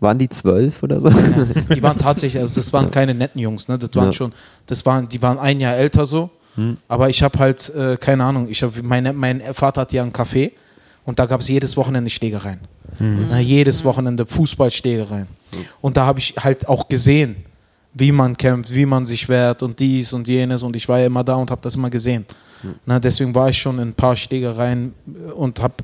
Waren 0.00 0.18
die 0.18 0.28
zwölf 0.28 0.82
oder 0.82 1.00
so? 1.00 1.10
Die 1.10 1.82
waren 1.82 1.98
tatsächlich, 2.08 2.40
also 2.40 2.54
das 2.54 2.72
waren 2.72 2.90
keine 2.90 3.14
netten 3.14 3.38
Jungs, 3.40 3.68
ne? 3.68 3.78
Das 3.78 3.90
waren 3.94 4.06
Ja. 4.06 4.12
schon, 4.14 4.32
das 4.66 4.84
waren, 4.86 5.08
die 5.08 5.20
waren 5.20 5.38
ein 5.38 5.60
Jahr 5.60 5.76
älter 5.76 6.06
so. 6.06 6.30
Aber 6.88 7.08
ich 7.08 7.22
habe 7.22 7.38
halt, 7.38 7.72
äh, 7.74 7.96
keine 7.96 8.24
Ahnung, 8.24 8.46
ich 8.50 8.62
hab, 8.62 8.82
meine, 8.82 9.12
mein 9.14 9.40
Vater 9.54 9.82
hat 9.82 9.92
ja 9.94 10.02
ein 10.02 10.12
Café 10.12 10.52
und 11.06 11.18
da 11.18 11.24
gab 11.24 11.40
es 11.40 11.48
jedes 11.48 11.74
Wochenende 11.76 12.10
Schlägereien. 12.10 12.60
Na, 12.98 13.38
jedes 13.38 13.82
Wochenende 13.84 14.26
Fußballschlägereien. 14.26 15.26
Und 15.80 15.96
da 15.96 16.04
habe 16.04 16.18
ich 16.18 16.34
halt 16.38 16.68
auch 16.68 16.88
gesehen, 16.88 17.36
wie 17.94 18.12
man 18.12 18.36
kämpft, 18.36 18.74
wie 18.74 18.84
man 18.84 19.06
sich 19.06 19.26
wehrt 19.28 19.62
und 19.62 19.78
dies 19.78 20.12
und 20.12 20.28
jenes 20.28 20.62
und 20.62 20.76
ich 20.76 20.86
war 20.88 20.98
ja 20.98 21.06
immer 21.06 21.24
da 21.24 21.34
und 21.36 21.50
habe 21.50 21.62
das 21.62 21.76
immer 21.76 21.88
gesehen. 21.88 22.26
Na, 22.84 22.98
deswegen 23.00 23.34
war 23.34 23.48
ich 23.48 23.58
schon 23.58 23.78
in 23.78 23.88
ein 23.88 23.94
paar 23.94 24.14
Schlägereien 24.16 24.92
und 25.34 25.60
habe, 25.60 25.74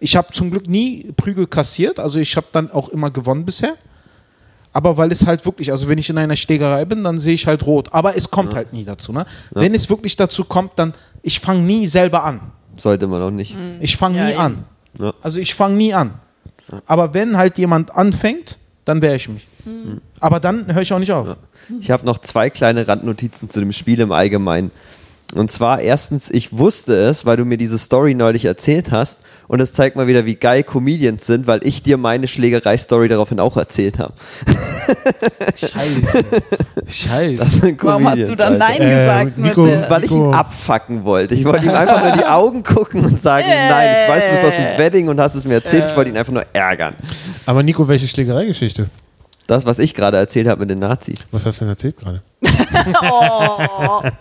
ich 0.00 0.16
habe 0.16 0.32
zum 0.32 0.50
Glück 0.50 0.66
nie 0.68 1.12
Prügel 1.16 1.46
kassiert, 1.46 1.98
also 2.00 2.18
ich 2.18 2.36
habe 2.36 2.46
dann 2.52 2.70
auch 2.70 2.88
immer 2.90 3.10
gewonnen 3.10 3.44
bisher. 3.44 3.74
Aber 4.72 4.98
weil 4.98 5.10
es 5.10 5.26
halt 5.26 5.46
wirklich, 5.46 5.70
also 5.70 5.88
wenn 5.88 5.96
ich 5.96 6.10
in 6.10 6.18
einer 6.18 6.36
Schlägerei 6.36 6.84
bin, 6.84 7.02
dann 7.02 7.18
sehe 7.18 7.32
ich 7.32 7.46
halt 7.46 7.64
rot. 7.64 7.94
Aber 7.94 8.14
es 8.14 8.30
kommt 8.30 8.54
halt 8.54 8.74
nie 8.74 8.84
dazu. 8.84 9.10
Ne? 9.10 9.24
Wenn 9.52 9.74
es 9.74 9.88
wirklich 9.88 10.16
dazu 10.16 10.44
kommt, 10.44 10.72
dann, 10.76 10.92
ich 11.22 11.40
fange 11.40 11.60
nie 11.60 11.86
selber 11.86 12.24
an. 12.24 12.40
Sollte 12.78 13.06
man 13.06 13.22
auch 13.22 13.30
nicht. 13.30 13.56
Ich 13.80 13.96
fange 13.96 14.18
Ja, 14.18 14.24
nie 14.26 14.32
eben. 14.32 14.40
an. 14.40 14.64
Ja. 14.98 15.14
Also 15.22 15.38
ich 15.40 15.54
fange 15.54 15.76
nie 15.76 15.94
an. 15.94 16.14
Aber 16.84 17.14
wenn 17.14 17.38
halt 17.38 17.56
jemand 17.56 17.90
anfängt, 17.94 18.58
dann 18.84 19.00
wehre 19.00 19.16
ich 19.16 19.30
mich. 19.30 19.46
Aber 20.20 20.40
dann 20.40 20.72
höre 20.74 20.82
ich 20.82 20.92
auch 20.92 20.98
nicht 20.98 21.12
auf. 21.12 21.36
Ich 21.80 21.90
habe 21.90 22.04
noch 22.04 22.18
zwei 22.18 22.50
kleine 22.50 22.86
Randnotizen 22.86 23.48
zu 23.48 23.60
dem 23.60 23.72
Spiel 23.72 23.98
im 24.00 24.12
Allgemeinen. 24.12 24.70
Und 25.34 25.50
zwar 25.50 25.80
erstens, 25.80 26.30
ich 26.30 26.56
wusste 26.56 26.94
es, 26.94 27.26
weil 27.26 27.36
du 27.36 27.44
mir 27.44 27.58
diese 27.58 27.78
Story 27.78 28.14
neulich 28.14 28.44
erzählt 28.44 28.92
hast. 28.92 29.18
Und 29.48 29.60
es 29.60 29.72
zeigt 29.72 29.96
mal 29.96 30.06
wieder, 30.06 30.24
wie 30.24 30.36
geil 30.36 30.62
Comedians 30.62 31.26
sind, 31.26 31.46
weil 31.46 31.60
ich 31.64 31.82
dir 31.82 31.96
meine 31.96 32.26
Schlägerei-Story 32.28 33.08
daraufhin 33.08 33.40
auch 33.40 33.56
erzählt 33.56 33.98
habe. 33.98 34.12
Scheiße. 35.56 36.24
Scheiße. 36.86 37.36
Das 37.36 37.52
sind 37.54 37.82
Warum 37.82 38.08
hast 38.08 38.18
du 38.18 38.34
dann 38.36 38.60
Alter. 38.60 38.66
Nein 38.78 38.82
Äh, 38.82 39.00
gesagt? 39.00 39.38
Nico, 39.38 39.62
mit 39.62 39.72
der, 39.72 39.90
Weil 39.90 40.04
ich 40.04 40.10
ihn 40.10 40.18
Nico. 40.18 40.30
abfacken 40.30 41.04
wollte. 41.04 41.34
Ich 41.34 41.44
wollte 41.44 41.64
ihm 41.66 41.70
einfach 41.74 42.00
nur 42.02 42.12
in 42.12 42.18
die 42.18 42.24
Augen 42.26 42.62
gucken 42.62 43.04
und 43.04 43.20
sagen, 43.20 43.46
Äh. 43.48 43.68
nein, 43.70 43.96
ich 44.04 44.08
weiß, 44.14 44.24
du 44.26 44.30
bist 44.32 44.44
aus 44.44 44.56
dem 44.56 44.78
Wedding 44.78 45.08
und 45.08 45.20
hast 45.20 45.34
es 45.34 45.44
mir 45.46 45.54
erzählt. 45.54 45.84
Ich 45.88 45.96
wollte 45.96 46.10
ihn 46.10 46.16
einfach 46.16 46.32
nur 46.32 46.44
ärgern. 46.52 46.94
Aber 47.46 47.62
Nico, 47.62 47.86
welche 47.88 48.06
Schlägereigeschichte? 48.06 48.88
Das, 49.46 49.64
was 49.64 49.78
ich 49.78 49.94
gerade 49.94 50.16
erzählt 50.16 50.48
habe 50.48 50.60
mit 50.60 50.70
den 50.70 50.80
Nazis. 50.80 51.24
Was 51.30 51.46
hast 51.46 51.60
du 51.60 51.64
denn 51.64 51.70
erzählt 51.70 51.96
gerade? 51.96 52.22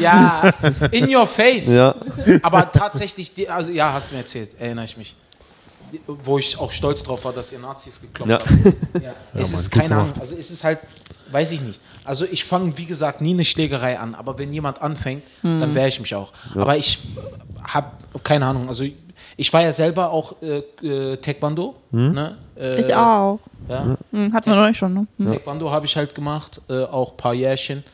Ja, 0.00 0.52
in 0.90 1.14
your 1.14 1.26
face. 1.26 1.72
Ja. 1.74 1.94
Aber 2.42 2.70
tatsächlich, 2.70 3.34
die, 3.34 3.48
also 3.48 3.70
ja, 3.70 3.92
hast 3.92 4.10
du 4.10 4.14
mir 4.14 4.20
erzählt, 4.20 4.50
erinnere 4.58 4.84
ich 4.84 4.96
mich. 4.96 5.14
Wo 6.06 6.38
ich 6.38 6.58
auch 6.58 6.70
stolz 6.70 7.02
drauf 7.02 7.24
war, 7.24 7.32
dass 7.32 7.50
ihr 7.52 7.58
Nazis 7.58 8.00
gekloppt 8.00 8.30
Ja. 8.30 8.38
habt. 8.40 9.02
Ja. 9.02 9.12
es 9.34 9.50
Mann, 9.52 9.60
ist 9.60 9.70
keine 9.70 9.96
Ahnung, 9.96 10.12
also 10.20 10.34
es 10.38 10.50
ist 10.50 10.62
halt, 10.62 10.80
weiß 11.30 11.52
ich 11.52 11.62
nicht. 11.62 11.80
Also 12.04 12.26
ich 12.30 12.44
fange, 12.44 12.76
wie 12.76 12.84
gesagt, 12.84 13.20
nie 13.22 13.32
eine 13.32 13.44
Schlägerei 13.44 13.98
an, 13.98 14.14
aber 14.14 14.38
wenn 14.38 14.52
jemand 14.52 14.82
anfängt, 14.82 15.22
dann 15.42 15.74
wehre 15.74 15.88
ich 15.88 15.98
mich 16.00 16.14
auch. 16.14 16.32
Aber 16.54 16.76
ich 16.76 16.98
habe 17.66 17.90
keine 18.22 18.46
Ahnung, 18.46 18.68
also 18.68 18.84
ich 19.36 19.52
war 19.52 19.62
ja 19.62 19.72
selber 19.72 20.10
auch 20.10 20.36
äh, 20.42 20.58
äh, 20.86 21.16
Taekwondo. 21.18 21.76
Ne? 21.90 22.36
Äh, 22.58 22.80
Ich 22.80 22.94
auch. 22.94 23.38
Ja. 23.68 23.96
Hm, 24.12 24.32
hatten 24.32 24.50
wir 24.50 24.56
noch 24.56 24.66
nicht 24.68 24.78
schon, 24.78 24.94
ne? 24.94 25.06
Hm. 25.18 25.26
Taekwondo 25.26 25.70
habe 25.70 25.86
ich 25.86 25.96
halt 25.96 26.14
gemacht, 26.14 26.60
äh, 26.68 26.84
auch 26.84 27.10
ein 27.12 27.16
paar 27.16 27.34
Jährchen. 27.34 27.84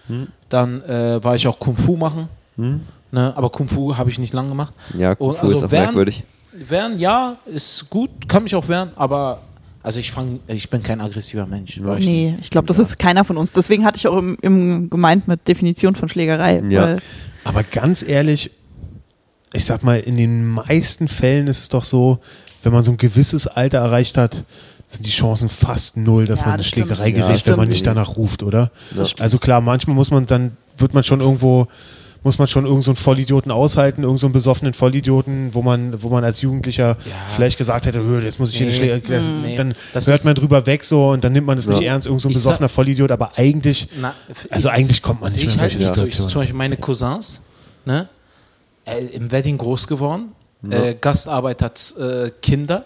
Dann 0.48 0.82
äh, 0.82 1.22
war 1.22 1.34
ich 1.36 1.46
auch 1.48 1.58
Kung 1.58 1.76
Fu 1.76 1.96
machen. 1.96 2.28
Ne? 2.56 3.32
Aber 3.36 3.50
Kung 3.50 3.68
Fu 3.68 3.96
habe 3.96 4.10
ich 4.10 4.18
nicht 4.18 4.32
lang 4.32 4.48
gemacht. 4.48 4.72
Ja, 4.96 5.14
Kung 5.14 5.30
Und 5.30 5.38
Fu 5.38 5.50
ist 5.50 5.62
auch 5.64 5.70
wehren- 5.70 5.84
merkwürdig. 5.86 6.24
Wehren, 6.52 6.98
ja, 7.00 7.36
ist 7.46 7.90
gut, 7.90 8.10
kann 8.28 8.44
mich 8.44 8.54
auch 8.54 8.68
wehren, 8.68 8.90
aber 8.94 9.40
also 9.82 9.98
ich 9.98 10.12
fang, 10.12 10.38
ich 10.46 10.70
bin 10.70 10.82
kein 10.84 11.00
aggressiver 11.00 11.46
Mensch. 11.46 11.76
ich. 11.76 11.82
Nee, 11.82 12.36
ich 12.40 12.48
glaube, 12.50 12.68
das 12.68 12.78
ist 12.78 12.96
keiner 12.98 13.24
von 13.24 13.36
uns. 13.36 13.50
Deswegen 13.52 13.84
hatte 13.84 13.98
ich 13.98 14.06
auch 14.06 14.16
im, 14.16 14.38
im 14.40 14.88
gemeint 14.88 15.26
mit 15.26 15.46
Definition 15.48 15.96
von 15.96 16.08
Schlägerei. 16.08 16.62
Ja. 16.70 16.82
Weil, 16.84 16.98
Aber 17.42 17.64
ganz 17.64 18.02
ehrlich, 18.02 18.50
ich 19.54 19.64
sag 19.64 19.82
mal, 19.82 19.98
in 20.00 20.16
den 20.16 20.46
meisten 20.46 21.08
Fällen 21.08 21.46
ist 21.46 21.60
es 21.62 21.68
doch 21.70 21.84
so, 21.84 22.18
wenn 22.62 22.72
man 22.72 22.84
so 22.84 22.90
ein 22.90 22.96
gewisses 22.96 23.46
Alter 23.46 23.78
erreicht 23.78 24.18
hat, 24.18 24.44
sind 24.86 25.06
die 25.06 25.10
Chancen 25.10 25.48
fast 25.48 25.96
null, 25.96 26.26
dass 26.26 26.40
Ja, 26.40 26.46
man 26.46 26.54
eine 26.54 26.58
das 26.62 26.66
stimmt. 26.68 26.86
Schlägerei 26.88 27.08
Ja, 27.08 27.14
gerät, 27.14 27.30
das 27.30 27.46
wenn 27.46 27.52
man 27.56 27.64
stimmt. 27.66 27.72
nicht 27.72 27.86
danach 27.86 28.16
ruft, 28.16 28.42
oder? 28.42 28.70
Das 28.94 29.14
Also 29.20 29.38
klar, 29.38 29.60
manchmal 29.60 29.96
muss 29.96 30.10
man 30.10 30.26
dann, 30.26 30.56
wird 30.76 30.92
man 30.92 31.02
schon 31.04 31.20
irgendwo, 31.20 31.66
muss 32.22 32.38
man 32.38 32.48
schon 32.48 32.64
irgendeinen 32.64 32.82
so 32.82 32.90
einen 32.92 32.96
Vollidioten 32.96 33.50
aushalten, 33.52 34.02
irgendeinen 34.02 34.18
so 34.18 34.26
einen 34.26 34.32
besoffenen 34.34 34.74
Vollidioten, 34.74 35.54
wo 35.54 35.62
man, 35.62 36.02
wo 36.02 36.08
man 36.08 36.24
als 36.24 36.40
Jugendlicher 36.40 36.96
vielleicht 37.34 37.58
gesagt 37.58 37.86
hätte, 37.86 38.00
"Hö, 38.02 38.20
jetzt 38.22 38.40
muss 38.40 38.50
ich 38.50 38.56
hier 38.58 38.66
Nee. 38.66 38.72
eine 38.72 39.00
Schlägerei, 39.02 39.20
Nee. 39.42 39.56
dann 39.56 39.74
Das 39.92 40.06
hört 40.06 40.24
man 40.24 40.34
drüber 40.34 40.64
weg 40.66 40.84
so 40.84 41.10
und 41.10 41.22
dann 41.24 41.32
nimmt 41.32 41.46
man 41.46 41.58
es 41.58 41.66
nicht 41.68 41.80
Ja. 41.82 41.92
ernst, 41.92 42.06
irgendein 42.06 42.22
so 42.22 42.28
ein 42.30 42.32
besoffener 42.32 42.68
Vollidiot, 42.68 43.10
aber 43.10 43.32
eigentlich, 43.38 43.88
Na, 44.00 44.14
Also 44.50 44.68
ich- 44.68 44.74
eigentlich 44.74 45.02
kommt 45.02 45.20
man 45.20 45.32
nicht 45.32 45.44
mehr 45.44 45.54
in 45.54 45.60
halt 45.60 45.72
solche 45.72 45.78
so. 45.78 45.84
Ich, 45.84 45.88
Situationen. 45.94 46.28
zum 46.30 46.40
Beispiel 46.42 46.56
meine 46.56 46.76
Cousins, 46.78 47.42
ne, 47.84 48.08
äh, 48.84 49.04
im 49.06 49.30
Wedding 49.32 49.58
groß 49.58 49.86
geworden, 49.86 50.32
äh, 50.68 50.94
Gastarbeiter, 50.94 51.72
äh, 51.98 52.30
Kinder, 52.42 52.84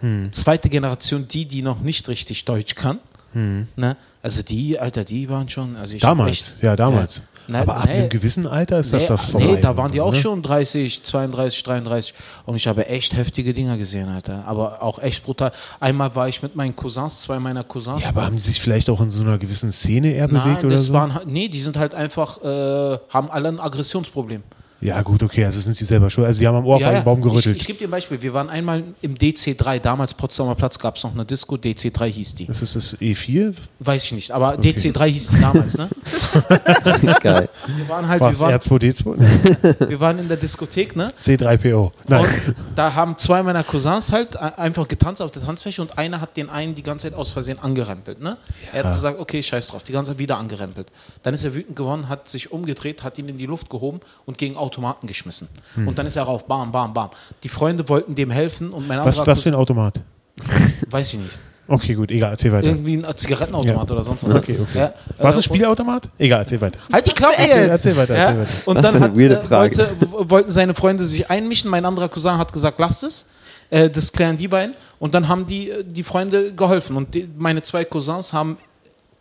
Hm. 0.00 0.32
zweite 0.32 0.70
Generation, 0.70 1.28
die, 1.28 1.44
die 1.44 1.60
noch 1.62 1.80
nicht 1.80 2.08
richtig 2.08 2.44
Deutsch 2.46 2.74
kann. 2.74 2.98
Hm. 3.32 3.68
Ne? 3.76 3.96
Also 4.22 4.42
die, 4.42 4.78
Alter, 4.78 5.04
die 5.04 5.28
waren 5.28 5.48
schon. 5.48 5.76
Also 5.76 5.96
damals, 5.98 6.30
echt- 6.54 6.62
ja 6.62 6.74
damals. 6.74 7.16
Ja. 7.16 7.22
Na, 7.48 7.60
aber 7.62 7.76
ab 7.78 7.86
nee. 7.86 7.92
einem 7.92 8.08
gewissen 8.08 8.46
Alter 8.46 8.78
ist 8.78 8.92
das 8.92 9.02
nee, 9.04 9.08
doch 9.16 9.22
vorbei. 9.22 9.46
nee, 9.46 9.60
da 9.60 9.76
waren 9.76 9.90
die 9.90 10.00
auch 10.00 10.08
oder? 10.10 10.18
schon 10.18 10.40
30, 10.42 11.02
32, 11.02 11.62
33 11.64 12.14
und 12.46 12.54
ich 12.54 12.68
habe 12.68 12.86
echt 12.86 13.12
heftige 13.14 13.52
Dinger 13.52 13.76
gesehen, 13.76 14.08
Alter. 14.08 14.44
Aber 14.46 14.82
auch 14.82 15.00
echt 15.00 15.24
brutal. 15.24 15.50
Einmal 15.80 16.14
war 16.14 16.28
ich 16.28 16.42
mit 16.42 16.54
meinen 16.54 16.76
Cousins, 16.76 17.22
zwei 17.22 17.40
meiner 17.40 17.64
Cousins. 17.64 18.04
Ja, 18.04 18.10
aber 18.10 18.24
haben 18.24 18.36
die 18.36 18.42
sich 18.42 18.60
vielleicht 18.60 18.88
auch 18.88 19.00
in 19.00 19.10
so 19.10 19.22
einer 19.22 19.36
gewissen 19.36 19.72
Szene 19.72 20.12
eher 20.12 20.28
Nein, 20.28 20.42
bewegt 20.44 20.64
oder 20.64 20.76
das 20.76 20.84
so? 20.86 20.92
waren, 20.92 21.18
nee, 21.26 21.48
die 21.48 21.60
sind 21.60 21.76
halt 21.76 21.92
einfach, 21.94 22.40
äh, 22.42 22.98
haben 23.08 23.30
alle 23.30 23.48
ein 23.48 23.58
Aggressionsproblem. 23.60 24.42
Ja, 24.80 25.02
gut, 25.02 25.22
okay, 25.22 25.44
also 25.44 25.60
sind 25.60 25.76
sie 25.76 25.84
selber 25.84 26.08
schuld. 26.10 26.26
Also 26.26 26.40
die 26.40 26.46
haben 26.48 26.56
am 26.56 26.66
Ohrfeigenbaum 26.66 27.20
gerüttelt. 27.20 27.56
Ich, 27.56 27.62
ich 27.62 27.66
gebe 27.66 27.78
dir 27.78 27.88
ein 27.88 27.90
Beispiel. 27.90 28.20
Wir 28.22 28.32
waren 28.32 28.48
einmal 28.48 28.82
im 29.02 29.14
DC3, 29.14 29.78
damals 29.78 30.14
Potsdamer 30.14 30.54
Platz 30.54 30.78
gab 30.78 30.96
es 30.96 31.02
noch 31.04 31.12
eine 31.12 31.24
Disco, 31.24 31.56
DC3 31.56 32.06
hieß 32.06 32.34
die. 32.36 32.46
das 32.46 32.62
ist 32.62 32.76
das 32.76 32.96
E4? 32.98 33.54
Weiß 33.80 34.04
ich 34.04 34.12
nicht, 34.12 34.30
aber 34.30 34.54
DC3 34.54 35.06
hieß 35.06 35.28
die 35.30 35.40
damals, 35.40 35.76
ne? 35.78 35.88
Geil. 37.22 37.48
Wir 37.76 37.88
waren 37.88 38.08
halt, 38.08 38.20
Was, 38.20 38.40
wir 38.40 38.46
waren, 38.46 38.54
R2D2? 38.54 39.14
Nee, 39.16 39.88
wir 39.90 40.00
waren 40.00 40.18
in 40.18 40.28
der 40.28 40.36
Diskothek, 40.36 40.96
ne? 40.96 41.12
C3PO. 41.14 41.90
Nein. 42.08 42.20
Und 42.24 42.54
da 42.76 42.94
haben 42.94 43.16
zwei 43.18 43.42
meiner 43.42 43.62
Cousins 43.64 44.10
halt 44.10 44.36
ein- 44.36 44.54
einfach 44.54 44.88
getanzt 44.88 45.20
auf 45.22 45.30
der 45.30 45.42
Tanzfläche 45.42 45.82
und 45.82 45.98
einer 45.98 46.20
hat 46.20 46.36
den 46.36 46.48
einen 46.50 46.74
die 46.74 46.82
ganze 46.82 47.08
Zeit 47.10 47.18
aus 47.18 47.30
Versehen 47.30 47.58
angerempelt. 47.58 48.20
Ne? 48.20 48.36
Er 48.72 48.84
hat 48.84 48.92
gesagt, 48.92 49.18
okay, 49.18 49.42
scheiß 49.42 49.68
drauf, 49.68 49.82
die 49.82 49.92
ganze 49.92 50.12
Zeit 50.12 50.18
wieder 50.18 50.38
angerempelt. 50.38 50.88
Dann 51.22 51.34
ist 51.34 51.44
er 51.44 51.54
wütend 51.54 51.76
geworden, 51.76 52.08
hat 52.08 52.28
sich 52.28 52.52
umgedreht, 52.52 53.02
hat 53.02 53.18
ihn 53.18 53.28
in 53.28 53.38
die 53.38 53.46
Luft 53.46 53.68
gehoben 53.70 54.00
und 54.26 54.38
gegen 54.38 54.56
Automaten 54.70 55.06
geschmissen. 55.06 55.48
Hm. 55.74 55.88
Und 55.88 55.98
dann 55.98 56.06
ist 56.06 56.16
er 56.16 56.22
rauf, 56.22 56.46
bam, 56.46 56.70
bam, 56.70 56.92
bam. 56.94 57.10
Die 57.42 57.48
Freunde 57.48 57.88
wollten 57.88 58.14
dem 58.14 58.30
helfen 58.30 58.70
und 58.72 58.86
mein 58.88 58.98
was, 59.00 59.18
anderer 59.18 59.32
was 59.32 59.40
für 59.42 59.50
ein 59.50 59.54
Automat? 59.54 60.00
Weiß 60.90 61.12
ich 61.14 61.18
nicht. 61.20 61.38
Okay, 61.68 61.94
gut, 61.94 62.10
egal, 62.10 62.30
erzähl 62.32 62.52
weiter. 62.52 62.66
Irgendwie 62.66 62.96
ein 62.96 63.16
Zigarettenautomat 63.16 63.88
Ja. 63.88 63.94
oder 63.94 64.02
sonst 64.02 64.26
was. 64.26 64.34
Okay, 64.34 64.58
okay. 64.60 64.78
Ja, 64.78 64.94
War 65.18 65.30
es 65.30 65.36
äh, 65.36 65.38
ein 65.38 65.42
Spielautomat? 65.44 66.08
Egal, 66.18 66.40
erzähl 66.40 66.60
weiter. 66.60 66.80
Halt 66.92 67.06
die 67.06 67.12
Klappe 67.12 67.34
Erzähl- 67.38 67.60
jetzt. 67.60 67.68
erzähl 67.70 67.96
weiter, 67.96 68.14
erzähl 68.14 68.40
weiter. 68.40 68.50
Und 68.66 68.82
dann 68.82 69.00
hat, 69.00 69.16
äh, 69.16 69.50
wollte, 69.50 69.88
wollten 70.30 70.50
seine 70.50 70.74
Freunde 70.74 71.04
sich 71.04 71.30
einmischen. 71.30 71.70
Mein 71.70 71.84
anderer 71.84 72.08
Cousin 72.08 72.38
hat 72.38 72.52
gesagt, 72.52 72.80
lasst 72.80 73.04
es. 73.04 73.30
Äh, 73.70 73.88
das 73.88 74.12
klären 74.12 74.36
die 74.36 74.48
beiden. 74.48 74.74
Und 74.98 75.14
dann 75.14 75.28
haben 75.28 75.46
die, 75.46 75.70
äh, 75.70 75.84
die 75.84 76.02
Freunde 76.02 76.52
geholfen. 76.54 76.96
Und 76.96 77.14
die, 77.14 77.28
meine 77.38 77.62
zwei 77.62 77.84
Cousins 77.84 78.32
haben 78.32 78.58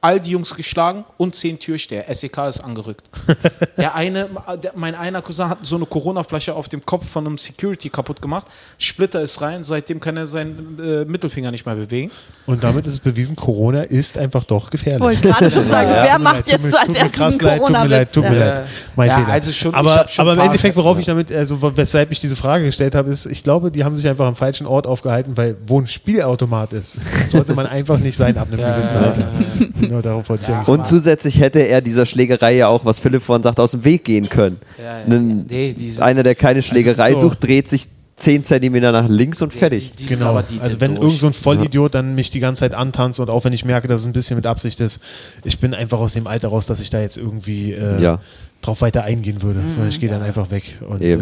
all 0.02 0.20
die 0.20 0.32
Jungs 0.32 0.56
geschlagen 0.56 1.04
und 1.18 1.36
zehn 1.36 1.60
Türsteher. 1.60 2.06
SEK 2.14 2.38
ist 2.48 2.60
angerückt. 2.62 3.04
Der 3.78 3.96
eine, 3.96 4.30
der, 4.64 4.72
mein 4.76 4.96
einer 4.96 5.22
Cousin 5.22 5.50
hat 5.50 5.60
so 5.64 5.76
eine 5.78 5.86
Corona-Flasche 5.86 6.54
auf 6.54 6.68
dem 6.70 6.86
Kopf 6.86 7.08
von 7.10 7.26
einem 7.26 7.38
Security 7.38 7.90
kaputt 7.90 8.22
gemacht. 8.22 8.46
Splitter 8.78 9.22
ist 9.22 9.40
rein. 9.42 9.64
Seitdem 9.64 10.00
kann 10.00 10.16
er 10.18 10.26
seinen 10.28 10.78
äh, 10.84 11.06
Mittelfinger 11.06 11.52
nicht 11.52 11.66
mehr 11.66 11.76
bewegen. 11.76 12.12
Und 12.46 12.64
damit 12.64 12.86
ist 12.88 12.94
es 12.94 13.00
bewiesen, 13.00 13.36
Corona 13.36 13.82
ist 13.84 14.18
einfach 14.18 14.44
doch 14.46 14.70
gefährlich. 14.70 15.02
wollte 15.02 15.22
gerade 15.30 15.52
schon 15.52 15.70
sagen, 15.70 15.90
Ja, 15.90 16.04
wer 16.04 16.12
tut 16.14 16.18
mir 16.18 16.24
macht 16.24 16.36
leid, 16.36 16.48
jetzt 16.48 16.56
tut 16.56 16.64
mir- 16.64 16.72
so 16.72 16.78
als 16.78 16.86
tut 16.88 16.94
mir 16.94 17.00
erstes 17.00 17.18
krass 17.18 17.40
einen 17.40 17.48
leid, 17.48 17.60
tut 17.62 17.70
mir 17.72 17.88
leid, 17.88 18.14
tut 18.14 18.24
mir 18.24 18.36
leid. 18.40 18.66
Mein 18.96 19.08
Ja, 19.10 19.16
Fehler. 19.20 19.28
also 19.30 19.52
schon- 19.52 19.74
aber 19.76 20.06
schon 20.10 20.22
aber 20.24 20.34
im 20.34 20.40
Endeffekt, 20.40 20.76
worauf 20.76 21.00
ich 21.00 21.06
damit, 21.06 21.32
also 21.32 21.58
weshalb 21.78 22.12
ich 22.12 22.20
diese 22.20 22.36
Frage 22.36 22.66
gestellt 22.66 22.96
habe, 22.96 23.10
ist, 23.10 23.26
ich 23.26 23.44
glaube, 23.44 23.72
die 23.72 23.84
haben 23.84 23.96
sich 23.98 24.08
einfach 24.08 24.28
am 24.28 24.36
falschen 24.36 24.68
Ort 24.68 24.88
aufgehalten, 24.88 25.36
weil 25.38 25.56
wo 25.68 25.80
ein 25.80 25.88
Spielautomat 25.88 26.74
ist, 26.74 27.00
sollte 27.28 27.54
man 27.54 27.68
einfach 27.68 27.98
nicht 27.98 28.16
sein 28.18 28.38
ab 28.38 28.48
einem 28.52 28.60
gewissen 28.62 28.96
Alter. 28.96 29.30
Genau 29.89 30.02
darauf 30.02 30.30
wollte 30.30 30.43
ich 30.43 30.49
eigentlich. 30.49 30.67
Und 30.67 30.86
zusätzlich 30.88 31.39
hätte 31.39 31.60
er 31.60 31.82
dieser 31.82 32.06
Schlägerei 32.06 32.56
ja 32.56 32.67
auch, 32.67 32.86
was 32.86 32.99
Philipp 32.99 33.23
vorhin 33.23 33.43
sagte, 33.43 33.62
aus 33.62 33.71
dem 33.71 33.84
Weg 33.84 34.06
gehen 34.06 34.30
können. 34.30 34.58
Ja, 34.78 34.99
ja. 34.99 35.06
Nen- 35.08 35.45
Nee, 35.49 35.73
die 35.73 35.89
sind- 35.91 36.04
Einer, 36.04 36.23
der 36.23 36.36
keine 36.36 36.62
Schlägerei 36.62 37.13
so- 37.13 37.21
sucht, 37.21 37.43
dreht 37.43 37.67
sich 37.67 37.88
10 38.17 38.43
Zentimeter 38.43 38.91
nach 38.91 39.08
links 39.08 39.41
und 39.41 39.54
fertig. 39.54 39.93
Die, 39.93 40.04
die 40.04 40.13
Genau. 40.13 40.36
also 40.36 40.82
wenn 40.82 40.95
durch. 40.95 41.06
irgend 41.06 41.19
so 41.19 41.28
ein 41.28 41.34
Vollidiot 41.34 41.95
dann 41.95 42.15
mich 42.15 42.30
die 42.30 42.41
ganze 42.41 42.60
Zeit 42.60 42.73
antanzt 42.73 43.19
und 43.21 43.30
auch 43.30 43.45
wenn 43.45 43.54
ich 43.54 43.63
merke, 43.63 43.88
dass 43.88 44.02
es 44.02 44.08
ein 44.08 44.13
bisschen 44.13 44.36
mit 44.36 44.45
Absicht 44.45 44.80
ist, 44.82 44.99
ich 45.45 45.58
bin 45.60 45.73
einfach 45.73 45.99
aus 45.99 46.13
dem 46.13 46.28
Alter 46.28 46.49
raus, 46.49 46.65
dass 46.65 46.82
ich 46.82 46.89
da 46.89 46.99
jetzt 46.99 47.15
irgendwie 47.17 47.71
äh, 47.73 48.02
Ja. 48.02 48.19
Drauf 48.62 48.82
weiter 48.82 49.04
eingehen 49.06 49.41
würde. 49.41 49.62
sondern 49.62 49.88
ich 49.89 50.00
gehe 50.00 50.10
dann 50.10 50.22
einfach 50.22 50.52
weg. 50.52 50.80
Und 50.88 51.02
äh, 51.02 51.17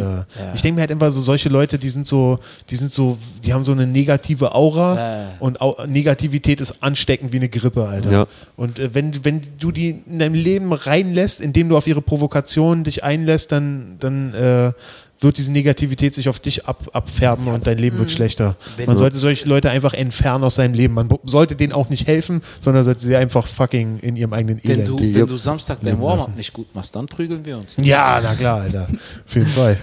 ich 0.55 0.61
denke 0.63 0.75
mir 0.75 0.81
halt 0.81 0.91
einfach 0.91 1.11
so, 1.11 1.21
solche 1.21 1.49
Leute, 1.49 1.77
die 1.77 1.89
sind 1.89 2.07
so, 2.07 2.39
die 2.69 2.75
sind 2.75 2.91
so, 2.91 3.17
die 3.45 3.53
haben 3.53 3.63
so 3.63 3.71
eine 3.73 3.85
negative 3.85 4.55
Aura 4.55 4.95
Ja. 4.95 5.31
und 5.39 5.61
Au 5.61 5.75
Negativität 5.85 6.61
ist 6.61 6.81
ansteckend 6.81 7.31
wie 7.33 7.37
eine 7.37 7.49
Grippe, 7.49 7.87
Alter. 7.87 8.11
Ja. 8.11 8.27
Und 8.55 8.79
äh, 8.79 8.93
wenn, 8.93 9.23
wenn 9.23 9.41
du 9.59 9.71
die 9.71 10.01
in 10.07 10.17
deinem 10.19 10.33
Leben 10.33 10.73
reinlässt, 10.73 11.39
indem 11.39 11.69
du 11.69 11.77
auf 11.77 11.85
ihre 11.85 12.01
Provokationen 12.01 12.83
dich 12.83 13.03
einlässt, 13.03 13.51
dann, 13.51 13.97
dann 13.99 14.33
äh, 14.33 14.71
wird 15.19 15.37
diese 15.37 15.51
Negativität 15.51 16.13
sich 16.13 16.29
auf 16.29 16.39
dich 16.39 16.65
ab, 16.65 16.89
abfärben 16.93 17.47
und 17.47 17.65
dein 17.65 17.77
Leben 17.77 17.97
wird 17.97 18.11
schlechter. 18.11 18.55
Man 18.85 18.97
sollte 18.97 19.17
solche 19.17 19.47
Leute 19.47 19.69
einfach 19.69 19.93
entfernen 19.93 20.43
aus 20.43 20.55
seinem 20.55 20.73
Leben. 20.73 20.93
Man 20.93 21.09
sollte 21.25 21.55
denen 21.55 21.73
auch 21.73 21.89
nicht 21.89 22.07
helfen, 22.07 22.41
sondern 22.61 22.83
sollte 22.83 23.01
sie 23.01 23.15
einfach 23.15 23.47
fucking 23.47 23.99
in 23.99 24.15
ihrem 24.15 24.33
eigenen 24.33 24.59
Wenn 24.63 24.71
Elend. 24.81 24.87
du, 24.87 24.99
wenn 24.99 25.27
du 25.27 25.37
Samstag 25.37 25.79
dein 25.81 25.99
Warm-up 26.01 26.35
nicht 26.35 26.53
gut 26.53 26.73
machst, 26.75 26.95
dann 26.95 27.07
prügeln 27.07 27.43
wir 27.45 27.57
uns. 27.57 27.75
Ja, 27.81 28.19
na 28.21 28.35
klar, 28.35 28.61
Alter. 28.61 28.87
Auf 29.27 29.35
jeden 29.35 29.47
Fall. 29.47 29.77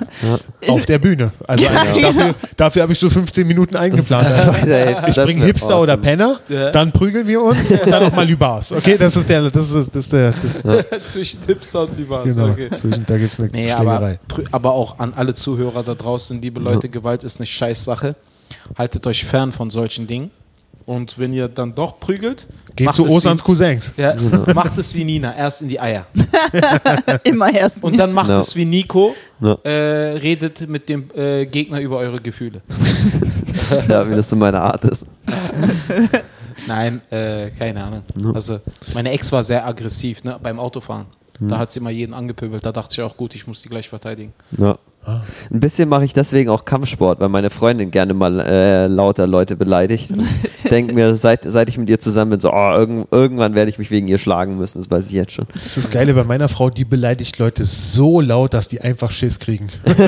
Auf 0.68 0.86
der 0.86 0.98
Bühne. 0.98 1.32
Also 1.46 1.66
eigentlich 1.66 2.04
dafür, 2.04 2.34
dafür 2.56 2.82
habe 2.82 2.92
ich 2.92 2.98
so 2.98 3.10
15 3.10 3.46
Minuten 3.46 3.76
eingeplant. 3.76 4.28
Ich 5.08 5.14
bringe 5.16 5.44
Hipster 5.44 5.66
awesome. 5.74 5.82
oder 5.82 5.96
Penner, 5.96 6.36
dann 6.72 6.92
prügeln 6.92 7.26
wir 7.26 7.42
uns 7.42 7.70
und 7.70 7.80
dann 7.86 8.04
nochmal 8.04 8.26
Lübars. 8.26 8.72
Okay, 8.72 8.96
das 8.98 9.16
ist 9.16 9.28
der, 9.28 9.50
das 9.50 9.70
ist, 9.70 9.88
das 9.88 10.04
ist 10.04 10.12
der, 10.12 10.34
das, 10.62 11.04
Zwischen 11.12 11.40
Hipster 11.46 11.82
und 11.82 11.98
Libas. 11.98 12.24
genau. 12.24 12.54
Zwischen, 12.74 13.04
da 13.06 13.18
gibt 13.18 13.32
es 13.32 13.40
eine 13.40 13.48
Nee, 13.50 13.70
aber, 13.70 14.16
aber 14.50 14.72
auch 14.72 14.98
an 14.98 15.12
alle 15.14 15.23
Zuhörer 15.32 15.82
da 15.82 15.94
draußen, 15.94 16.42
liebe 16.42 16.60
Leute, 16.60 16.88
Gewalt 16.90 17.24
ist 17.24 17.38
eine 17.38 17.46
Scheißsache. 17.46 18.16
Haltet 18.76 19.06
euch 19.06 19.24
fern 19.24 19.52
von 19.52 19.70
solchen 19.70 20.06
Dingen. 20.06 20.30
Und 20.86 21.18
wenn 21.18 21.32
ihr 21.32 21.48
dann 21.48 21.74
doch 21.74 21.98
prügelt, 21.98 22.46
Geht 22.76 22.84
macht 22.88 22.96
zu 22.96 23.06
Osans 23.08 23.40
wie, 23.40 23.44
Cousins. 23.46 23.94
ja, 23.96 24.14
macht 24.54 24.76
es 24.76 24.94
wie 24.94 25.04
Nina, 25.04 25.34
erst 25.34 25.62
in 25.62 25.68
die 25.68 25.80
Eier. 25.80 26.06
Immer 27.24 27.54
erst. 27.54 27.82
Und 27.82 27.96
dann 27.96 28.12
macht 28.12 28.28
Ja. 28.28 28.38
es 28.40 28.54
wie 28.54 28.66
Nico, 28.66 29.14
Ja. 29.40 29.54
äh, 29.64 30.18
redet 30.18 30.68
mit 30.68 30.86
dem 30.90 31.08
äh, 31.16 31.46
Gegner 31.46 31.80
über 31.80 31.96
eure 31.98 32.20
Gefühle. 32.20 32.60
Ja, 33.88 34.08
wie 34.10 34.14
das 34.14 34.28
so 34.28 34.36
meine 34.36 34.60
Art 34.60 34.84
ist. 34.84 35.06
Nein, 36.66 37.00
äh, 37.10 37.50
keine 37.50 37.82
Ahnung. 37.82 38.02
Also 38.34 38.60
meine 38.92 39.10
Ex 39.12 39.32
war 39.32 39.42
sehr 39.42 39.66
aggressiv 39.66 40.22
ne, 40.24 40.38
beim 40.42 40.58
Autofahren. 40.58 41.06
Da 41.40 41.58
hat 41.58 41.72
sie 41.72 41.80
immer 41.80 41.90
jeden 41.90 42.14
angepöbelt. 42.14 42.64
Da 42.64 42.72
dachte 42.72 42.92
ich 42.92 43.00
auch, 43.02 43.16
gut, 43.16 43.34
ich 43.34 43.46
muss 43.46 43.62
die 43.62 43.68
gleich 43.68 43.88
verteidigen. 43.88 44.32
Ja. 44.58 44.78
Ein 45.06 45.60
bisschen 45.60 45.88
mache 45.88 46.04
ich 46.04 46.14
deswegen 46.14 46.50
auch 46.50 46.64
Kampfsport, 46.64 47.20
weil 47.20 47.28
meine 47.28 47.50
Freundin 47.50 47.90
gerne 47.90 48.14
mal 48.14 48.40
äh, 48.40 48.86
lauter 48.86 49.26
Leute 49.26 49.56
beleidigt. 49.56 50.12
Ich 50.64 50.70
denke 50.70 50.94
mir, 50.94 51.14
seit, 51.16 51.44
seit 51.44 51.68
ich 51.68 51.76
mit 51.78 51.90
ihr 51.90 51.98
zusammen 51.98 52.32
bin, 52.32 52.40
so, 52.40 52.52
oh, 52.52 52.72
irgend, 52.74 53.08
irgendwann 53.10 53.54
werde 53.54 53.70
ich 53.70 53.78
mich 53.78 53.90
wegen 53.90 54.08
ihr 54.08 54.18
schlagen 54.18 54.56
müssen, 54.56 54.78
das 54.78 54.90
weiß 54.90 55.06
ich 55.06 55.12
jetzt 55.12 55.32
schon. 55.32 55.46
Das 55.52 55.66
ist 55.66 55.76
das 55.76 55.90
Geile 55.90 56.14
bei 56.14 56.24
meiner 56.24 56.48
Frau, 56.48 56.70
die 56.70 56.84
beleidigt 56.84 57.38
Leute 57.38 57.64
so 57.64 58.20
laut, 58.20 58.54
dass 58.54 58.68
die 58.68 58.80
einfach 58.80 59.10
Schiss 59.10 59.38
kriegen. 59.38 59.68
Echt, 59.84 59.98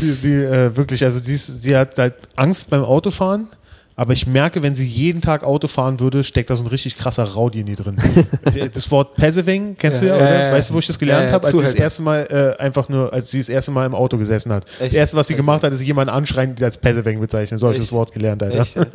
die, 0.00 0.14
die 0.22 0.34
äh, 0.34 0.76
wirklich, 0.76 1.04
also 1.04 1.20
die, 1.20 1.34
ist, 1.34 1.64
die 1.64 1.76
hat 1.76 1.98
halt 1.98 2.14
Angst 2.36 2.70
beim 2.70 2.84
Autofahren. 2.84 3.48
Aber 3.94 4.14
ich 4.14 4.26
merke, 4.26 4.62
wenn 4.62 4.74
sie 4.74 4.86
jeden 4.86 5.20
Tag 5.20 5.44
Auto 5.44 5.68
fahren 5.68 6.00
würde, 6.00 6.24
steckt 6.24 6.48
da 6.48 6.56
so 6.56 6.64
ein 6.64 6.68
richtig 6.68 6.96
krasser 6.96 7.24
Rowdy 7.24 7.60
in 7.60 7.66
ihr 7.66 7.76
drin. 7.76 7.96
das 8.72 8.90
Wort 8.90 9.14
Peseving, 9.16 9.76
kennst 9.78 10.00
du 10.00 10.06
ja, 10.06 10.16
Ja, 10.16 10.22
oder? 10.22 10.32
ja, 10.34 10.46
ja. 10.46 10.52
Weißt 10.54 10.70
du, 10.70 10.74
wo 10.74 10.78
ich 10.78 10.86
das 10.86 10.98
gelernt 10.98 11.24
Ja, 11.24 11.28
ja, 11.28 11.32
habe? 11.34 11.46
Als 11.46 11.56
sie 11.56 11.62
das 11.62 11.74
erste 11.74 12.02
Mal 12.02 12.54
äh, 12.58 12.62
einfach 12.62 12.88
nur, 12.88 13.12
als 13.12 13.30
sie 13.30 13.38
das 13.38 13.48
erste 13.50 13.70
Mal 13.70 13.84
im 13.84 13.94
Auto 13.94 14.16
gesessen 14.16 14.50
hat. 14.52 14.64
Das 14.66 14.80
Echt? 14.80 14.94
erste, 14.94 15.16
was 15.16 15.26
sie 15.28 15.34
gemacht 15.34 15.62
hat, 15.62 15.72
ist 15.74 15.82
jemanden 15.82 16.12
anschreien, 16.14 16.54
die 16.56 16.64
als 16.64 16.78
Peseving 16.78 17.20
bezeichnen. 17.20 17.58
So 17.58 17.66
habe 17.66 17.74
ich 17.74 17.80
das 17.80 17.88
Echt? 17.88 17.92
Wort 17.92 18.12
gelernt, 18.12 18.42
Alter. 18.42 18.60
Echt, 18.60 18.76
ja? 18.76 18.86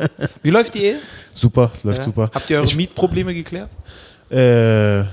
Wie 0.42 0.50
läuft 0.50 0.74
die 0.74 0.80
Ehe? 0.86 0.96
Super, 1.34 1.72
läuft 1.84 2.00
Ja? 2.00 2.04
super. 2.04 2.32
Habt 2.34 2.50
ihr 2.50 2.60
eure 2.60 2.76
Mietprobleme 2.76 3.34
geklärt? 3.36 3.70
Äh, 4.32 5.04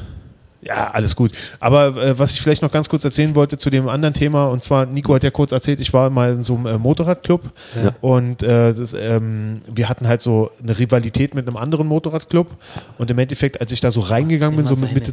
ja, 0.66 0.90
alles 0.92 1.14
gut. 1.16 1.32
Aber 1.60 1.96
äh, 1.96 2.18
was 2.18 2.32
ich 2.32 2.40
vielleicht 2.40 2.62
noch 2.62 2.72
ganz 2.72 2.88
kurz 2.88 3.04
erzählen 3.04 3.34
wollte 3.34 3.58
zu 3.58 3.70
dem 3.70 3.88
anderen 3.88 4.14
Thema, 4.14 4.46
und 4.46 4.62
zwar, 4.62 4.86
Nico 4.86 5.14
hat 5.14 5.22
ja 5.22 5.30
kurz 5.30 5.52
erzählt, 5.52 5.80
ich 5.80 5.92
war 5.92 6.10
mal 6.10 6.32
in 6.32 6.42
so 6.42 6.54
einem 6.56 6.66
äh, 6.66 6.78
Motorradclub 6.78 7.42
Ja. 7.82 7.94
und 8.00 8.42
äh, 8.42 8.72
das, 8.72 8.94
ähm, 8.98 9.60
wir 9.72 9.88
hatten 9.88 10.08
halt 10.08 10.22
so 10.22 10.50
eine 10.62 10.78
Rivalität 10.78 11.34
mit 11.34 11.46
einem 11.46 11.56
anderen 11.56 11.86
Motorradclub 11.86 12.48
und 12.98 13.10
im 13.10 13.18
Endeffekt, 13.18 13.60
als 13.60 13.72
ich 13.72 13.80
da 13.80 13.90
so 13.90 14.00
reingegangen 14.00 14.56
bin, 14.56 14.64
so 14.64 14.76
mit 14.76 14.92
Mitte, 14.94 15.12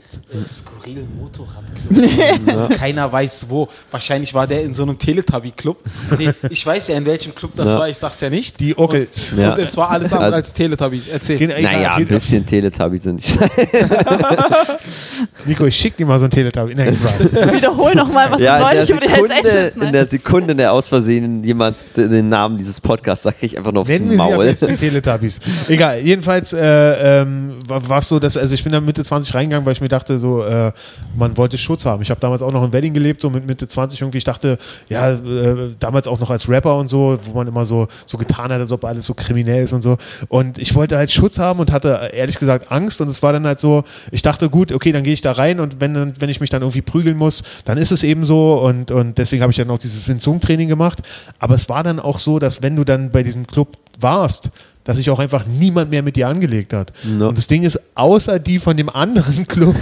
Skurrilen 0.49 1.07
Motorradclub. 1.17 2.69
Keiner 2.77 3.11
weiß 3.11 3.47
wo. 3.49 3.67
Wahrscheinlich 3.91 4.33
war 4.33 4.47
der 4.47 4.63
in 4.63 4.73
so 4.73 4.83
einem 4.83 4.97
Teletubby-Club. 4.97 5.77
Nee, 6.17 6.31
ich 6.49 6.65
weiß 6.65 6.87
ja, 6.89 6.97
in 6.97 7.05
welchem 7.05 7.35
Club 7.35 7.51
das 7.55 7.71
Ja. 7.73 7.79
war, 7.79 7.89
ich 7.89 7.97
sag's 7.97 8.21
ja 8.21 8.29
nicht. 8.29 8.59
die 8.59 8.77
Ockels. 8.77 9.33
Ja. 9.37 9.53
Und 9.53 9.59
es 9.59 9.75
war 9.75 9.89
alles 9.89 10.11
andere 10.13 10.25
Also- 10.25 10.35
als 10.37 10.53
Teletubbies. 10.53 11.07
Erzähl. 11.07 11.41
Egal, 11.41 11.61
Naja, 11.61 11.95
ein 11.95 12.07
bisschen 12.07 12.45
Teletubby 12.45 12.97
sind 12.97 13.21
Nico, 15.45 15.65
ich 15.65 15.75
schick 15.75 15.97
dir 15.97 16.05
mal 16.05 16.19
so 16.19 16.25
ein 16.25 16.31
Teletubby. 16.31 16.75
Nein, 16.75 16.95
Spaß. 16.95 17.33
Wiederhol 17.53 17.95
nochmal, 17.95 18.31
was 18.31 18.41
Ja, 18.41 18.59
du 18.59 18.63
in 18.63 18.69
der, 18.69 18.73
neulich 18.73 18.89
über 18.89 18.99
die 18.99 19.09
Hells 19.09 19.29
Sekunde, 19.29 19.49
Angels 19.49 19.73
in 19.75 19.93
der 19.93 20.05
Sekunde, 20.05 20.51
in 20.51 20.57
der 20.57 20.73
aus 20.73 20.89
Versehen 20.89 21.43
jemand 21.43 21.75
den 21.95 22.29
Namen 22.29 22.57
dieses 22.57 22.79
Podcasts 22.79 23.23
sagt, 23.23 23.39
krieg 23.39 23.51
ich 23.51 23.57
einfach 23.57 23.71
nur 23.71 23.81
aufs 23.81 23.91
Nennen 23.91 24.11
wir 24.11 24.17
sie 24.17 24.23
am 24.23 24.29
Maul. 24.31 24.53
Teletubbies. 24.53 25.39
Egal, 25.67 25.99
jedenfalls 25.99 26.53
äh, 26.53 27.21
ähm, 27.21 27.55
war 27.67 27.99
es 27.99 28.07
so, 28.09 28.19
dass, 28.19 28.37
also 28.37 28.53
ich 28.53 28.63
bin 28.63 28.71
dann 28.71 28.85
Mitte 28.85 29.03
20 29.03 29.33
reingegangen, 29.33 29.65
weil 29.65 29.73
ich 29.73 29.81
mir 29.81 29.87
dachte, 29.89 30.19
so, 30.19 30.43
äh, 30.43 30.71
man 31.15 31.35
wollte 31.37 31.57
Schutz 31.57 31.85
haben. 31.85 32.01
Ich 32.01 32.09
habe 32.09 32.19
damals 32.19 32.41
auch 32.41 32.51
noch 32.51 32.63
in 32.63 32.73
Wedding 32.73 32.93
gelebt, 32.93 33.21
so 33.21 33.29
mit 33.29 33.45
Mitte 33.45 33.67
20 33.67 34.01
irgendwie. 34.01 34.19
Ich 34.19 34.23
dachte, 34.23 34.57
ja, 34.89 35.11
äh, 35.11 35.71
damals 35.79 36.07
auch 36.07 36.19
noch 36.19 36.29
als 36.29 36.47
Rapper 36.49 36.77
und 36.77 36.89
so, 36.89 37.19
wo 37.25 37.33
man 37.33 37.47
immer 37.47 37.65
so, 37.65 37.87
so 38.05 38.17
getan 38.17 38.51
hat, 38.51 38.59
als 38.59 38.71
ob 38.71 38.85
alles 38.85 39.05
so 39.05 39.13
kriminell 39.13 39.63
ist 39.63 39.73
und 39.73 39.81
so. 39.81 39.97
Und 40.29 40.57
ich 40.57 40.75
wollte 40.75 40.97
halt 40.97 41.11
Schutz 41.11 41.39
haben 41.39 41.59
und 41.59 41.71
hatte 41.71 42.11
ehrlich 42.13 42.37
gesagt 42.39 42.71
Angst. 42.71 43.01
Und 43.01 43.07
es 43.09 43.23
war 43.23 43.33
dann 43.33 43.45
halt 43.45 43.59
so, 43.59 43.83
ich 44.11 44.21
dachte, 44.21 44.49
gut, 44.49 44.71
okay, 44.71 44.91
dann 44.91 45.03
gehe 45.03 45.13
ich 45.13 45.21
da 45.21 45.30
rein 45.31 45.59
und 45.59 45.79
wenn, 45.79 46.13
wenn 46.19 46.29
ich 46.29 46.41
mich 46.41 46.49
dann 46.49 46.61
irgendwie 46.61 46.81
prügeln 46.81 47.17
muss, 47.17 47.43
dann 47.65 47.77
ist 47.77 47.91
es 47.91 48.03
eben 48.03 48.25
so. 48.25 48.59
Und, 48.61 48.91
und 48.91 49.17
deswegen 49.17 49.41
habe 49.41 49.51
ich 49.51 49.57
dann 49.57 49.69
auch 49.69 49.77
dieses 49.77 50.07
Winzung-Training 50.07 50.67
gemacht. 50.67 50.99
Aber 51.39 51.55
es 51.55 51.69
war 51.69 51.83
dann 51.83 51.99
auch 51.99 52.19
so, 52.19 52.39
dass 52.39 52.61
wenn 52.61 52.75
du 52.75 52.83
dann 52.83 53.11
bei 53.11 53.23
diesem 53.23 53.47
Club 53.47 53.77
warst, 53.99 54.51
dass 54.83 54.97
sich 54.97 55.09
auch 55.09 55.19
einfach 55.19 55.45
niemand 55.45 55.91
mehr 55.91 56.01
mit 56.01 56.15
dir 56.15 56.27
angelegt 56.27 56.73
hat. 56.73 56.91
Ja. 57.19 57.27
Und 57.27 57.37
das 57.37 57.47
Ding 57.47 57.63
ist, 57.63 57.79
außer 57.95 58.39
die 58.39 58.59
von 58.59 58.77
dem 58.77 58.89
anderen 58.89 59.47
Club, 59.47 59.75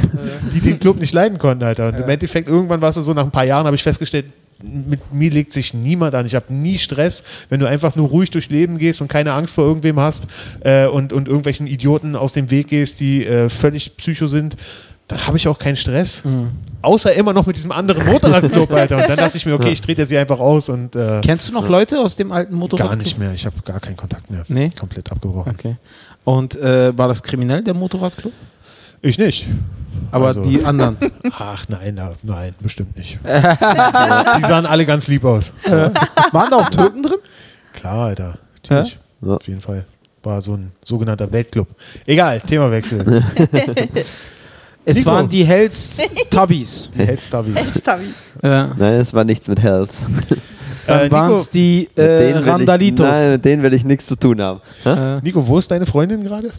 die 0.53 0.59
den 0.59 0.79
Club 0.79 0.99
nicht 0.99 1.13
leiden 1.13 1.37
konnten, 1.37 1.63
Alter. 1.63 1.87
Und 1.87 1.95
im 1.95 2.09
Endeffekt, 2.09 2.49
irgendwann 2.49 2.81
war 2.81 2.89
es 2.89 2.95
so, 2.95 3.13
nach 3.13 3.23
ein 3.23 3.31
paar 3.31 3.45
Jahren 3.45 3.65
habe 3.65 3.75
ich 3.75 3.83
festgestellt, 3.83 4.25
mit 4.61 5.13
mir 5.13 5.31
legt 5.31 5.53
sich 5.53 5.73
niemand 5.73 6.15
an. 6.15 6.25
Ich 6.25 6.35
habe 6.35 6.53
nie 6.53 6.77
Stress, 6.77 7.23
wenn 7.47 7.59
du 7.61 7.65
einfach 7.65 7.95
nur 7.95 8.09
ruhig 8.09 8.29
durchs 8.29 8.49
Leben 8.49 8.77
gehst 8.77 9.01
und 9.01 9.07
keine 9.07 9.31
Angst 9.31 9.55
vor 9.55 9.65
irgendwem 9.65 9.99
hast 9.99 10.27
äh, 10.61 10.85
und, 10.85 11.13
und 11.13 11.27
irgendwelchen 11.27 11.65
Idioten 11.65 12.15
aus 12.17 12.33
dem 12.33 12.51
Weg 12.51 12.67
gehst, 12.67 12.99
die 12.99 13.25
äh, 13.25 13.49
völlig 13.49 13.95
psycho 13.95 14.27
sind, 14.27 14.57
dann 15.09 15.27
habe 15.27 15.35
ich 15.37 15.47
auch 15.47 15.59
keinen 15.59 15.75
Stress. 15.75 16.23
Außer 16.81 17.11
immer 17.13 17.33
noch 17.33 17.45
mit 17.45 17.57
diesem 17.57 17.73
anderen 17.73 18.05
Motorradclub, 18.05 18.71
Alter. 18.71 18.95
Und 18.97 19.09
dann 19.09 19.17
dachte 19.17 19.35
ich 19.35 19.45
mir, 19.45 19.53
okay, 19.55 19.69
ich 19.71 19.81
trete 19.81 20.03
jetzt 20.03 20.09
hier 20.09 20.21
einfach 20.21 20.39
aus 20.39 20.69
und 20.69 20.95
äh, 20.95 21.19
Kennst 21.21 21.49
du 21.49 21.53
noch 21.53 21.67
Leute 21.67 21.99
aus 21.99 22.15
dem 22.15 22.31
alten 22.31 22.55
Motorradclub? 22.55 22.89
gar 22.97 23.03
nicht 23.03 23.17
mehr. 23.19 23.33
Ich 23.33 23.45
habe 23.45 23.57
gar 23.65 23.81
keinen 23.81 23.97
Kontakt 23.97 24.31
mehr. 24.31 24.45
Nee? 24.47 24.69
Komplett 24.79 25.11
abgebrochen. 25.11 25.51
Okay. 25.57 25.75
Und 26.23 26.55
äh, 26.55 26.97
war 26.97 27.09
das 27.09 27.21
kriminell, 27.21 27.61
der 27.63 27.73
Motorradclub? 27.73 28.31
Ich 29.01 29.17
nicht. 29.17 29.47
Aber 30.11 30.27
Also- 30.27 30.41
die 30.43 30.63
anderen. 30.63 30.97
Ach 31.37 31.65
nein, 31.67 31.93
na, 31.95 32.11
nein, 32.23 32.53
bestimmt 32.61 32.95
nicht. 32.97 33.19
Die 33.25 34.41
sahen 34.41 34.65
alle 34.65 34.85
ganz 34.85 35.07
lieb 35.07 35.25
aus. 35.25 35.51
Waren 35.65 36.49
da 36.51 36.57
auch 36.57 36.69
Türken 36.69 37.03
drin? 37.03 37.17
Klar, 37.73 38.05
Alter. 38.07 38.37
Natürlich. 38.63 38.99
Ja. 39.21 39.33
Auf 39.35 39.47
jeden 39.47 39.61
Fall. 39.61 39.85
War 40.23 40.41
so 40.41 40.53
ein 40.53 40.71
sogenannter 40.83 41.31
Weltclub. 41.31 41.67
Egal, 42.05 42.39
Themawechsel. 42.41 43.23
Es 44.89 44.97
Nico. 44.97 45.11
waren 45.11 45.29
die 45.29 45.43
Hells 45.43 45.97
Tubbies. 46.29 46.89
Heldstubbies. 46.95 47.55
Hells-Tubby. 47.55 48.13
Ja. 48.43 48.73
Nein, 48.77 48.93
es 49.01 49.13
war 49.13 49.23
nichts 49.23 49.47
mit 49.47 49.61
Hells. 49.61 50.03
Dann 50.87 51.07
Äh, 51.07 51.11
waren 51.11 51.33
es 51.33 51.49
die 51.49 51.87
äh, 51.95 52.31
Randalitos. 52.37 53.05
Ich, 53.05 53.11
nein, 53.13 53.31
mit 53.33 53.45
denen 53.45 53.63
will 53.63 53.73
ich 53.73 53.83
nichts 53.85 54.07
zu 54.07 54.15
tun 54.15 54.41
haben. 54.41 54.61
Äh, 54.85 55.19
Nico, 55.21 55.45
wo 55.47 55.57
ist 55.59 55.69
deine 55.69 55.85
Freundin 55.85 56.23
gerade? 56.23 56.51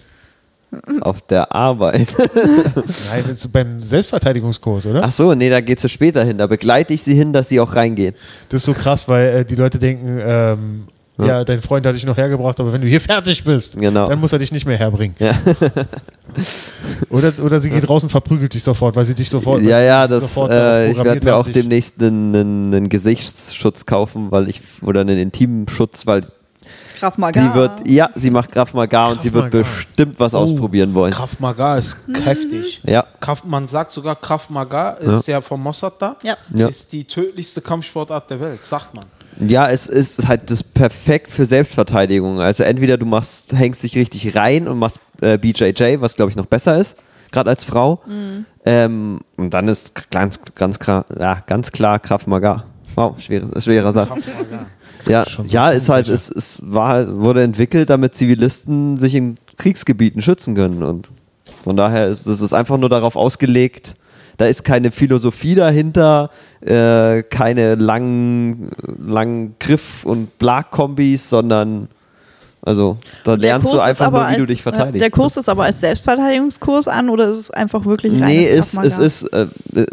Auf 1.00 1.20
der 1.22 1.50
Arbeit. 1.52 2.06
Nein, 3.10 3.24
bist 3.26 3.44
du 3.44 3.48
beim 3.48 3.82
Selbstverteidigungskurs, 3.82 4.86
oder? 4.86 5.02
Ach 5.02 5.10
so, 5.10 5.34
nee, 5.34 5.50
da 5.50 5.60
geht 5.60 5.80
sie 5.80 5.88
später 5.88 6.22
hin. 6.24 6.38
Da 6.38 6.46
begleite 6.46 6.94
ich 6.94 7.02
sie 7.02 7.14
hin, 7.14 7.32
dass 7.32 7.48
sie 7.48 7.58
auch 7.58 7.74
reingehen. 7.74 8.14
Das 8.50 8.58
ist 8.58 8.66
so 8.66 8.72
krass, 8.72 9.08
weil 9.08 9.28
äh, 9.40 9.44
die 9.44 9.56
Leute 9.56 9.80
denken, 9.80 10.20
ähm, 10.24 10.86
ja. 11.20 11.38
Ja. 11.38 11.44
dein 11.44 11.60
Freund 11.62 11.86
hat 11.86 11.94
dich 11.94 12.04
noch 12.06 12.16
hergebracht, 12.16 12.58
aber 12.60 12.72
wenn 12.72 12.80
du 12.80 12.86
hier 12.88 13.00
fertig 13.00 13.44
bist, 13.44 13.78
Genau. 13.78 14.06
dann 14.06 14.18
muss 14.20 14.32
er 14.32 14.38
dich 14.38 14.52
nicht 14.52 14.66
mehr 14.66 14.76
herbringen. 14.78 15.16
Ja. 15.18 15.32
Oder, 17.10 17.32
oder 17.42 17.58
sie 17.60 17.70
geht 17.70 17.88
raus 17.88 18.04
und 18.04 18.10
verprügelt 18.10 18.54
dich 18.54 18.62
sofort, 18.62 18.94
weil 18.94 19.04
sie 19.04 19.14
dich 19.16 19.28
sofort. 19.28 19.62
ja, 19.62 19.80
ja, 19.80 20.06
das, 20.06 20.20
sofort 20.22 20.52
äh, 20.52 20.90
ich 20.90 21.02
werde 21.02 21.24
mir 21.24 21.34
auch 21.34 21.44
dich- 21.44 21.54
demnächst 21.54 22.00
einen, 22.00 22.34
einen, 22.34 22.74
einen 22.74 22.88
Gesichtsschutz 22.88 23.84
kaufen, 23.84 24.30
weil 24.30 24.48
ich, 24.48 24.60
oder 24.82 25.00
einen 25.00 25.18
Intimschutz, 25.18 26.06
weil 26.06 26.22
Krav 26.98 27.18
Maga. 27.18 27.40
sie 27.42 27.54
wird, 27.58 27.88
ja, 27.88 28.10
sie 28.14 28.30
macht 28.30 28.52
Krav 28.52 28.74
Maga 28.74 29.08
und 29.08 29.22
sie 29.22 29.32
wird 29.32 29.44
Maga. 29.46 29.58
bestimmt 29.58 30.20
was 30.20 30.34
Oh, 30.34 30.38
ausprobieren 30.38 30.94
wollen. 30.94 31.12
Kraft 31.12 31.40
Maga 31.40 31.76
ist 31.78 31.96
heftig. 32.22 32.80
Ja, 32.84 33.04
Kraft, 33.20 33.44
man 33.44 33.66
sagt 33.66 33.90
sogar, 33.92 34.14
Kraft 34.16 34.50
Maga 34.50 34.90
ist 34.92 35.26
ja, 35.26 35.40
vom 35.40 35.62
Mossad 35.62 35.94
da. 35.98 36.16
Ja. 36.22 36.36
Ja. 36.54 36.68
Ist 36.68 36.92
die 36.92 37.04
tödlichste 37.04 37.60
Kampfsportart 37.60 38.30
der 38.30 38.38
Welt, 38.40 38.64
sagt 38.64 38.94
man. 38.94 39.06
Ja, 39.38 39.68
es 39.68 39.86
ist 39.86 40.26
halt 40.28 40.50
das 40.50 40.62
perfekt 40.62 41.30
für 41.30 41.44
Selbstverteidigung. 41.44 42.40
Also 42.40 42.64
entweder 42.64 42.96
du 42.98 43.06
machst, 43.06 43.52
hängst 43.52 43.82
dich 43.82 43.96
richtig 43.96 44.34
rein 44.36 44.68
und 44.68 44.78
machst 44.78 44.98
äh, 45.20 45.38
BJJ, 45.38 46.00
was 46.00 46.16
glaube 46.16 46.30
ich 46.30 46.36
noch 46.36 46.46
besser 46.46 46.78
ist, 46.78 46.96
gerade 47.30 47.50
als 47.50 47.64
Frau. 47.64 47.98
Ähm, 48.64 49.20
und 49.36 49.54
dann 49.54 49.68
ist 49.68 50.10
ganz, 50.10 50.40
ganz 50.54 50.78
klar, 50.78 51.04
ja, 51.18 51.42
ganz 51.46 51.72
klar 51.72 51.98
Krav 51.98 52.26
Maga. 52.26 52.64
Wow, 52.96 53.18
schwerer, 53.20 53.60
schwerer 53.60 53.92
Satz. 53.92 54.08
Kraft. 54.08 54.24
Ja, 55.06 55.24
so 55.24 55.42
ja, 55.44 55.70
ist 55.70 55.88
halt, 55.88 56.08
es, 56.08 56.30
es 56.30 56.58
war, 56.62 56.88
halt- 56.88 57.08
wurde 57.10 57.42
entwickelt, 57.42 57.88
damit 57.88 58.14
Zivilisten 58.14 58.96
sich 58.98 59.14
in 59.14 59.36
Kriegsgebieten 59.56 60.20
schützen 60.20 60.54
können. 60.54 60.82
Und 60.82 61.08
von 61.62 61.76
daher 61.76 62.08
ist 62.08 62.26
es 62.26 62.40
ist 62.40 62.52
einfach 62.52 62.76
nur 62.76 62.88
darauf 62.90 63.16
ausgelegt, 63.16 63.94
da 64.36 64.46
ist 64.46 64.64
keine 64.64 64.90
Philosophie 64.90 65.54
dahinter, 65.54 66.30
äh, 66.60 67.22
keine 67.22 67.74
langen, 67.74 68.70
langen 68.98 69.56
Griff- 69.58 70.04
und 70.04 70.38
Blag-Kombis, 70.38 71.30
sondern 71.30 71.88
also 72.62 72.98
da 73.24 73.34
lernst 73.34 73.64
Kurs 73.70 73.72
du 73.72 73.78
ist 73.80 73.84
einfach 73.88 74.06
aber 74.06 74.20
nur, 74.22 74.30
wie 74.30 74.34
du 74.36 74.40
als- 74.42 74.48
dich 74.50 74.62
verteidigst. 74.62 74.92
ne? 74.94 74.98
Der 75.00 75.11
Kurs 75.11 75.36
ist 75.38 75.48
aber 75.48 75.64
als 75.64 75.80
Selbstverteidigungskurs 75.80 76.88
an 76.88 77.08
oder 77.08 77.28
ist 77.28 77.38
es 77.38 77.50
einfach 77.50 77.84
wirklich 77.86 78.12
reines 78.12 78.26
Nee, 78.28 78.48
es, 78.48 78.72
Krav 78.72 78.84
es 78.84 78.98
ist, 78.98 79.22
äh, 79.32 79.46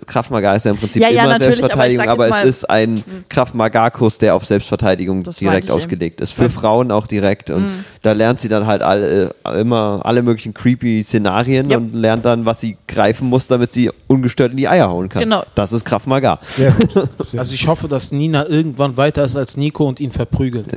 Krav 0.05 0.29
Maga 0.29 0.53
ist 0.53 0.65
ja 0.65 0.71
im 0.71 0.77
Prinzip 0.77 1.01
Ja, 1.01 1.09
ja, 1.09 1.23
immer 1.23 1.35
aber 1.35 1.37
ich 1.37 1.43
Selbstverteidigung, 1.55 2.07
aber, 2.09 2.25
jetzt 2.27 2.35
es 2.35 2.41
Hm. 2.41 2.49
ist 2.49 2.69
ein 2.69 3.03
Krav 3.29 3.53
Maga-Kurs, 3.53 4.17
der 4.17 4.35
auf 4.35 4.45
Selbstverteidigung 4.45 5.23
Das 5.23 5.37
direkt 5.37 5.65
ich 5.65 5.69
eben. 5.71 5.77
ausgelegt 5.77 6.21
ist. 6.21 6.33
Für 6.33 6.49
Frauen 6.49 6.91
auch 6.91 7.07
direkt. 7.07 7.49
Und 7.51 7.63
Hm. 7.63 7.85
da 8.01 8.11
lernt 8.11 8.39
sie 8.39 8.49
dann 8.49 8.67
halt 8.67 8.81
alle, 8.81 9.33
äh, 9.45 9.61
immer 9.61 10.01
alle 10.03 10.21
möglichen 10.21 10.53
creepy 10.53 11.03
Szenarien 11.03 11.69
Ja. 11.69 11.77
und 11.77 11.93
lernt 11.93 12.25
dann, 12.25 12.45
was 12.45 12.59
sie 12.59 12.77
greifen 12.87 13.29
muss, 13.29 13.47
damit 13.47 13.73
sie 13.73 13.89
ungestört 14.07 14.51
in 14.51 14.57
die 14.57 14.67
Eier 14.67 14.89
hauen 14.89 15.07
kann. 15.09 15.21
Genau. 15.23 15.43
Das 15.55 15.71
ist. 15.71 15.87
Sehr 15.87 16.73
Also 17.37 17.53
ich 17.53 17.67
hoffe, 17.67 17.87
dass 17.87 18.11
Nina 18.11 18.47
irgendwann 18.47 18.97
weiter 18.97 19.23
ist 19.23 19.35
als 19.35 19.55
Nico 19.57 19.87
und 19.87 19.99
ihn 19.99 20.11
verprügelt. 20.11 20.67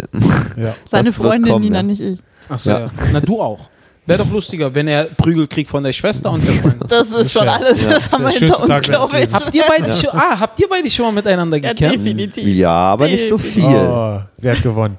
Ja. 0.56 0.74
Seine 0.86 1.12
Freundin 1.12 1.50
kommen, 1.52 1.64
Nina, 1.64 1.79
ja. 1.80 1.82
nicht 1.86 2.00
ich. 2.00 2.18
Achso, 2.48 2.70
Ja. 2.70 2.78
ja. 2.80 2.90
Na, 3.12 3.20
du 3.20 3.40
auch. 3.40 3.68
Wäre 4.06 4.24
doch 4.24 4.32
lustiger, 4.32 4.74
wenn 4.74 4.88
er 4.88 5.04
Prügel 5.04 5.46
kriegt 5.46 5.70
von 5.70 5.84
der 5.84 5.92
Schwester 5.92 6.32
und 6.32 6.44
der 6.44 6.52
Freundin. 6.54 6.80
Das 6.88 7.08
ist 7.10 7.30
schon 7.32 7.44
wär- 7.44 7.52
alles, 7.54 7.82
ja, 7.82 7.90
das 7.90 8.10
haben 8.10 8.24
wir 8.24 8.30
hinter 8.30 8.60
uns, 8.60 8.80
glaube 8.82 9.20
ich. 9.20 9.30
Habt, 9.32 9.54
ihr 9.54 9.62
beide 9.68 9.90
schon, 9.90 10.10
ah, 10.12 10.40
habt 10.40 10.58
ihr 10.58 10.68
beide 10.68 10.90
schon 10.90 11.04
mal 11.06 11.12
miteinander 11.12 11.58
Ja, 11.58 11.68
gekämpft? 11.72 11.96
definitiv. 11.96 12.46
Ja, 12.56 12.70
aber 12.72 13.06
nicht 13.06 13.28
so 13.28 13.38
viel. 13.38 13.64
Oh, 13.64 14.20
wer 14.38 14.56
hat 14.56 14.62
gewonnen? 14.62 14.96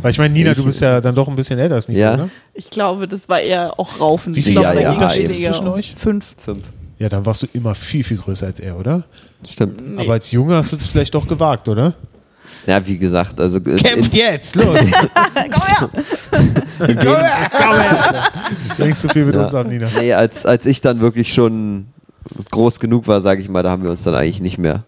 Weil 0.00 0.10
ich 0.12 0.18
meine, 0.18 0.32
Nina, 0.32 0.54
du 0.54 0.64
bist 0.64 0.80
ja 0.80 1.00
dann 1.00 1.14
doch 1.14 1.28
ein 1.28 1.36
bisschen 1.36 1.58
älter 1.58 1.74
als 1.76 1.88
Nico, 1.88 2.00
Ja. 2.00 2.16
ne? 2.16 2.30
Ich 2.54 2.70
glaube, 2.70 3.06
das 3.06 3.28
war 3.28 3.40
eher 3.40 3.78
auch 3.78 4.00
Raufen. 4.00 4.34
Wie 4.34 4.38
Ich 4.40 4.46
viel 4.46 4.54
Ja, 4.54 4.72
ja, 4.72 4.92
Unterschied 4.92 5.28
weniger 5.28 5.52
zwischen 5.52 5.68
euch? 5.68 5.94
Fünf. 5.96 6.24
Fünf. 6.44 6.64
Ja, 6.98 7.08
dann 7.08 7.24
warst 7.26 7.42
du 7.42 7.46
immer 7.52 7.74
viel, 7.76 8.02
viel 8.02 8.16
größer 8.16 8.46
als 8.46 8.58
er, 8.60 8.76
oder? 8.78 9.04
Stimmt. 9.48 9.82
Aber 9.98 10.12
als 10.14 10.30
Junge 10.32 10.56
hast 10.56 10.72
du 10.72 10.76
es 10.76 10.86
vielleicht 10.86 11.14
doch 11.14 11.28
gewagt, 11.28 11.68
oder? 11.68 11.94
Ja, 12.66 12.86
wie 12.86 12.98
gesagt, 12.98 13.40
also 13.40 13.58
äh, 13.58 13.76
Kämpft 13.76 14.12
jetzt, 14.14 14.54
los! 14.56 14.78
Komm 16.78 17.00
her! 17.06 18.24
Denkst 18.78 19.02
du 19.02 19.08
viel 19.08 19.24
mit 19.24 19.34
Ja. 19.34 19.44
uns 19.44 19.54
ab, 19.54 19.66
Nina? 19.66 19.88
nee, 19.98 20.12
als, 20.12 20.44
als 20.46 20.66
ich 20.66 20.80
dann 20.80 21.00
wirklich 21.00 21.32
schon 21.32 21.86
groß 22.50 22.78
genug 22.80 23.06
war, 23.06 23.20
sage 23.20 23.40
ich 23.42 23.48
mal, 23.48 23.62
da 23.62 23.70
haben 23.70 23.82
wir 23.82 23.90
uns 23.90 24.02
dann 24.02 24.14
eigentlich 24.14 24.40
nicht 24.40 24.58
mehr. 24.58 24.84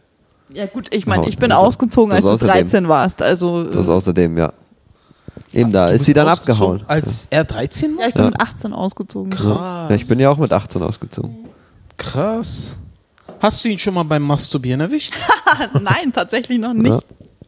Ja 0.52 0.66
gut, 0.66 0.92
ich 0.92 1.06
meine, 1.06 1.28
ich 1.28 1.38
bin 1.38 1.52
ausgezogen, 1.52 2.12
als 2.12 2.26
du 2.26 2.32
außerdem. 2.32 2.54
13 2.54 2.88
warst. 2.88 3.22
Also 3.22 3.64
Das 3.64 3.88
äh, 3.88 3.92
außerdem, 3.92 4.36
ja. 4.36 4.52
Eben 5.52 5.72
da 5.72 5.88
Du 5.88 5.94
ist 5.94 6.04
sie 6.04 6.12
dann 6.12 6.28
abgehauen. 6.28 6.82
Als 6.86 7.26
er 7.30 7.44
13 7.44 7.96
war? 7.96 8.02
ja, 8.02 8.08
ich 8.08 8.14
bin 8.14 8.22
Ja. 8.24 8.30
mit 8.30 8.40
18 8.40 8.72
ausgezogen. 8.72 9.30
Krass. 9.30 9.90
Ja, 9.90 9.94
ich 9.96 10.06
bin 10.08 10.18
ja 10.20 10.28
auch 10.30 10.38
mit 10.38 10.52
18 10.52 10.82
ausgezogen. 10.82 11.36
Krass. 11.96 12.76
Hast 13.40 13.64
du 13.64 13.68
ihn 13.68 13.78
schon 13.78 13.94
mal 13.94 14.02
beim 14.02 14.22
Masturbieren 14.22 14.80
erwischt? 14.80 15.14
Nein, 15.80 16.12
tatsächlich 16.12 16.58
noch 16.58 16.74
nicht. 16.74 16.92
Ja. 16.92 17.00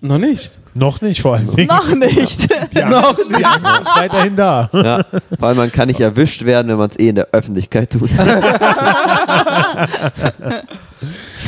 Noch 0.05 0.19
nicht. 0.19 0.59
Noch 0.75 1.01
nicht, 1.01 1.21
vor 1.23 1.37
allem. 1.37 1.47
Noch 1.47 1.57
nicht. 1.95 2.49
Die 2.75 2.83
Angst, 2.83 3.31
die 3.31 3.45
Angst 3.45 3.81
ist 3.83 3.97
weiterhin 3.97 4.35
da. 4.35 4.69
Ja, 4.73 5.05
vor 5.39 5.47
allem 5.49 5.57
man 5.59 5.71
kann 5.71 5.87
nicht 5.87 6.01
erwischt 6.01 6.45
werden, 6.45 6.67
wenn 6.69 6.77
man 6.77 6.91
es 6.91 6.99
eh 6.99 7.09
in 7.11 7.15
der 7.15 7.29
Öffentlichkeit 7.31 7.91
tut. 7.93 8.11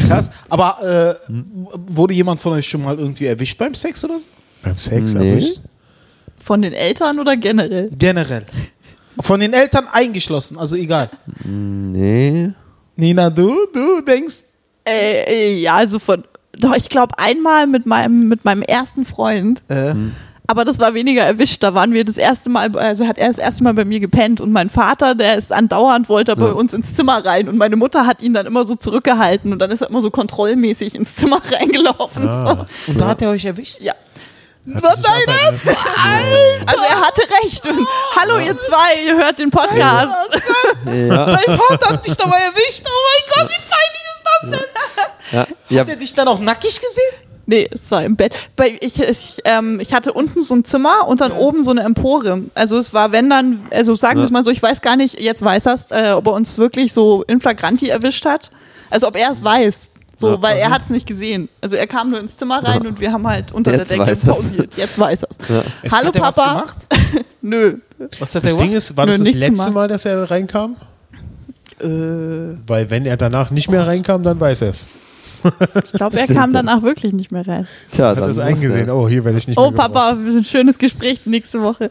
Krass. 0.06 0.30
Aber 0.48 0.78
äh, 0.82 1.32
wurde 1.88 2.14
jemand 2.14 2.40
von 2.40 2.52
euch 2.52 2.68
schon 2.68 2.82
mal 2.82 2.96
irgendwie 2.98 3.26
erwischt 3.26 3.58
beim 3.58 3.74
Sex 3.74 4.04
oder 4.04 4.18
so? 4.18 4.26
Beim 4.62 4.78
Sex 4.78 5.14
Nee. 5.14 5.30
erwischt. 5.30 5.60
Von 6.42 6.62
den 6.62 6.72
Eltern 6.74 7.18
oder 7.18 7.36
generell? 7.36 7.90
Generell. 7.98 8.44
Von 9.20 9.40
den 9.40 9.52
Eltern 9.52 9.86
eingeschlossen, 9.90 10.58
also 10.58 10.76
egal. 10.76 11.10
Nee. 11.44 12.50
Nina, 12.96 13.30
du, 13.30 13.52
du 13.72 14.00
denkst, 14.02 14.42
Äh, 14.86 15.24
äh, 15.26 15.58
ja, 15.60 15.76
also 15.76 15.98
von. 15.98 16.22
Doch, 16.58 16.74
ich 16.76 16.88
glaube 16.88 17.18
einmal 17.18 17.66
mit 17.66 17.86
meinem, 17.86 18.28
mit 18.28 18.44
meinem 18.44 18.62
ersten 18.62 19.04
Freund. 19.06 19.62
äh, 19.68 19.94
Aber 20.46 20.64
das 20.64 20.78
war 20.78 20.92
weniger 20.94 21.22
erwischt. 21.22 21.62
Da 21.62 21.74
waren 21.74 21.92
wir 21.92 22.04
das 22.04 22.16
erste 22.18 22.50
Mal, 22.50 22.76
also 22.76 23.06
hat 23.06 23.16
er 23.18 23.28
das 23.28 23.38
erste 23.38 23.64
Mal 23.64 23.72
bei 23.74 23.84
mir 23.86 23.98
gepennt 24.00 24.40
und 24.42 24.52
mein 24.52 24.68
Vater, 24.70 25.14
der 25.14 25.36
ist 25.36 25.52
andauernd, 25.52 26.08
wollte 26.10 26.32
er 26.32 26.36
bei 26.36 26.46
Ja. 26.46 26.52
uns 26.52 26.74
ins 26.74 26.94
Zimmer 26.94 27.24
rein 27.24 27.48
und 27.48 27.56
meine 27.56 27.76
Mutter 27.76 28.06
hat 28.06 28.20
ihn 28.22 28.34
dann 28.34 28.44
immer 28.46 28.64
so 28.64 28.74
zurückgehalten 28.74 29.52
und 29.52 29.58
dann 29.58 29.70
ist 29.70 29.80
er 29.80 29.88
immer 29.88 30.00
so 30.02 30.10
kontrollmäßig 30.10 30.94
ins 30.96 31.16
Zimmer 31.16 31.40
reingelaufen. 31.52 32.28
Ah. 32.28 32.66
und 32.86 33.00
da 33.00 33.08
hat 33.08 33.22
er 33.22 33.30
euch 33.30 33.44
erwischt? 33.46 33.78
So. 33.78 33.84
Ja. 33.84 33.94
Aufhalten 34.66 35.32
lassen. 35.44 35.76
Also 36.66 36.84
er 36.88 37.00
hatte 37.02 37.22
recht. 37.42 37.66
Und, 37.66 37.86
Hallo 38.18 38.38
ihr 38.38 38.58
zwei, 38.58 39.04
ihr 39.06 39.16
hört 39.16 39.38
den 39.38 39.50
Podcast. 39.50 40.10
Ja, 40.86 41.26
Dein 41.26 41.58
Vater 41.58 41.88
hat 41.90 42.06
dich 42.06 42.16
dabei 42.16 42.38
erwischt. 42.38 42.82
Oh 42.86 42.90
mein 42.90 43.46
Gott, 43.46 43.50
wie 43.50 43.62
peinlich 43.70 44.04
ist 44.08 44.24
das 44.24 44.40
denn? 44.60 44.68
Ja, 45.34 45.46
ja, 45.68 45.80
Hat 45.82 45.88
er 45.88 45.96
dich 45.96 46.14
dann 46.14 46.28
auch 46.28 46.40
nackig 46.40 46.80
gesehen? 46.80 47.20
Nee, 47.46 47.68
es 47.70 47.90
war 47.90 48.02
im 48.02 48.16
Bett. 48.16 48.32
Ich, 48.80 48.98
ich, 49.02 49.36
ähm, 49.44 49.78
ich 49.78 49.92
hatte 49.92 50.14
unten 50.14 50.40
so 50.40 50.54
ein 50.54 50.64
Zimmer 50.64 51.06
und 51.06 51.20
dann 51.20 51.30
oben 51.32 51.62
so 51.62 51.70
eine 51.72 51.82
Empore. 51.82 52.42
Also 52.54 52.78
es 52.78 52.94
war, 52.94 53.12
wenn 53.12 53.28
dann, 53.28 53.66
also 53.70 53.94
sagen 53.96 54.16
wir 54.16 54.20
Ja. 54.22 54.24
es 54.26 54.30
mal 54.30 54.44
so, 54.44 54.50
ich 54.50 54.62
weiß 54.62 54.80
gar 54.80 54.96
nicht, 54.96 55.20
jetzt 55.20 55.42
weiß 55.44 55.66
er 55.66 55.78
äh, 55.90 56.12
ob 56.12 56.26
er 56.26 56.32
uns 56.32 56.56
wirklich 56.56 56.94
so 56.94 57.22
in 57.24 57.42
flagranti 57.42 57.88
erwischt 57.90 58.24
hat. 58.24 58.50
Also 58.88 59.06
ob 59.08 59.16
er 59.16 59.30
es 59.30 59.44
weiß. 59.44 59.88
So, 60.16 60.30
Ja. 60.34 60.42
weil 60.42 60.56
er 60.56 60.70
hat 60.70 60.82
es 60.84 60.90
nicht 60.90 61.06
gesehen. 61.06 61.50
Also 61.60 61.76
er 61.76 61.86
kam 61.86 62.08
nur 62.10 62.20
ins 62.20 62.34
Zimmer 62.36 62.64
rein 62.64 62.82
Ja. 62.82 62.88
und 62.88 62.98
wir 63.00 63.12
haben 63.12 63.26
halt 63.28 63.52
unter 63.52 63.72
Jetzt 63.76 63.90
der 63.90 63.98
Decke 63.98 64.10
er's. 64.10 64.20
pausiert. 64.24 64.74
Jetzt 64.76 64.98
weiß 64.98 65.24
er 65.24 65.28
Ja. 65.54 65.62
Es- 65.82 65.92
Hallo 65.92 66.06
hat 66.08 66.20
was 66.20 66.36
Papa. 66.36 66.50
gemacht? 66.52 66.76
Nö. 67.42 67.76
Was 68.20 68.34
hat 68.36 68.44
Das 68.44 68.52
Ding 68.56 68.68
gemacht? 68.68 68.76
ist, 68.78 68.96
war 68.96 69.04
Nö, 69.04 69.12
das 69.12 69.18
das 69.20 69.34
letzte 69.34 69.50
gemacht. 69.50 69.72
Mal, 69.74 69.88
dass 69.88 70.04
er 70.06 70.30
reinkam? 70.30 70.76
Äh, 71.80 71.86
Weil 72.66 72.88
wenn 72.88 73.04
er 73.04 73.16
danach 73.18 73.50
nicht 73.50 73.68
mehr 73.68 73.86
reinkam, 73.86 74.22
dann 74.22 74.40
weiß 74.40 74.62
er 74.62 74.70
es. 74.70 74.86
Ich 75.84 75.92
glaube, 75.92 76.18
er 76.18 76.26
kam 76.26 76.52
danach 76.52 76.82
wirklich 76.82 77.12
nicht 77.12 77.30
mehr 77.32 77.46
rein. 77.46 77.66
tja, 77.90 78.08
Hat 78.10 78.18
dann 78.18 78.28
das 78.28 78.38
eingesehen. 78.38 78.88
er- 78.88 78.94
Oh, 78.96 79.08
hier 79.08 79.24
werde 79.24 79.38
ich 79.38 79.48
nicht 79.48 79.58
Oh 79.58 79.62
mehr 79.62 79.70
gebraucht. 79.72 79.92
Papa, 79.92 80.10
ein 80.10 80.44
schönes 80.44 80.78
Gespräch 80.78 81.20
nächste 81.24 81.60
Woche. 81.62 81.90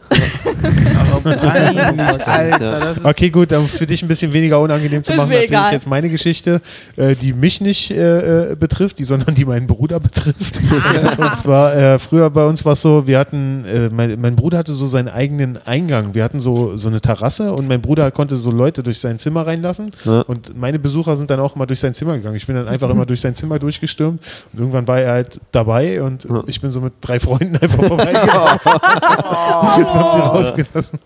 Alter. 2.26 2.94
Okay, 3.04 3.30
gut, 3.30 3.52
um 3.52 3.64
es 3.64 3.76
für 3.78 3.86
dich 3.86 4.02
ein 4.02 4.08
bisschen 4.08 4.32
weniger 4.32 4.60
unangenehm 4.60 5.02
zu 5.02 5.12
machen, 5.14 5.30
erzähle 5.30 5.62
ich 5.66 5.72
jetzt 5.72 5.86
meine 5.86 6.08
Geschichte, 6.10 6.60
äh, 6.96 7.14
die 7.14 7.32
mich 7.32 7.60
nicht 7.60 7.90
äh, 7.90 8.52
äh, 8.52 8.56
betrifft, 8.56 8.98
die, 8.98 9.04
sondern 9.04 9.34
die 9.34 9.44
meinen 9.44 9.66
Bruder 9.66 10.00
betrifft. 10.00 10.60
Und 11.18 11.36
zwar, 11.36 11.74
äh, 11.74 11.98
früher 11.98 12.30
bei 12.30 12.44
uns 12.46 12.64
war 12.64 12.72
es 12.72 12.82
so, 12.82 13.06
wir 13.06 13.18
hatten, 13.18 13.64
äh, 13.64 13.88
mein, 13.90 14.20
mein 14.20 14.36
Bruder 14.36 14.58
hatte 14.58 14.74
so 14.74 14.86
seinen 14.86 15.08
eigenen 15.08 15.58
Eingang. 15.64 16.14
Wir 16.14 16.24
hatten 16.24 16.40
so, 16.40 16.76
so 16.76 16.88
eine 16.88 17.00
Terrasse 17.00 17.52
und 17.52 17.68
mein 17.68 17.80
Bruder 17.80 18.10
konnte 18.10 18.36
so 18.36 18.50
Leute 18.50 18.82
durch 18.82 18.98
sein 19.00 19.18
Zimmer 19.18 19.46
reinlassen. 19.46 19.90
Ja. 20.04 20.20
Und 20.22 20.56
meine 20.58 20.78
Besucher 20.78 21.16
sind 21.16 21.30
dann 21.30 21.40
auch 21.40 21.56
immer 21.56 21.66
durch 21.66 21.80
sein 21.80 21.94
Zimmer 21.94 22.16
gegangen. 22.16 22.36
Ich 22.36 22.46
bin 22.46 22.56
dann 22.56 22.68
einfach 22.68 22.90
immer 22.90 23.06
durch 23.06 23.20
sein 23.20 23.34
Zimmer 23.34 23.43
durchgestürmt 23.58 24.20
und 24.52 24.58
irgendwann 24.58 24.88
war 24.88 25.00
er 25.00 25.12
halt 25.12 25.40
dabei 25.52 26.02
und 26.02 26.26
ich 26.46 26.60
bin 26.60 26.70
so 26.70 26.80
mit 26.80 26.94
drei 27.00 27.20
Freunden 27.20 27.56
einfach 27.56 27.78
und 27.90 29.94
hab 29.94 30.12
sie 30.12 30.20
rausgelassen. 30.20 30.98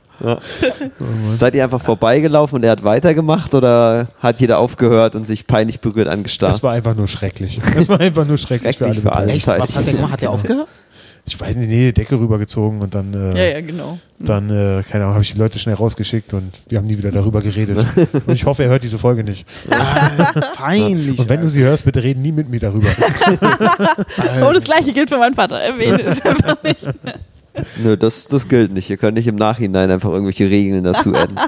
Seid 1.37 1.55
ihr 1.55 1.65
einfach 1.65 1.81
vorbeigelaufen 1.81 2.57
und 2.57 2.65
er 2.65 2.73
hat 2.73 2.83
weitergemacht 2.83 3.55
oder 3.55 4.09
hat 4.21 4.41
jeder 4.41 4.59
aufgehört 4.59 5.15
und 5.15 5.27
sich 5.27 5.47
peinlich 5.47 5.81
berührt 5.81 6.09
angestarrt? 6.09 6.55
Das 6.55 6.63
war 6.63 6.73
einfach 6.73 6.97
nur 6.97 7.07
schrecklich. 7.07 7.61
Das 7.75 7.89
war 7.89 8.01
einfach 8.01 8.27
nur 8.27 8.37
schrecklich, 8.37 8.77
Schrecklich 8.77 9.01
für 9.01 9.13
alle. 9.13 9.29
für 9.29 9.29
alle. 9.29 9.33
Echt? 9.33 9.47
Was 9.47 9.77
hat 9.77 9.87
er 9.87 9.93
gemacht? 9.93 10.13
Hat 10.13 10.23
er 10.23 10.31
aufgehört? 10.31 10.69
Ich 11.29 11.39
weiß 11.39 11.57
nicht, 11.57 11.69
nee, 11.69 11.93
Decke 11.93 12.19
rübergezogen 12.19 12.81
und 12.81 12.95
dann, 12.95 13.13
äh, 13.13 13.37
Ja, 13.37 13.55
ja, 13.57 13.61
genau. 13.61 13.99
dann 14.19 14.49
äh, 14.49 14.83
keine 14.83 15.05
Ahnung, 15.05 15.15
habe 15.15 15.23
ich 15.23 15.33
die 15.33 15.39
Leute 15.39 15.59
schnell 15.59 15.75
rausgeschickt 15.75 16.33
und 16.33 16.61
wir 16.69 16.79
haben 16.79 16.87
nie 16.87 16.97
wieder 16.97 17.11
darüber 17.11 17.43
geredet. 17.43 17.85
und 18.27 18.35
ich 18.35 18.47
hoffe, 18.47 18.65
er 18.65 18.71
hört 18.71 18.83
diese 18.83 18.99
Folge 18.99 19.23
nicht. 19.23 19.47
Peinlich. 20.57 21.19
Und 21.19 21.29
wenn 21.29 21.43
du 21.43 21.51
sie 21.51 21.63
hörst, 21.63 21.85
bitte 21.85 22.03
reden 22.03 22.23
nie 22.23 22.33
mit 22.33 22.49
mir 22.49 22.61
darüber. 22.61 22.89
Oh, 24.43 24.53
das 24.53 24.65
gleiche 24.65 24.93
gilt 24.93 25.09
für 25.11 25.19
meinen 25.19 25.35
Vater. 25.35 25.57
Erwähne 25.61 26.01
es 26.03 26.21
einfach 26.23 26.63
nicht. 26.63 26.87
Nö, 27.83 27.97
das, 27.97 28.29
das 28.29 28.49
gilt 28.49 28.73
nicht. 28.73 28.89
Ihr 28.89 28.97
könnt 28.97 29.17
nicht 29.17 29.27
im 29.27 29.35
Nachhinein 29.37 29.91
einfach 29.91 30.11
irgendwelche 30.11 30.49
Regeln 30.49 30.85
dazu 30.85 31.15
adden. 31.15 31.39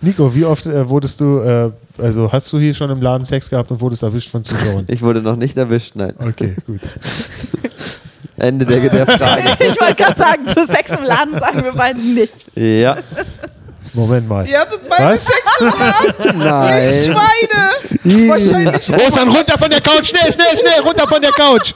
Nico, 0.00 0.34
wie 0.34 0.44
oft 0.44 0.66
äh, 0.66 0.88
wurdest 0.88 1.20
du, 1.20 1.38
äh, 1.40 1.70
also 1.98 2.30
hast 2.32 2.52
du 2.52 2.58
hier 2.58 2.74
schon 2.74 2.90
im 2.90 3.02
Laden 3.02 3.24
Sex 3.24 3.50
gehabt 3.50 3.70
und 3.70 3.80
wurdest 3.80 4.02
erwischt 4.02 4.30
von 4.30 4.44
Zuschauern? 4.44 4.84
Ich 4.88 5.02
wurde 5.02 5.20
noch 5.20 5.36
nicht 5.36 5.56
erwischt, 5.56 5.96
nein. 5.96 6.14
Okay, 6.18 6.56
gut. 6.66 6.80
Ende 8.40 8.64
der, 8.66 8.80
der 8.88 9.06
Frage. 9.06 9.42
Ich 9.60 9.80
wollte 9.80 9.94
gerade 9.94 10.18
sagen, 10.18 10.46
zu 10.46 10.66
Sex 10.66 10.90
im 10.90 11.04
Laden 11.04 11.38
sagen 11.38 11.64
wir 11.64 11.72
beiden 11.72 12.14
nicht. 12.14 12.32
Ja. 12.54 12.96
Moment 13.92 14.28
mal. 14.28 14.46
Ihr 14.46 14.60
hattet 14.60 14.80
beide 14.88 15.14
Was? 15.14 15.24
Sex 15.26 15.38
im 15.60 15.66
Laden? 15.66 16.38
Nein. 16.38 16.88
Schweine! 16.88 18.28
Wahrscheinlich. 18.28 18.90
Rosan, 18.90 19.28
runter 19.28 19.58
von 19.58 19.68
der 19.70 19.80
Couch, 19.80 20.06
schnell, 20.06 20.32
schnell, 20.32 20.56
schnell, 20.58 20.80
runter 20.86 21.08
von 21.08 21.20
der 21.20 21.32
Couch. 21.32 21.74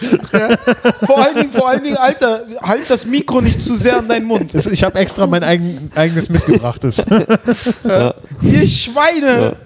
Vor 1.04 1.22
allen 1.22 1.34
Dingen, 1.34 1.52
vor 1.52 1.68
allen 1.68 1.82
Dingen, 1.82 1.96
Alter, 1.96 2.44
halt 2.62 2.88
das 2.88 3.04
Mikro 3.04 3.40
nicht 3.40 3.60
zu 3.60 3.74
sehr 3.74 3.98
an 3.98 4.08
deinen 4.08 4.26
Mund. 4.26 4.54
Ich 4.54 4.84
habe 4.84 4.98
extra 4.98 5.26
mein 5.26 5.42
eigen, 5.42 5.90
eigenes 5.94 6.28
mitgebrachtes. 6.28 6.98
Ihr 8.42 8.66
Schweine! 8.66 9.56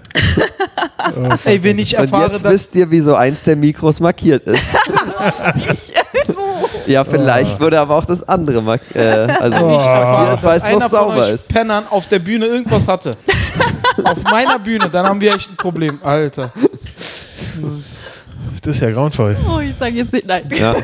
Ey, 1.45 1.63
wenn 1.63 1.79
ich 1.79 1.97
Und 1.97 2.05
erfahre, 2.05 2.33
jetzt 2.33 2.45
dass. 2.45 2.53
wisst 2.53 2.75
ihr, 2.75 2.91
wieso 2.91 3.15
eins 3.15 3.43
der 3.45 3.57
Mikros 3.57 4.01
markiert 4.01 4.45
ist. 4.47 4.63
ja, 6.89 7.05
vielleicht 7.05 7.61
wurde 7.61 7.79
aber 7.79 7.97
auch 7.97 8.05
das 8.05 8.27
andere 8.29 8.63
markiert. 8.63 8.97
Äh, 8.97 9.33
also 9.41 9.59
Wenn 9.59 9.71
ich 9.71 9.77
erfahre, 9.77 10.39
weil 10.43 10.59
dass 10.59 10.69
es 10.69 10.73
noch 10.73 10.77
einer 10.81 10.91
von 10.91 10.99
sauber 10.99 11.17
euch 11.19 11.33
ist. 11.33 11.49
Pennern 11.49 11.85
auf 11.91 12.09
der 12.09 12.19
Bühne 12.19 12.47
irgendwas 12.47 12.89
hatte. 12.89 13.17
auf 14.05 14.23
meiner 14.31 14.59
Bühne, 14.59 14.89
dann 14.91 15.07
haben 15.07 15.21
wir 15.21 15.35
echt 15.35 15.51
ein 15.51 15.57
Problem, 15.57 15.99
Alter. 16.03 16.53
Das 17.63 17.73
ist, 17.73 17.99
Das 18.63 18.77
ist 18.77 18.83
ja 18.83 18.91
grauenvoll. 18.91 19.37
Oh, 19.49 19.61
ich 19.61 19.75
sage 19.79 19.97
jetzt 19.97 20.13
nicht 20.13 20.27
nein. 20.27 20.49
Ja. 20.55 20.75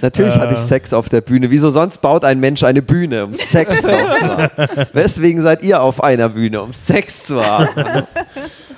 Natürlich 0.00 0.36
hatte 0.36 0.54
ich 0.54 0.60
Sex 0.60 0.92
auf 0.92 1.08
der 1.08 1.20
Bühne. 1.20 1.50
Wieso 1.50 1.70
sonst 1.70 2.00
baut 2.00 2.24
ein 2.24 2.40
Mensch 2.40 2.62
eine 2.62 2.82
Bühne, 2.82 3.24
um 3.24 3.34
Sex 3.34 3.80
drauf 3.80 4.18
zu 4.18 4.28
haben? 4.28 4.48
Weswegen 4.92 5.42
seid 5.42 5.62
ihr 5.62 5.80
auf 5.80 6.02
einer 6.02 6.28
Bühne, 6.28 6.62
um 6.62 6.72
Sex 6.72 7.24
zu 7.26 7.44
haben? 7.44 7.68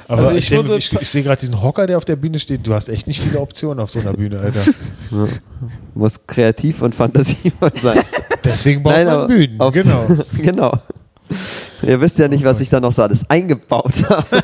Aber 0.08 0.22
Also 0.22 0.34
ich 0.36 0.50
ich, 0.52 0.92
ich, 0.92 1.00
ich 1.02 1.08
sehe 1.08 1.22
gerade 1.22 1.40
diesen 1.40 1.62
Hocker, 1.62 1.86
der 1.86 1.96
auf 1.98 2.04
der 2.04 2.16
Bühne 2.16 2.38
steht. 2.38 2.66
Du 2.66 2.74
hast 2.74 2.88
echt 2.88 3.06
nicht 3.06 3.20
viele 3.20 3.40
Optionen 3.40 3.80
auf 3.80 3.90
so 3.90 4.00
einer 4.00 4.12
Bühne, 4.12 4.38
Alter. 4.40 4.60
Muss 5.94 6.20
kreativ 6.26 6.82
und 6.82 6.94
fantasievoll 6.94 7.72
sein. 7.82 8.00
Deswegen 8.42 8.82
baut 8.82 8.92
Nein, 8.94 9.06
man 9.06 9.28
Bühnen. 9.28 9.60
auf- 9.60 9.72
Genau. 9.72 10.06
genau. 10.36 10.72
Ihr 11.82 12.00
wisst 12.00 12.18
ja 12.18 12.28
nicht, 12.28 12.44
was 12.44 12.60
ich 12.60 12.68
da 12.68 12.80
noch 12.80 12.92
so 12.92 13.02
alles 13.02 13.22
eingebaut 13.28 13.94
habe. 14.08 14.26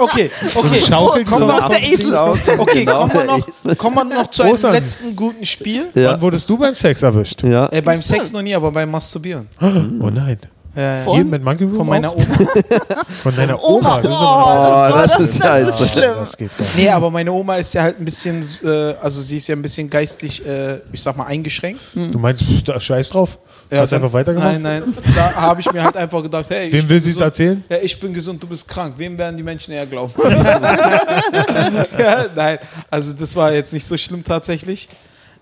okay, 0.00 0.30
okay. 0.54 0.80
Schaukel, 0.86 1.24
Komm, 1.24 1.40
die 1.40 1.46
mal 1.46 1.60
so 1.60 1.66
aus 1.66 1.70
der 1.70 1.82
Esel. 1.82 2.14
Okay, 2.58 2.84
Genau, 2.84 3.00
kommen 3.08 3.12
wir 3.14 3.24
noch, 3.24 3.78
kommen 3.78 3.96
wir 3.96 4.04
noch 4.04 4.26
zu 4.30 4.42
einem 4.42 4.52
Osan. 4.52 4.72
letzten 4.74 5.16
guten 5.16 5.44
Spiel. 5.46 5.86
Ja. 5.94 6.12
Wann 6.12 6.20
wurdest 6.20 6.48
du 6.48 6.58
beim 6.58 6.74
Sex 6.74 7.02
erwischt? 7.02 7.42
Ja. 7.42 7.68
Äh, 7.72 7.80
beim 7.80 8.02
Sex 8.02 8.32
noch 8.32 8.42
nie, 8.42 8.54
aber 8.54 8.70
beim 8.70 8.90
Masturbieren. 8.90 9.48
Oh 9.60 10.10
nein. 10.10 10.38
Ja. 10.76 11.02
Von? 11.04 11.14
Hier 11.14 11.24
mit 11.24 11.42
Monkey 11.44 11.64
Room 11.64 11.74
Von 11.74 11.86
meiner? 11.86 12.12
Oma. 12.14 12.24
Von 13.22 13.36
deiner 13.36 13.62
Oma, 13.62 13.98
Oma. 13.98 14.00
Das 14.02 14.12
ist 14.14 14.20
oh, 14.20 14.24
aber- 14.24 14.94
Oh, 14.94 14.98
das, 14.98 15.10
das- 15.12 15.20
ist 15.20 15.40
das 15.44 15.68
ist 15.68 15.78
scheiße. 15.78 15.88
schlimm. 15.88 16.14
Das 16.18 16.36
geht 16.36 16.58
nicht. 16.60 16.76
Nee, 16.76 16.88
aber 16.90 17.10
meine 17.10 17.30
Oma 17.32 17.56
ist 17.56 17.72
ja 17.74 17.82
halt 17.82 18.00
ein 18.00 18.04
bisschen, 18.04 18.44
äh, 18.64 18.94
also 19.00 19.20
sie 19.22 19.36
ist 19.36 19.46
ja 19.46 19.54
ein 19.54 19.62
bisschen 19.62 19.88
geistig, 19.88 20.44
äh, 20.44 20.80
ich 20.92 21.00
sag 21.02 21.16
mal, 21.16 21.26
eingeschränkt. 21.26 21.80
Du 21.94 22.18
meinst, 22.18 22.42
pff, 22.42 22.62
da 22.64 22.80
scheiß 22.80 23.10
drauf? 23.10 23.38
Ja, 23.70 23.80
Hast 23.80 23.92
du 23.92 23.96
dann- 23.96 24.04
einfach 24.04 24.14
weitergemacht? 24.18 24.52
Nein, 24.60 24.62
nein. 24.62 24.94
Da 25.14 25.34
habe 25.34 25.60
ich 25.60 25.72
mir 25.72 25.82
halt 25.84 25.96
einfach 25.96 26.22
gedacht, 26.22 26.46
hey, 26.48 26.72
Wem 26.72 26.88
will 26.88 27.00
sie 27.00 27.10
es 27.10 27.20
erzählen? 27.20 27.62
Ja, 27.68 27.76
ich 27.80 27.98
bin 28.00 28.12
gesund, 28.12 28.42
du 28.42 28.46
bist 28.48 28.66
krank. 28.66 28.94
Wem 28.96 29.16
werden 29.16 29.36
die 29.36 29.42
Menschen 29.44 29.72
eher 29.72 29.86
glauben? 29.86 30.12
ja, 31.98 32.26
nein, 32.34 32.58
also 32.90 33.12
das 33.12 33.34
war 33.36 33.52
jetzt 33.52 33.72
nicht 33.72 33.86
so 33.86 33.96
schlimm 33.96 34.22
tatsächlich. 34.24 34.88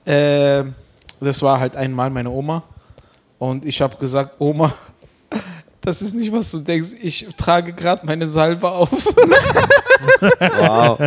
Ähm, 0.06 0.74
das 1.20 1.40
war 1.42 1.60
halt 1.60 1.76
einmal 1.76 2.10
meine 2.10 2.30
Oma. 2.30 2.62
Und 3.38 3.64
ich 3.64 3.80
habe 3.80 3.96
gesagt, 3.96 4.32
Oma, 4.38 4.72
das 5.82 6.00
ist 6.02 6.14
nicht, 6.14 6.32
was 6.32 6.50
du 6.50 6.58
denkst. 6.60 6.88
Ich 7.02 7.26
trage 7.36 7.72
gerade 7.72 8.04
meine 8.06 8.26
Salbe 8.28 8.68
auf. 8.70 8.88
Wow. 10.58 10.98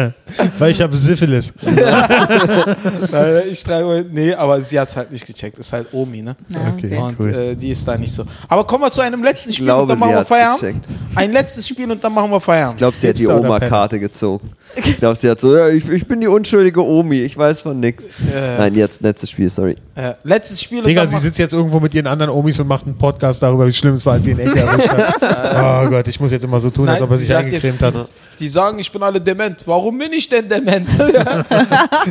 Weil 0.57 0.71
ich 0.71 0.81
habe 0.81 0.95
Syphilis. 0.95 1.51
Nein, 1.61 3.41
ich 3.49 3.63
trage, 3.63 4.05
nee, 4.11 4.33
aber 4.33 4.61
sie 4.61 4.79
hat 4.79 4.89
es 4.89 4.95
halt 4.95 5.11
nicht 5.11 5.25
gecheckt. 5.25 5.57
Ist 5.57 5.73
halt 5.73 5.87
Omi, 5.93 6.21
ne? 6.21 6.35
Okay, 6.75 6.97
Und 6.97 7.19
cool. 7.19 7.33
äh, 7.33 7.55
die 7.55 7.69
ist 7.71 7.87
da 7.87 7.97
nicht 7.97 8.13
so. 8.13 8.23
Aber 8.47 8.65
kommen 8.65 8.83
wir 8.83 8.91
zu 8.91 9.01
einem 9.01 9.23
letzten 9.23 9.49
Ich 9.49 9.57
Spiel 9.57 9.69
und 9.69 9.75
glaube, 9.87 9.91
dann 9.93 9.99
machen 9.99 10.11
sie 10.11 10.17
wir 10.19 10.25
Feierabend. 10.25 10.61
gecheckt. 10.61 10.85
Ein 11.15 11.31
letztes 11.31 11.67
Spiel 11.67 11.91
und 11.91 12.03
dann 12.03 12.13
machen 12.13 12.29
wir 12.31 12.37
Ich 12.37 12.43
Feierabend. 12.43 12.77
glaube, 12.77 12.95
sie 12.99 13.09
hat 13.09 13.17
die 13.17 13.27
Oma-Karte 13.27 13.99
gezogen. 13.99 14.51
Ich 14.75 14.97
glaube, 14.97 15.15
sie 15.15 15.29
hat 15.29 15.39
so, 15.39 15.55
ja, 15.55 15.69
ich, 15.69 15.87
ich 15.87 16.05
bin 16.07 16.19
die 16.19 16.27
unschuldige 16.27 16.83
Omi, 16.83 17.21
ich 17.21 17.37
weiß 17.37 17.61
von 17.61 17.79
nix. 17.79 18.05
Ja. 18.33 18.57
Nein, 18.57 18.73
jetzt 18.75 19.01
letztes 19.01 19.29
Spiel, 19.29 19.49
sorry. 19.49 19.77
Äh, 19.95 20.13
letztes 20.23 20.61
Spiel 20.61 20.79
und 20.79 20.87
Digga, 20.87 21.01
dann 21.01 21.09
sie 21.09 21.17
sitzt 21.17 21.39
jetzt 21.39 21.53
irgendwo 21.53 21.79
mit 21.79 21.93
ihren 21.93 22.07
anderen 22.07 22.31
Omis 22.31 22.59
und 22.59 22.67
macht 22.67 22.85
einen 22.85 22.97
Podcast 22.97 23.41
darüber, 23.41 23.67
wie 23.67 23.73
schlimm 23.73 23.93
es 23.93 24.05
war, 24.05 24.13
als 24.13 24.25
sie 24.25 24.31
in 24.31 24.39
Ecke 24.39 24.59
erwischt 24.59 24.89
hat. 24.89 25.15
Oh 25.85 25.89
Gott, 25.89 26.07
ich 26.07 26.19
muss 26.19 26.31
jetzt 26.31 26.43
immer 26.43 26.59
so 26.59 26.69
tun, 26.69 26.87
als 26.87 26.99
Nein, 26.99 27.03
ob 27.03 27.11
er 27.11 27.17
sich 27.17 27.33
eingecremt 27.33 27.81
hat. 27.81 28.11
Die 28.39 28.47
sagen, 28.47 28.79
ich 28.79 28.91
bin 28.91 29.01
alle 29.01 29.21
dement. 29.21 29.57
Warum 29.65 29.97
bin 29.97 30.11
ich 30.13 30.27
denn 30.27 30.47
dement? 30.49 30.87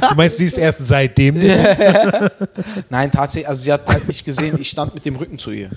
Du 0.08 0.14
meinst, 0.16 0.38
sie 0.38 0.46
ist 0.46 0.58
erst 0.58 0.86
seitdem? 0.86 1.36
Nein, 2.90 3.10
tatsächlich, 3.10 3.48
also 3.48 3.62
sie 3.62 3.72
hat 3.72 3.86
halt 3.86 4.06
nicht 4.06 4.24
gesehen, 4.24 4.56
ich 4.58 4.70
stand 4.70 4.94
mit 4.94 5.04
dem 5.04 5.16
Rücken 5.16 5.38
zu 5.38 5.50
ihr. 5.50 5.68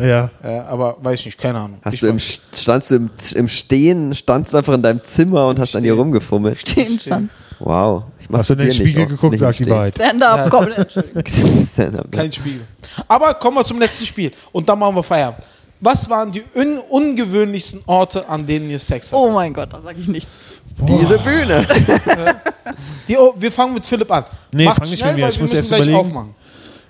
Ja. 0.00 0.30
Äh, 0.42 0.58
aber 0.60 0.96
weiß 1.00 1.20
ich 1.20 1.26
nicht, 1.26 1.38
keine 1.38 1.58
Ahnung. 1.58 1.78
Hast 1.82 1.94
ich 1.94 2.00
du 2.00 2.08
im, 2.08 2.18
standst 2.18 2.90
du 2.90 2.96
im, 2.96 3.10
im 3.34 3.48
Stehen, 3.48 4.14
standst 4.14 4.52
du 4.52 4.58
einfach 4.58 4.74
in 4.74 4.82
deinem 4.82 5.02
Zimmer 5.04 5.48
und 5.48 5.58
hast 5.58 5.76
an 5.76 5.84
ihr 5.84 5.92
Stehen. 5.92 5.98
Rumgefummelt? 6.04 6.58
Stehen 6.58 6.98
stand. 6.98 7.30
Wow. 7.58 8.04
Ich 8.18 8.28
Hast 8.32 8.50
du 8.50 8.54
in 8.54 8.58
den 8.60 8.68
nicht 8.68 8.76
Spiegel 8.80 9.06
geguckt, 9.06 9.32
nicht 9.32 9.40
sag 9.40 9.58
im 9.60 9.66
die. 9.66 9.70
Wahrheit. 9.70 9.94
Stand-up. 9.94 10.52
Entschuldigung. 10.76 11.66
Stand-up, 11.72 12.04
ne? 12.04 12.10
Kein 12.10 12.32
Spiegel. 12.32 12.60
Aber 13.08 13.34
kommen 13.34 13.56
wir 13.56 13.64
zum 13.64 13.78
letzten 13.78 14.06
Spiel. 14.06 14.32
Und 14.52 14.68
dann 14.68 14.78
machen 14.78 14.96
wir 14.96 15.02
Feierabend. 15.02 15.44
Was 15.80 16.08
waren 16.08 16.32
die 16.32 16.42
un 16.54 16.78
ungewöhnlichsten 16.78 17.82
Orte, 17.86 18.26
an 18.28 18.46
denen 18.46 18.70
ihr 18.70 18.78
Sex 18.78 19.12
hattet? 19.12 19.18
Oh 19.24 19.30
mein 19.30 19.52
Gott, 19.52 19.72
da 19.72 19.80
sage 19.82 20.00
ich 20.00 20.08
nichts. 20.08 20.32
Diese 20.78 21.18
Bühne. 21.18 21.66
Die, 23.08 23.16
oh, 23.16 23.34
wir 23.38 23.52
fangen 23.52 23.74
mit 23.74 23.84
Philipp 23.86 24.10
an. 24.10 24.24
Nee, 24.50 24.64
Macht 24.64 24.78
fang 24.78 24.88
nicht 24.88 24.98
schnell, 24.98 25.12
mit 25.12 25.22
mir, 25.22 25.28
ich 25.28 25.36
wir 25.36 25.42
muss 25.42 25.50
müssen 25.52 25.56
erst 25.56 25.68
gleich 25.68 25.80
überlegen. 25.82 25.98
aufmachen. 25.98 26.34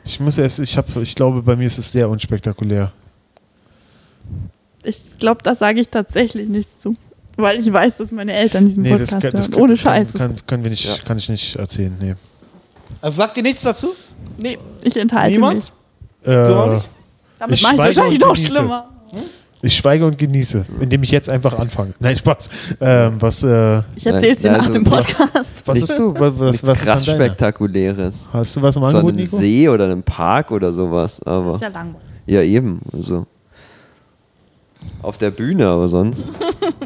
Ich 0.05 0.21
muss 0.21 0.39
erst, 0.39 0.61
ich 0.61 0.77
habe, 0.77 1.03
ich 1.03 1.15
glaube, 1.15 1.43
bei 1.43 1.57
mir 1.57 1.67
ist 1.67 1.77
es 1.79 1.91
sehr 1.91 2.09
unspektakulär. 2.09 2.93
Ich 4.85 4.97
glaube, 5.19 5.43
da 5.43 5.55
sage 5.55 5.81
ich 5.81 5.89
tatsächlich 5.89 6.49
nichts 6.49 6.79
zu. 6.79 6.95
Weil 7.37 7.59
ich 7.59 7.73
weiß, 7.73 7.97
dass 7.97 8.13
meine 8.13 8.33
Eltern 8.33 8.67
diesen 8.67 8.83
Nee, 8.83 8.91
das, 8.97 9.11
Podcast 9.11 9.23
kann- 9.23 9.31
das, 9.33 9.49
hören. 9.49 9.61
Ohne 9.63 9.73
das 9.73 9.81
Scheiß. 9.81 10.09
kann, 10.13 10.19
kann, 10.37 10.47
können 10.47 10.63
wir 10.65 10.71
nicht, 10.71 11.05
kann 11.05 11.19
ich 11.19 11.29
nicht 11.29 11.57
erzählen. 11.57 11.97
Nee. 12.01 12.15
Also 13.01 13.17
sagt 13.19 13.37
ihr 13.37 13.43
nichts 13.43 13.63
dazu? 13.63 13.89
Nee, 14.39 14.59
ich 14.83 14.97
enthalte 14.97 15.33
Niemand? 15.33 15.57
mich. 15.57 16.33
Äh, 16.33 16.45
Du 16.47 16.55
auch 16.55 16.71
nicht? 16.71 16.91
Damit 17.39 17.57
Ich 17.57 17.63
mache 17.63 17.75
ich 17.75 17.81
wahrscheinlich 17.81 18.21
noch 18.21 18.37
schlimmer. 18.37 18.89
ich 19.63 19.77
schweige 19.77 20.07
und 20.07 20.17
genieße, 20.17 20.65
indem 20.81 21.03
ich 21.03 21.11
jetzt 21.11 21.29
einfach 21.29 21.59
anfange. 21.59 21.93
Nein, 22.01 22.17
Spaß. 22.17 22.49
Ähm, 22.81 23.17
was, 23.21 23.43
äh, 23.43 23.79
Ich 23.97 24.07
erzähle 24.07 24.37
dir 24.37 24.53
nach 24.53 24.61
also 24.61 24.73
dem 24.73 24.91
was- 24.91 25.13
Podcast. 25.15 25.33
was 25.67 25.75
Nichts- 25.75 25.91
ist 25.91 25.99
du? 25.99 26.15
Was, 26.15 26.33
was, 26.39 26.63
was 26.63 26.79
ist 26.79 26.85
krass? 26.87 27.07
Spektakuläres. 27.07 28.29
Hast 28.33 28.57
du 28.57 28.63
was 28.63 28.77
im 28.77 28.83
So 28.83 28.89
Angebot, 28.89 29.11
einem 29.13 29.21
Nico? 29.23 29.37
See 29.37 29.69
oder 29.69 29.85
einem 29.87 30.03
Park 30.03 30.51
oder 30.53 30.73
sowas. 30.73 31.21
Aber 31.25 31.59
ja 31.61 31.69
langweilig. 31.69 32.01
ja, 32.27 32.43
eben. 32.43 32.81
Also. 32.93 33.27
Auf 35.03 35.19
der 35.19 35.31
Bühne, 35.31 35.67
aber 35.67 35.89
sonst. 35.89 36.25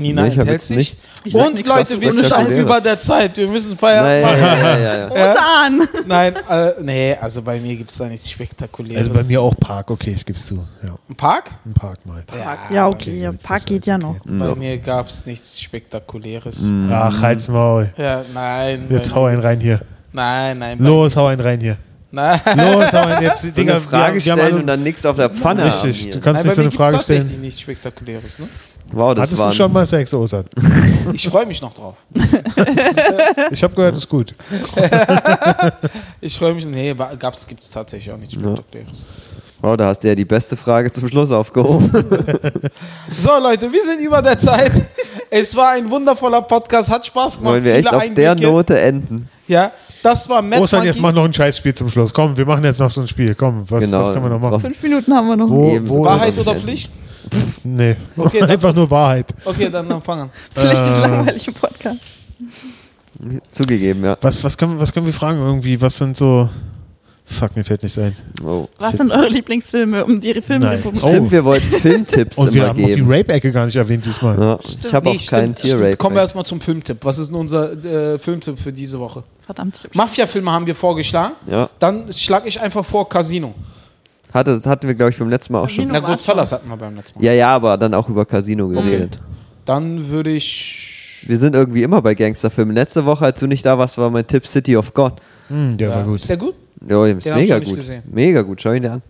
Nina 0.00 0.22
Nee, 0.22 0.34
enthält 0.34 0.62
sich. 0.62 0.96
Und 1.32 1.54
nichts 1.54 1.68
Leute, 1.68 2.00
wir 2.00 2.12
sind 2.12 2.26
schon 2.26 2.46
über 2.52 2.80
der 2.80 2.98
Zeit. 2.98 3.36
Wir 3.36 3.46
müssen 3.46 3.76
Feierabend 3.76 4.22
Nein, 4.22 4.40
machen. 4.40 4.58
ja, 4.58 4.78
ja, 4.78 5.08
ja, 5.08 5.26
ja. 5.26 5.36
An! 5.64 5.88
Nein, 6.06 6.34
äh, 6.48 6.70
nee, 6.82 7.16
also 7.20 7.42
bei 7.42 7.60
mir 7.60 7.76
gibt 7.76 7.90
es 7.90 7.98
da 7.98 8.06
nichts 8.06 8.30
Spektakuläres. 8.30 9.08
Also 9.08 9.12
bei 9.12 9.22
mir 9.24 9.40
auch 9.42 9.54
Park, 9.58 9.90
okay, 9.90 10.12
ich 10.16 10.24
gebe 10.24 10.38
es 10.38 10.46
zu. 10.46 10.56
Ja, 10.56 10.96
Ein 11.08 11.14
Park? 11.14 11.50
ein 11.64 11.74
Park 11.74 12.04
mal. 12.06 12.24
Ja, 12.72 12.88
okay, 12.88 13.26
gut, 13.26 13.42
Park 13.42 13.66
geht 13.66 13.86
ja 13.86 13.96
okay. 13.96 14.04
noch. 14.04 14.16
Bei 14.24 14.54
mir 14.54 14.78
gab 14.78 15.08
es 15.08 15.26
nichts 15.26 15.60
Spektakuläres. 15.60 16.66
Ach, 16.90 17.20
halt's 17.20 17.48
Maul. 17.48 17.92
Ja, 17.96 18.22
nein. 18.34 18.86
Jetzt 18.88 19.14
hau 19.14 19.26
einen 19.26 19.40
rein 19.42 19.60
hier. 19.60 19.80
Nein, 20.12 20.58
nein. 20.58 20.78
Los, 20.78 21.14
hau 21.16 21.26
einen 21.26 21.40
rein 21.40 21.60
hier. 21.60 21.76
Nein. 22.12 22.40
Los, 22.56 22.92
hau 22.92 23.06
einen 23.06 23.22
jetzt. 23.22 23.42
So 23.42 23.50
Digga, 23.50 23.74
eine 23.74 23.80
Frage 23.80 24.14
wir, 24.16 24.24
wir 24.24 24.32
stellen 24.32 24.56
und 24.56 24.66
dann 24.66 24.82
nichts 24.82 25.06
auf 25.06 25.16
der 25.16 25.30
Pfanne 25.30 25.66
Richtig, 25.66 26.04
haben 26.04 26.12
du 26.12 26.20
kannst 26.20 26.44
Nein, 26.44 26.46
nicht 26.46 26.54
so 26.56 26.62
eine 26.62 26.70
Frage 26.70 26.96
tatsächlich 26.96 27.26
stellen. 27.28 27.40
nichts 27.40 27.60
Spektakuläres. 27.60 28.38
Ne? 28.40 28.48
Wow, 28.92 29.14
das 29.14 29.22
Hattest 29.22 29.44
du 29.44 29.52
schon 29.52 29.72
mal 29.72 29.86
Sex, 29.86 30.12
Osat? 30.14 30.46
Ich 31.12 31.28
freue 31.28 31.46
mich 31.46 31.60
noch 31.60 31.72
drauf. 31.74 31.96
Ich 33.50 33.62
habe 33.62 33.74
gehört, 33.74 33.96
ist 33.96 34.08
gut. 34.08 34.34
Ich 36.20 36.36
freue 36.36 36.54
mich. 36.54 36.66
Nee, 36.66 36.94
es 37.32 37.46
gibt 37.46 37.62
es 37.62 37.70
tatsächlich 37.70 38.12
auch 38.12 38.18
nichts 38.18 38.34
Spektakuläres. 38.34 39.06
Wow, 39.60 39.76
da 39.76 39.86
hast 39.86 40.00
du 40.00 40.08
ja 40.08 40.14
die 40.14 40.24
beste 40.24 40.56
Frage 40.56 40.90
zum 40.90 41.08
Schluss 41.08 41.30
aufgehoben. 41.30 41.90
So, 43.10 43.30
Leute, 43.38 43.70
wir 43.70 43.84
sind 43.84 44.00
über 44.00 44.22
der 44.22 44.38
Zeit. 44.38 44.72
Es 45.28 45.54
war 45.54 45.70
ein 45.72 45.88
wundervoller 45.90 46.42
Podcast, 46.42 46.90
hat 46.90 47.04
Spaß 47.06 47.38
gemacht. 47.38 47.52
Wollen 47.52 47.64
wir 47.64 47.74
echt 47.74 47.88
viele 47.88 47.96
auf 47.96 48.14
der 48.14 48.30
Einblicke. 48.30 48.52
Note 48.52 48.80
enden? 48.80 49.28
Ja, 49.46 49.70
das 50.02 50.28
war 50.28 50.42
Matt 50.42 50.60
Osat, 50.60 50.84
jetzt 50.84 51.00
mach 51.00 51.12
noch 51.12 51.24
ein 51.24 51.32
Scheißspiel 51.34 51.74
zum 51.74 51.90
Schluss. 51.90 52.12
Komm, 52.12 52.36
wir 52.36 52.46
machen 52.46 52.64
jetzt 52.64 52.80
noch 52.80 52.90
so 52.90 53.00
ein 53.02 53.08
Spiel. 53.08 53.34
Komm, 53.34 53.64
was, 53.68 53.84
Genau. 53.84 54.00
was 54.02 54.08
können 54.12 54.24
wir 54.24 54.30
noch 54.30 54.40
machen? 54.40 54.60
Fünf 54.60 54.82
Minuten 54.82 55.12
haben 55.14 55.28
wir 55.28 55.36
noch. 55.36 55.48
Wo, 55.48 55.78
wo 55.84 56.04
Wahrheit 56.04 56.28
ist, 56.28 56.40
oder 56.40 56.56
Pflicht? 56.56 56.92
Nee, 57.62 57.96
Okay, 58.16 58.40
dann- 58.40 58.50
einfach 58.50 58.74
nur 58.74 58.90
Wahrheit. 58.90 59.26
Okay, 59.44 59.68
dann, 59.70 59.88
dann 59.88 60.02
fangen. 60.02 60.30
Vielleicht 60.54 60.74
ist 60.76 60.80
Äh. 60.82 61.00
langweilig 61.00 61.48
im 61.48 61.54
Podcast. 61.54 61.98
Zugegeben, 63.50 64.04
ja. 64.04 64.16
Was, 64.20 64.42
was, 64.42 64.56
können, 64.56 64.80
was 64.80 64.92
können 64.92 65.06
wir 65.06 65.12
fragen 65.12 65.38
irgendwie? 65.40 65.80
Was 65.80 65.98
sind 65.98 66.16
so... 66.16 66.48
Fuck, 67.32 67.54
mir 67.56 67.64
fällt 67.64 67.82
nichts 67.84 67.96
ein. 67.98 68.16
Oh. 68.44 68.68
Was 68.78 68.96
sind 68.96 69.12
eure 69.12 69.28
Lieblingsfilme, 69.28 70.04
um 70.04 70.20
die 70.20 70.34
Filme 70.42 70.66
Nein. 70.66 70.82
zu 70.82 70.88
Oh. 71.06 71.08
Stimmt, 71.10 71.30
wir 71.30 71.44
wollten 71.44 71.66
Filmtipps 71.68 72.36
Und 72.36 72.52
wir 72.52 72.62
haben 72.66 72.70
auch 72.82 72.86
die 72.88 72.94
geben. 72.96 73.06
Rape-Ecke 73.10 73.52
gar 73.52 73.66
nicht 73.66 73.76
erwähnt 73.76 74.04
diesmal. 74.04 74.36
Ja, 74.38 74.58
ich 74.84 74.92
habe 74.92 75.08
Nee, 75.08 75.16
auch 75.16 75.26
keinen 75.26 75.56
stimmt, 75.56 75.58
stimmt. 75.60 75.78
Tier-Rape. 75.80 75.96
Kommen 75.96 76.16
wir 76.16 76.22
erstmal 76.22 76.44
zum 76.44 76.60
Filmtipp. 76.60 76.98
Was 77.02 77.18
ist 77.18 77.28
denn 77.30 77.36
unser 77.38 77.72
äh, 77.84 78.18
Filmtipp 78.18 78.58
für 78.58 78.72
diese 78.72 78.98
Woche? 78.98 79.22
Verdammt, 79.46 79.88
Mafia-Filme 79.94 80.50
haben 80.50 80.66
wir 80.66 80.74
vorgeschlagen. 80.74 81.34
Ja, 81.48 81.70
Dann 81.78 82.12
schlage 82.12 82.48
ich 82.48 82.60
einfach 82.60 82.84
vor 82.84 83.08
Casino. 83.08 83.54
hatte, 84.34 84.56
das 84.56 84.66
hatten 84.66 84.86
wir, 84.88 84.94
glaube 84.94 85.10
ich, 85.12 85.18
beim 85.18 85.30
letzten 85.30 85.52
Mal 85.52 85.60
auch 85.60 85.66
Casino. 85.66 85.84
schon. 85.84 85.92
Na, 85.92 86.00
Goodfellas 86.00 86.52
hatten 86.52 86.68
wir 86.68 86.76
beim 86.76 86.96
letzten 86.96 87.18
Mal. 87.20 87.24
Ja, 87.26 87.32
ja, 87.32 87.54
aber 87.54 87.76
dann 87.78 87.94
auch 87.94 88.08
über 88.08 88.26
Casino 88.26 88.68
geredet. 88.68 89.20
Dann 89.66 90.08
würde 90.08 90.30
ich. 90.30 91.22
Wir 91.26 91.38
sind 91.38 91.54
irgendwie 91.54 91.82
immer 91.82 92.00
bei 92.02 92.14
Gangsterfilmen. 92.14 92.74
Letzte 92.74 93.04
Woche, 93.04 93.26
als 93.26 93.38
du 93.38 93.46
nicht 93.46 93.64
da 93.66 93.76
warst, 93.78 93.98
war 93.98 94.08
mein 94.10 94.26
Tipp 94.26 94.46
City 94.46 94.76
of 94.76 94.94
God. 94.94 95.12
Hm, 95.48 95.76
der 95.76 95.90
war 95.90 95.98
Ja. 95.98 96.02
gut. 96.04 96.16
Ist 96.16 96.28
der 96.30 96.36
gut? 96.38 96.54
Ja, 96.88 97.06
ist 97.06 97.26
Den 97.26 97.34
mega 97.34 97.58
gut. 97.58 97.78
Mega 98.10 98.42
gut, 98.42 98.60
schau 98.60 98.72
ihn 98.72 98.82
dir 98.82 98.92
an. 98.92 99.02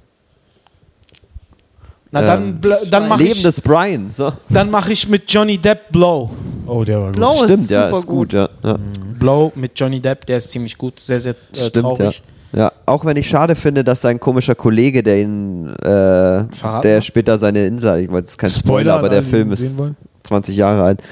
Na, 2.13 2.23
dann, 2.23 2.61
Ähm, 2.65 2.91
dann 2.91 3.09
mache 3.09 3.23
Leben 3.23 3.37
ich, 3.37 3.43
des 3.43 3.61
Brian. 3.61 4.11
So. 4.11 4.33
dann 4.49 4.71
mach 4.71 4.89
ich 4.89 5.09
mit 5.09 5.31
Johnny 5.31 5.59
Depp 5.59 5.93
Blow. 5.93 6.31
Oh, 6.67 6.83
der 6.83 6.99
war 7.01 7.07
gut. 7.09 7.17
Blow 7.17 7.33
Stimmt, 7.45 7.51
ist 7.51 7.71
ja, 7.71 7.87
super 7.87 7.99
ist 7.99 8.07
gut, 8.07 8.33
ja. 8.33 8.49
ja. 8.65 8.77
Blow 9.19 9.53
mit 9.55 9.79
Johnny 9.79 10.01
Depp, 10.01 10.27
der 10.27 10.39
ist 10.39 10.51
ziemlich 10.51 10.77
gut. 10.77 10.99
Sehr, 10.99 11.21
sehr 11.21 11.35
äh, 11.35 11.57
Stimmt, 11.57 11.75
ja. 11.77 11.95
traurig. 11.95 12.23
Ja, 12.53 12.73
auch 12.85 13.05
wenn 13.05 13.17
ich 13.17 13.29
schade 13.29 13.55
finde, 13.55 13.85
dass 13.85 14.01
sein 14.01 14.19
komischer 14.19 14.57
Kollege, 14.57 15.05
der 15.05 15.21
ihn, 15.21 15.69
äh, 15.85 16.45
der 16.83 17.01
später 17.01 17.39
seine 17.39 17.65
Insel, 17.67 18.01
ich 18.01 18.11
weiß, 18.11 18.25
es 18.25 18.31
ist 18.31 18.39
kein 18.39 18.51
Spoiler 18.51 18.65
Spoiler, 18.65 18.95
aber 18.99 19.09
der 19.09 19.23
Film 19.23 19.53
ist 19.53 19.79
wollen. 19.79 19.97
20 20.25 20.57
Jahre 20.57 20.83
alt. 20.83 21.03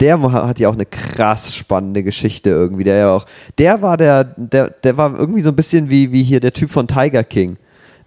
Der 0.00 0.20
hat 0.20 0.58
ja 0.58 0.68
auch 0.68 0.74
eine 0.74 0.86
krass 0.86 1.54
spannende 1.54 2.02
Geschichte 2.02 2.50
irgendwie. 2.50 2.84
Der 2.84 2.96
ja 2.96 3.10
auch, 3.12 3.24
der 3.58 3.80
war 3.82 3.96
der, 3.96 4.24
der, 4.24 4.70
der 4.70 4.96
war 4.96 5.18
irgendwie 5.18 5.40
so 5.40 5.50
ein 5.50 5.56
bisschen 5.56 5.88
wie, 5.88 6.12
wie 6.12 6.22
hier 6.22 6.40
der 6.40 6.52
Typ 6.52 6.70
von 6.70 6.86
Tiger 6.86 7.24
King. 7.24 7.56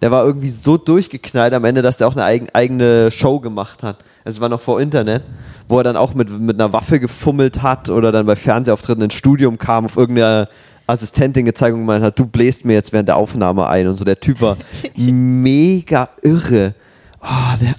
Der 0.02 0.10
war 0.10 0.24
irgendwie 0.24 0.50
so 0.50 0.78
durchgeknallt 0.78 1.52
am 1.52 1.64
Ende, 1.64 1.82
dass 1.82 1.98
der 1.98 2.08
auch 2.08 2.12
eine 2.12 2.24
eigen, 2.24 2.48
eigene 2.52 3.10
Show 3.10 3.38
gemacht 3.40 3.82
hat. 3.82 3.98
Es 4.24 4.40
war 4.40 4.48
noch 4.48 4.60
vor 4.60 4.80
Internet, 4.80 5.22
wo 5.68 5.78
er 5.78 5.84
dann 5.84 5.96
auch 5.96 6.14
mit, 6.14 6.30
mit 6.40 6.60
einer 6.60 6.72
Waffe 6.72 7.00
gefummelt 7.00 7.62
hat 7.62 7.90
oder 7.90 8.10
dann 8.10 8.24
bei 8.24 8.36
Fernsehauftritten 8.36 9.04
ins 9.04 9.14
Studium 9.14 9.58
kam, 9.58 9.84
auf 9.84 9.96
irgendeine 9.96 10.48
Assistentin 10.86 11.44
gezeigt 11.44 11.74
und 11.74 11.80
gemeint 11.80 12.04
hat, 12.04 12.18
du 12.18 12.26
bläst 12.26 12.64
mir 12.64 12.74
jetzt 12.74 12.92
während 12.92 13.08
der 13.08 13.16
Aufnahme 13.16 13.68
ein 13.68 13.86
und 13.88 13.96
so. 13.96 14.04
Der 14.04 14.18
Typ 14.18 14.40
war 14.40 14.56
mega 14.96 16.08
irre. 16.22 16.72
Oh, 17.22 17.54
der, 17.60 17.74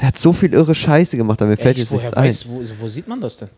der 0.00 0.08
hat 0.08 0.16
so 0.16 0.32
viel 0.32 0.54
irre 0.54 0.74
Scheiße 0.74 1.18
gemacht, 1.18 1.42
aber 1.42 1.50
mir 1.50 1.58
fällt 1.58 1.76
jetzt 1.76 1.92
nichts 1.92 2.14
ein. 2.14 2.34
wo, 2.46 2.62
wo 2.80 2.88
sieht 2.88 3.06
man 3.06 3.20
das 3.20 3.36
denn? 3.36 3.48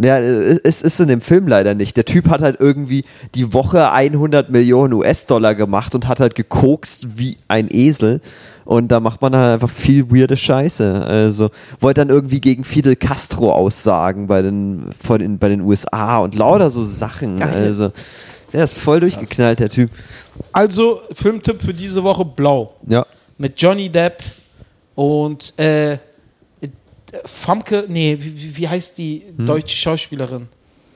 Ja, 0.00 0.18
es 0.18 0.82
ist 0.82 1.00
in 1.00 1.08
dem 1.08 1.20
Film 1.20 1.48
leider 1.48 1.74
nicht. 1.74 1.96
Der 1.96 2.04
Typ 2.04 2.28
hat 2.28 2.40
halt 2.40 2.58
irgendwie 2.60 3.04
die 3.34 3.52
Woche 3.52 3.90
100 3.90 4.50
Millionen 4.50 4.92
US-Dollar 4.92 5.56
gemacht 5.56 5.96
und 5.96 6.06
hat 6.06 6.20
halt 6.20 6.36
gekokst 6.36 7.18
wie 7.18 7.36
ein 7.48 7.66
Esel. 7.68 8.20
Und 8.64 8.92
da 8.92 9.00
macht 9.00 9.22
man 9.22 9.34
halt 9.34 9.54
einfach 9.54 9.70
viel 9.70 10.08
weirde 10.10 10.36
Scheiße. 10.36 11.02
Also 11.04 11.50
wollte 11.80 12.02
dann 12.02 12.08
irgendwie 12.08 12.40
gegen 12.40 12.62
Fidel 12.62 12.94
Castro 12.94 13.52
aussagen 13.52 14.28
bei 14.28 14.42
den, 14.42 14.90
von 15.00 15.18
den, 15.18 15.38
bei 15.38 15.48
den 15.48 15.62
USA 15.62 16.18
und 16.18 16.36
lauter 16.36 16.70
so 16.70 16.84
Sachen. 16.84 17.38
Geil. 17.38 17.64
Also 17.64 17.90
der 18.52 18.64
ist 18.64 18.78
voll 18.78 19.00
durchgeknallt, 19.00 19.58
der 19.60 19.68
Typ. 19.68 19.90
Also, 20.52 21.00
Filmtipp 21.12 21.60
für 21.60 21.74
diese 21.74 22.02
Woche: 22.02 22.24
Blau. 22.24 22.74
Ja. 22.86 23.04
Mit 23.38 23.60
Johnny 23.60 23.88
Depp 23.88 24.22
und 24.96 25.56
äh, 25.60 25.98
Famke, 27.24 27.84
nee, 27.88 28.16
wie, 28.20 28.56
wie- 28.56 28.68
heißt 28.68 28.98
die 28.98 29.22
Hm. 29.36 29.46
deutsche 29.46 29.76
Schauspielerin? 29.76 30.48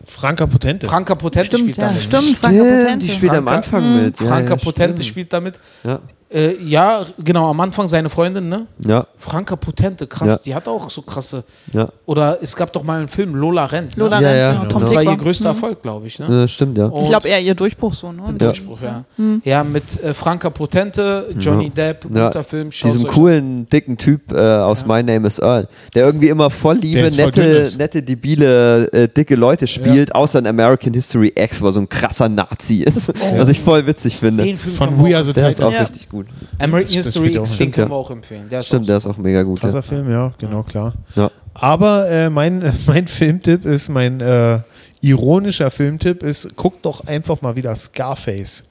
Franka 0.04 0.46
Potente. 0.46 0.86
Franka 0.88 1.14
Potente 1.14 1.46
Stimmt, 1.46 1.60
spielt 1.62 1.76
ja, 1.78 1.86
damit. 1.86 2.02
stimmt. 2.02 2.38
Franka 2.38 2.58
Potente. 2.64 3.06
die 3.06 3.12
spielt 3.12 3.32
am 3.32 3.44
Franka- 3.44 3.56
Anfang 3.56 4.02
mit. 4.04 4.20
Ja, 4.20 4.26
Franka 4.26 4.50
ja, 4.54 4.56
Potente 4.56 4.92
stimmt. 4.96 5.06
spielt 5.06 5.32
damit. 5.32 5.60
Ja. 5.84 6.00
Äh, 6.32 6.56
ja, 6.62 7.04
genau, 7.18 7.50
am 7.50 7.60
Anfang 7.60 7.88
seine 7.88 8.08
Freundin, 8.08 8.48
ne? 8.48 8.66
Ja, 8.86 9.06
Franka 9.18 9.56
Potente, 9.56 10.06
krass, 10.06 10.28
Ja. 10.28 10.38
die 10.44 10.54
hat 10.54 10.68
auch 10.68 10.88
so 10.88 11.02
krasse. 11.02 11.42
ja. 11.72 11.88
Oder 12.06 12.38
es 12.40 12.54
gab 12.54 12.72
doch 12.72 12.84
mal 12.84 12.98
einen 12.98 13.08
Film, 13.08 13.34
Lola 13.34 13.66
rennt. 13.66 13.96
Ne? 13.96 14.04
Lola 14.04 14.20
Ja, 14.20 14.28
Rent, 14.28 14.38
ja, 14.38 14.48
genau. 14.50 14.60
genau. 14.62 14.70
Tom 14.72 14.80
Das 14.80 14.94
war 14.94 15.02
ihr 15.02 15.16
größter 15.16 15.50
Mhm. 15.50 15.56
Erfolg, 15.56 15.82
glaube 15.82 16.06
ich. 16.06 16.18
Ne? 16.20 16.26
Ja, 16.40 16.48
stimmt, 16.48 16.78
ja. 16.78 16.86
Und- 16.86 17.02
Ich 17.02 17.08
glaube 17.08 17.26
eher 17.28 17.40
ihr 17.40 17.54
Durchbruch 17.56 17.94
so, 17.94 18.12
ne? 18.12 18.22
Ja. 18.26 18.32
Durchbruch, 18.32 18.78
ja. 18.82 19.04
Ja, 19.44 19.64
mit 19.64 20.00
äh, 20.02 20.14
Franka 20.14 20.50
Potente, 20.50 21.34
Johnny 21.38 21.68
Depp, 21.70 22.06
Ja. 22.14 22.26
guter 22.26 22.44
Film. 22.44 22.70
schaut's 22.70 22.94
Diesem 22.94 23.08
coolen, 23.10 23.68
dicken 23.68 23.96
Typ 23.98 24.32
äh, 24.32 24.36
aus 24.38 24.86
My 24.86 25.02
Name 25.02 25.26
is 25.26 25.38
Earl, 25.40 25.66
der 25.94 26.06
irgendwie 26.06 26.28
immer 26.28 26.50
voll 26.50 26.76
liebe, 26.76 27.00
jetzt 27.00 27.16
voll 27.20 27.26
nette, 27.26 27.72
nette, 27.76 28.02
debile, 28.02 28.86
äh, 28.92 29.08
dicke 29.08 29.34
Leute 29.34 29.66
spielt, 29.66 30.14
außer 30.14 30.38
in 30.38 30.46
American 30.46 30.94
History 30.94 31.32
X, 31.34 31.60
wo 31.60 31.66
er 31.66 31.72
so 31.72 31.80
ein 31.80 31.88
krasser 31.88 32.28
Nazi 32.28 32.82
ist, 32.84 33.12
was 33.36 33.48
ich 33.48 33.60
voll 33.60 33.84
witzig 33.86 34.16
finde. 34.16 34.44
Den 34.44 34.58
Film 34.58 34.76
Von 34.76 35.04
We 35.04 35.14
Are 35.14 35.24
the 35.24 35.32
Der 35.32 35.48
ist 35.48 35.60
auch 35.60 35.70
Titans. 35.70 35.74
Ja. 35.78 35.86
richtig 35.86 36.08
gut. 36.08 36.19
American 36.58 36.96
Das- 36.96 37.04
History 37.06 37.36
X, 37.36 37.56
den 37.58 37.70
können 37.72 37.88
ja. 37.88 37.92
wir 37.92 37.96
auch 37.96 38.10
empfehlen. 38.10 38.48
Der 38.50 38.60
ist 38.60 38.66
Stimmt, 38.66 38.82
auch 38.82 38.86
der 38.86 38.96
ist 38.98 39.06
auch 39.06 39.16
mega 39.18 39.42
gut. 39.42 39.60
Krasser 39.60 39.76
Ja. 39.78 39.82
Film, 39.82 40.10
ja, 40.10 40.32
genau, 40.38 40.62
klar. 40.62 40.94
Ja. 41.16 41.30
Aber 41.54 42.08
äh, 42.10 42.30
mein, 42.30 42.72
mein 42.86 43.06
Filmtipp 43.08 43.64
ist, 43.64 43.88
mein 43.88 44.20
äh, 44.20 44.60
ironischer 45.00 45.70
Filmtipp 45.70 46.22
ist, 46.22 46.56
guckt 46.56 46.84
doch 46.84 47.06
einfach 47.06 47.40
mal 47.42 47.56
wieder 47.56 47.74
Scarface. 47.76 48.64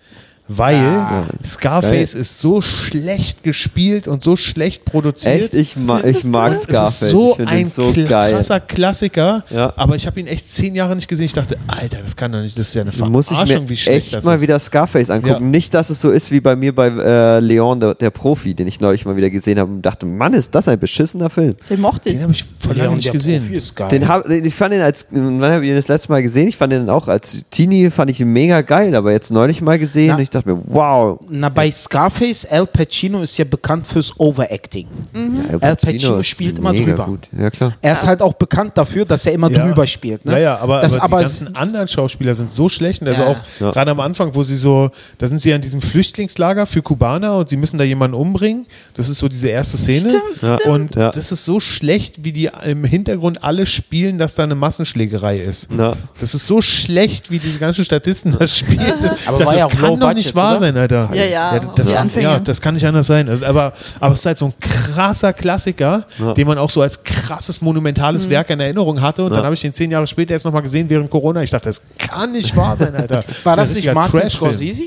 Weil 0.51 0.77
Ah. 0.77 1.23
Scarface 1.45 2.15
ist 2.15 2.41
so 2.41 2.59
schlecht 2.61 3.43
gespielt 3.43 4.07
und 4.07 4.23
so 4.23 4.35
schlecht 4.35 4.83
produziert. 4.83 5.43
Echt? 5.43 5.53
Ich, 5.53 5.77
ma 5.77 6.01
ich 6.03 6.23
mag 6.23 6.53
Es 6.53 6.63
Scarface. 6.63 7.01
ist 7.03 7.09
so 7.11 7.29
ich 7.31 7.35
finde 7.35 7.51
ein 7.51 7.69
so 7.71 7.83
kla- 7.91 8.07
geil. 8.07 8.33
krasser 8.33 8.59
Klassiker, 8.59 9.43
Ja. 9.51 9.73
aber 9.75 9.95
ich 9.95 10.07
habe 10.07 10.19
ihn 10.19 10.25
echt 10.27 10.51
zehn 10.51 10.73
Jahre 10.73 10.95
nicht 10.95 11.07
gesehen. 11.07 11.27
Ich 11.27 11.33
dachte, 11.33 11.57
Alter, 11.67 11.99
das 12.01 12.15
kann 12.15 12.31
doch 12.31 12.41
nicht, 12.41 12.57
das 12.57 12.69
ist 12.69 12.73
ja 12.73 12.81
eine 12.81 12.91
Muss 13.11 13.25
ich 13.27 13.31
Verarschung, 13.37 13.63
mir 13.63 13.69
wie 13.69 13.77
schlecht 13.77 14.07
echt 14.07 14.15
das 14.15 14.25
mal 14.25 14.35
ist. 14.35 14.41
wieder 14.41 14.57
Scarface 14.57 15.11
angucken. 15.11 15.33
Ja. 15.43 15.49
Nicht, 15.49 15.73
dass 15.75 15.91
es 15.91 16.01
so 16.01 16.09
ist 16.09 16.31
wie 16.31 16.39
bei 16.41 16.55
mir 16.55 16.73
bei 16.73 16.87
äh, 16.87 17.39
Leon, 17.39 17.79
der, 17.79 17.93
der 17.93 18.09
Profi, 18.09 18.55
den 18.55 18.67
ich 18.67 18.79
neulich 18.79 19.05
mal 19.05 19.15
wieder 19.15 19.29
gesehen 19.29 19.59
habe 19.59 19.71
und 19.71 19.83
dachte, 19.83 20.07
Mann, 20.07 20.33
ist 20.33 20.55
das 20.55 20.67
ein 20.67 20.79
beschissener 20.79 21.29
Film. 21.29 21.55
Den 21.69 21.79
mochte 21.79 22.09
ich. 22.09 22.15
Den 22.15 22.23
habe 22.23 22.33
ich 22.33 22.43
vor 22.59 22.73
Leon, 22.73 22.85
lange 22.87 22.97
nicht 22.97 23.11
gesehen. 23.11 23.61
Geil. 23.75 23.89
Den 23.89 24.07
hab, 24.07 24.27
ich 24.27 24.55
fand 24.55 24.73
ihn 24.73 24.81
als, 24.81 25.05
wann 25.11 25.43
habe 25.43 25.63
ich 25.63 25.69
ihn 25.69 25.75
das 25.75 25.87
letzte 25.87 26.11
Mal 26.11 26.23
gesehen? 26.23 26.47
Ich 26.47 26.57
fand 26.57 26.73
ihn 26.73 26.89
auch 26.89 27.07
als 27.07 27.45
Teenie, 27.51 27.91
fand 27.91 28.09
ich 28.09 28.19
ihn 28.19 28.33
mega 28.33 28.61
geil, 28.61 28.95
aber 28.95 29.11
jetzt 29.11 29.31
neulich 29.31 29.61
mal 29.61 29.77
gesehen 29.77 30.07
Na. 30.09 30.15
und 30.15 30.21
ich 30.21 30.29
dachte 30.29 30.38
mir, 30.45 30.57
wow. 30.67 31.19
Na, 31.29 31.49
bei 31.49 31.69
Scarface, 31.71 32.45
Al 32.45 32.65
Pacino 32.67 33.21
ist 33.21 33.37
ja 33.37 33.45
bekannt 33.45 33.87
fürs 33.87 34.11
Overacting. 34.19 34.87
Ja, 35.13 35.57
Al 35.59 35.75
Pacino 35.75 36.17
ist 36.17 36.27
spielt 36.27 36.57
immer 36.59 36.73
drüber. 36.73 37.05
Gut. 37.05 37.29
Ja, 37.37 37.49
klar. 37.49 37.75
Er 37.81 37.93
ist 37.93 38.05
halt 38.05 38.21
auch 38.21 38.33
bekannt 38.33 38.73
dafür, 38.77 39.05
dass 39.05 39.25
er 39.25 39.33
immer 39.33 39.49
Ja. 39.51 39.65
drüber 39.65 39.85
spielt. 39.87 40.25
Ne? 40.25 40.33
Ja, 40.33 40.37
ja, 40.39 40.57
aber, 40.59 40.81
das, 40.81 40.95
aber, 40.95 41.03
aber 41.05 41.17
die 41.19 41.23
ganzen 41.23 41.55
anderen 41.55 41.87
Schauspieler 41.87 42.35
sind 42.35 42.51
so 42.51 42.69
schlecht. 42.69 43.01
Also 43.05 43.21
Ja. 43.23 43.27
auch 43.29 43.37
Ja. 43.59 43.71
gerade 43.71 43.91
am 43.91 43.99
Anfang, 43.99 44.33
wo 44.35 44.43
sie 44.43 44.55
so, 44.57 44.89
da 45.17 45.27
sind 45.27 45.39
sie 45.41 45.49
ja 45.49 45.55
in 45.55 45.61
diesem 45.61 45.81
Flüchtlingslager 45.81 46.65
für 46.65 46.81
Kubaner 46.81 47.37
und 47.37 47.49
sie 47.49 47.57
müssen 47.57 47.77
da 47.77 47.83
jemanden 47.83 48.15
umbringen. 48.15 48.67
Das 48.95 49.09
ist 49.09 49.19
so 49.19 49.27
diese 49.27 49.47
erste 49.49 49.77
Szene. 49.77 50.09
Stimmt, 50.09 50.41
Ja. 50.41 50.57
stimmt. 50.57 50.65
Und 50.75 50.95
Ja. 50.95 51.11
das 51.11 51.31
ist 51.31 51.45
so 51.45 51.59
schlecht, 51.59 52.23
wie 52.23 52.31
die 52.31 52.49
im 52.65 52.83
Hintergrund 52.83 53.43
alle 53.43 53.65
spielen, 53.65 54.17
dass 54.17 54.35
da 54.35 54.43
eine 54.43 54.55
Massenschlägerei 54.55 55.37
ist. 55.39 55.69
Ja. 55.77 55.93
Das 56.19 56.33
ist 56.33 56.47
so 56.47 56.61
schlecht, 56.61 57.31
wie 57.31 57.39
diese 57.39 57.57
ganzen 57.59 57.85
Statisten 57.85 58.35
das 58.37 58.55
spielen. 58.57 58.93
Aber 59.25 59.37
das 59.37 59.47
war 59.47 59.57
ja 59.57 59.65
auch 59.65 59.73
low 59.73 59.95
budget, 59.97 60.28
nicht 60.29 60.35
wahr 60.35 60.51
oder? 60.57 60.59
sein, 60.59 60.77
Alter. 60.77 61.09
Ja, 61.13 61.25
ja, 61.25 61.59
das, 61.59 61.87
die 61.87 61.95
Anfänge. 61.95 62.23
ja, 62.23 62.39
das 62.39 62.61
kann 62.61 62.73
nicht 62.73 62.85
anders 62.87 63.07
sein. 63.07 63.27
Also, 63.29 63.45
aber, 63.45 63.73
aber 63.99 64.13
es 64.13 64.19
ist 64.19 64.25
halt 64.25 64.37
so 64.37 64.45
ein 64.45 64.53
krasser 64.59 65.33
Klassiker, 65.33 66.05
Ja. 66.19 66.33
den 66.33 66.47
man 66.47 66.57
auch 66.57 66.69
so 66.69 66.81
als 66.81 67.03
krasses, 67.03 67.61
monumentales 67.61 68.25
Mhm. 68.27 68.31
Werk 68.31 68.49
in 68.49 68.59
Erinnerung 68.59 69.01
hatte. 69.01 69.23
Und 69.23 69.31
Ja. 69.31 69.37
dann 69.37 69.45
habe 69.45 69.55
ich 69.55 69.61
den 69.61 69.73
zehn 69.73 69.91
Jahre 69.91 70.07
später 70.07 70.33
erst 70.33 70.45
nochmal 70.45 70.61
gesehen 70.63 70.89
während 70.89 71.09
Corona. 71.09 71.41
Ich 71.43 71.51
dachte, 71.51 71.69
das 71.69 71.81
kann 71.97 72.31
nicht 72.31 72.55
wahr 72.55 72.75
sein, 72.75 72.95
Alter. 72.95 73.23
war 73.43 73.55
das 73.55 73.69
ein 73.69 73.75
nicht 73.75 73.93
Martin 73.93 74.19
Trash-Film. 74.19 74.53
Scorsese? 74.53 74.83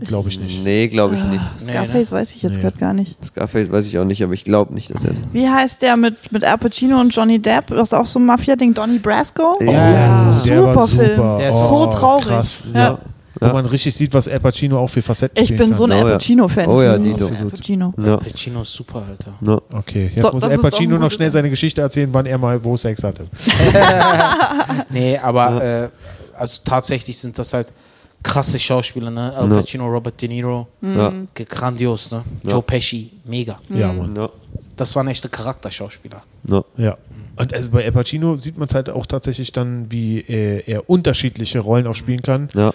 Glaube 0.00 0.28
ich 0.28 0.38
nicht. 0.38 0.64
Nee, 0.64 0.86
glaube 0.86 1.16
ich 1.16 1.24
nicht. 1.24 1.42
Scarface 1.60 2.12
weiß 2.12 2.32
ich 2.32 2.42
jetzt 2.42 2.56
Nee. 2.56 2.62
gerade 2.62 2.78
gar 2.78 2.92
nicht. 2.94 3.16
Scarface 3.24 3.70
weiß 3.72 3.84
ich 3.84 3.98
auch 3.98 4.04
nicht, 4.04 4.22
aber 4.22 4.32
ich 4.32 4.44
glaube 4.44 4.72
nicht, 4.72 4.94
dass 4.94 5.02
er. 5.02 5.10
Wie 5.32 5.48
heißt 5.48 5.82
der 5.82 5.96
mit, 5.96 6.30
mit 6.30 6.44
Al 6.44 6.56
Pacino 6.56 7.00
und 7.00 7.10
Johnny 7.12 7.40
Depp? 7.40 7.66
Das 7.68 7.88
ist 7.88 7.94
auch 7.94 8.06
so 8.06 8.20
ein 8.20 8.26
Mafia-Ding, 8.26 8.74
Donnie 8.74 9.00
Brasco? 9.00 9.58
Ja, 9.60 9.72
Ja, 9.72 10.32
super, 10.32 10.46
der 10.54 10.74
war 10.76 10.88
Film. 10.88 11.16
super. 11.16 11.36
Der 11.40 11.48
ist 11.48 11.54
so 11.66 11.74
Oh, 11.74 11.86
traurig. 11.86 12.26
Krass. 12.28 12.62
Ja. 12.72 12.98
Wo 13.40 13.46
man 13.48 13.66
richtig 13.66 13.94
sieht, 13.94 14.12
was 14.14 14.26
Al 14.28 14.40
Pacino 14.40 14.78
auch 14.78 14.88
für 14.88 15.02
Facetten 15.02 15.42
Ich 15.42 15.50
bin 15.50 15.58
kann. 15.58 15.74
so 15.74 15.84
ein 15.84 15.92
Oh 15.92 15.94
Al 15.94 16.06
ja. 16.08 16.12
Pacino-Fan. 16.18 16.66
Oh 16.68 16.82
ja, 16.82 16.96
Ich 16.96 17.02
liebe 17.02 17.18
Dito. 17.24 17.34
Al 17.34 17.46
Pacino. 17.46 17.94
Ja. 17.98 18.16
Pacino 18.16 18.62
ist 18.62 18.72
super, 18.72 19.02
Alter. 19.08 19.34
Ja. 19.40 19.60
Okay, 19.78 20.12
jetzt 20.14 20.22
So, 20.24 20.32
muss 20.32 20.42
Al 20.44 20.58
Pacino 20.58 20.98
noch 20.98 21.10
schnell 21.10 21.30
seine 21.30 21.50
Geschichte 21.50 21.80
erzählen, 21.80 22.08
wann 22.12 22.26
er 22.26 22.38
mal 22.38 22.62
wo 22.64 22.76
Sex 22.76 23.02
hatte. 23.04 23.26
Nee, 24.90 25.18
aber 25.18 25.62
äh, 25.62 25.88
also 26.36 26.60
tatsächlich 26.64 27.18
sind 27.18 27.38
das 27.38 27.52
halt 27.52 27.72
krasse 28.22 28.58
Schauspieler, 28.58 29.10
ne? 29.10 29.32
Al 29.36 29.48
Ja. 29.50 29.56
Pacino, 29.58 29.86
Robert 29.86 30.20
De 30.20 30.28
Niro, 30.28 30.66
Ja. 30.80 31.12
ge- 31.34 31.46
grandios, 31.48 32.10
ne? 32.10 32.24
Ja. 32.42 32.50
Joe 32.52 32.62
Pesci, 32.62 33.10
mega. 33.24 33.58
Ja, 33.68 33.92
Mann. 33.92 34.14
Ja. 34.16 34.28
Das 34.76 34.94
waren 34.96 35.08
echte 35.08 35.28
Charakterschauspieler. 35.28 36.22
Ja. 36.48 36.64
Ja. 36.76 36.96
Und 37.36 37.54
also 37.54 37.70
bei 37.70 37.84
Al 37.84 37.92
Pacino 37.92 38.36
sieht 38.36 38.58
man 38.58 38.66
es 38.68 38.74
halt 38.74 38.90
auch 38.90 39.06
tatsächlich 39.06 39.52
dann, 39.52 39.86
wie 39.90 40.24
er, 40.26 40.66
er 40.66 40.90
unterschiedliche 40.90 41.60
Rollen 41.60 41.86
auch 41.86 41.94
spielen 41.94 42.22
kann, 42.22 42.48
Ja. 42.54 42.72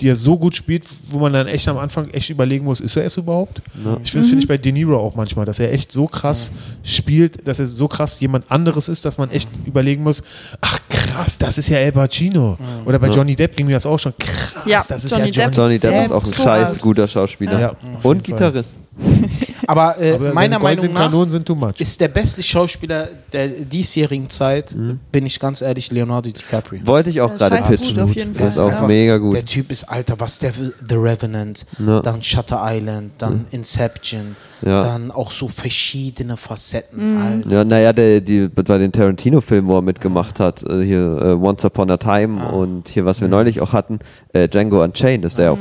Die 0.00 0.08
er 0.08 0.16
so 0.16 0.36
gut 0.38 0.54
spielt, 0.56 0.84
wo 1.08 1.18
man 1.18 1.32
dann 1.32 1.46
echt 1.46 1.68
am 1.68 1.78
Anfang 1.78 2.08
echt 2.10 2.30
überlegen 2.30 2.64
muss, 2.64 2.80
ist 2.80 2.96
er 2.96 3.04
es 3.04 3.16
überhaupt? 3.16 3.62
Ja. 3.84 3.98
Ich 4.02 4.10
finde, 4.10 4.24
das 4.24 4.26
finde 4.26 4.38
ich 4.42 4.48
bei 4.48 4.56
De 4.58 4.72
Niro 4.72 4.98
auch 4.98 5.14
manchmal, 5.14 5.44
dass 5.46 5.58
er 5.58 5.72
echt 5.72 5.92
so 5.92 6.06
krass 6.06 6.50
spielt, 6.82 7.46
dass 7.46 7.58
er 7.60 7.66
so 7.66 7.88
krass 7.88 8.18
jemand 8.20 8.50
anderes 8.50 8.88
ist, 8.88 9.04
dass 9.04 9.18
man 9.18 9.30
echt 9.30 9.48
überlegen 9.66 10.02
muss, 10.02 10.22
ach 10.60 10.78
krass, 10.88 11.38
das 11.38 11.58
ist 11.58 11.68
ja 11.68 11.78
Al 11.78 11.92
Pacino. 11.92 12.58
Oder 12.84 12.98
bei 12.98 13.08
Ja. 13.08 13.14
Johnny 13.14 13.36
Depp 13.36 13.56
ging 13.56 13.66
mir 13.66 13.74
das 13.74 13.86
auch 13.86 13.98
schon, 13.98 14.12
krass, 14.18 14.64
Ja, 14.66 14.82
das 14.86 15.04
ist 15.04 15.12
Johnny 15.12 15.30
ja 15.30 15.46
Depp. 15.46 15.56
Johnny 15.56 15.76
Johnny 15.76 15.78
Depp 15.78 16.04
ist 16.06 16.12
auch 16.12 16.24
ein 16.24 16.32
scheiß 16.32 16.80
guter 16.80 17.06
Schauspieler. 17.08 17.60
Ja, 17.60 17.72
Und. 18.02 18.24
Gitarrist. 18.24 18.76
Aber, 19.66 19.98
äh, 20.00 20.12
Aber 20.14 20.34
meiner 20.34 20.58
Meinung 20.58 20.92
nach 20.92 21.04
Kanonen 21.10 21.30
sind 21.30 21.46
too 21.46 21.54
much. 21.54 21.74
ist 21.78 21.98
der 22.00 22.08
beste 22.08 22.42
Schauspieler 22.42 23.08
der 23.32 23.48
diesjährigen 23.48 24.28
Zeit, 24.28 24.76
bin 25.10 25.24
ich 25.24 25.40
ganz 25.40 25.62
ehrlich, 25.62 25.90
Leonardo 25.90 26.30
DiCaprio. 26.30 26.86
Wollte 26.86 27.08
ich 27.10 27.20
auch 27.22 27.34
gerade 27.34 27.56
pitchen. 27.56 27.94
gut, 27.94 27.98
auf 28.04 28.14
jeden 28.14 28.34
Der 28.34 28.48
ist 28.48 28.56
Fall, 28.56 28.66
auch 28.66 28.80
ja. 28.82 28.86
mega 28.86 29.16
gut. 29.16 29.34
Der 29.34 29.44
Typ 29.46 29.70
ist, 29.72 29.84
Alter, 29.84 30.20
was 30.20 30.38
der 30.38 30.52
The 30.52 30.94
Revenant, 30.96 31.64
Ja. 31.84 32.00
dann 32.00 32.22
Shutter 32.22 32.60
Island, 32.62 33.12
dann 33.18 33.46
Inception, 33.52 34.36
Ja. 34.62 34.82
dann 34.82 35.10
auch 35.10 35.30
so 35.32 35.48
verschiedene 35.48 36.36
Facetten. 36.36 37.16
Alter. 37.16 37.50
Ja, 37.50 37.64
naja, 37.64 37.92
der, 37.94 38.20
die, 38.20 38.48
bei 38.48 38.78
den 38.78 38.92
Tarantino-Filmen, 38.92 39.66
wo 39.68 39.78
er 39.78 39.82
mitgemacht 39.82 40.40
hat, 40.40 40.62
äh, 40.62 40.82
hier 40.84 41.18
äh, 41.22 41.26
Once 41.42 41.64
Upon 41.64 41.90
a 41.90 41.96
Time 41.96 42.40
Ah. 42.42 42.50
und 42.50 42.88
hier, 42.88 43.04
was 43.06 43.20
wir 43.22 43.28
neulich 43.28 43.60
auch 43.62 43.72
hatten, 43.72 43.98
äh, 44.34 44.46
Django 44.48 44.82
Unchained, 44.82 45.24
ist 45.24 45.38
der 45.38 45.52
auch 45.52 45.58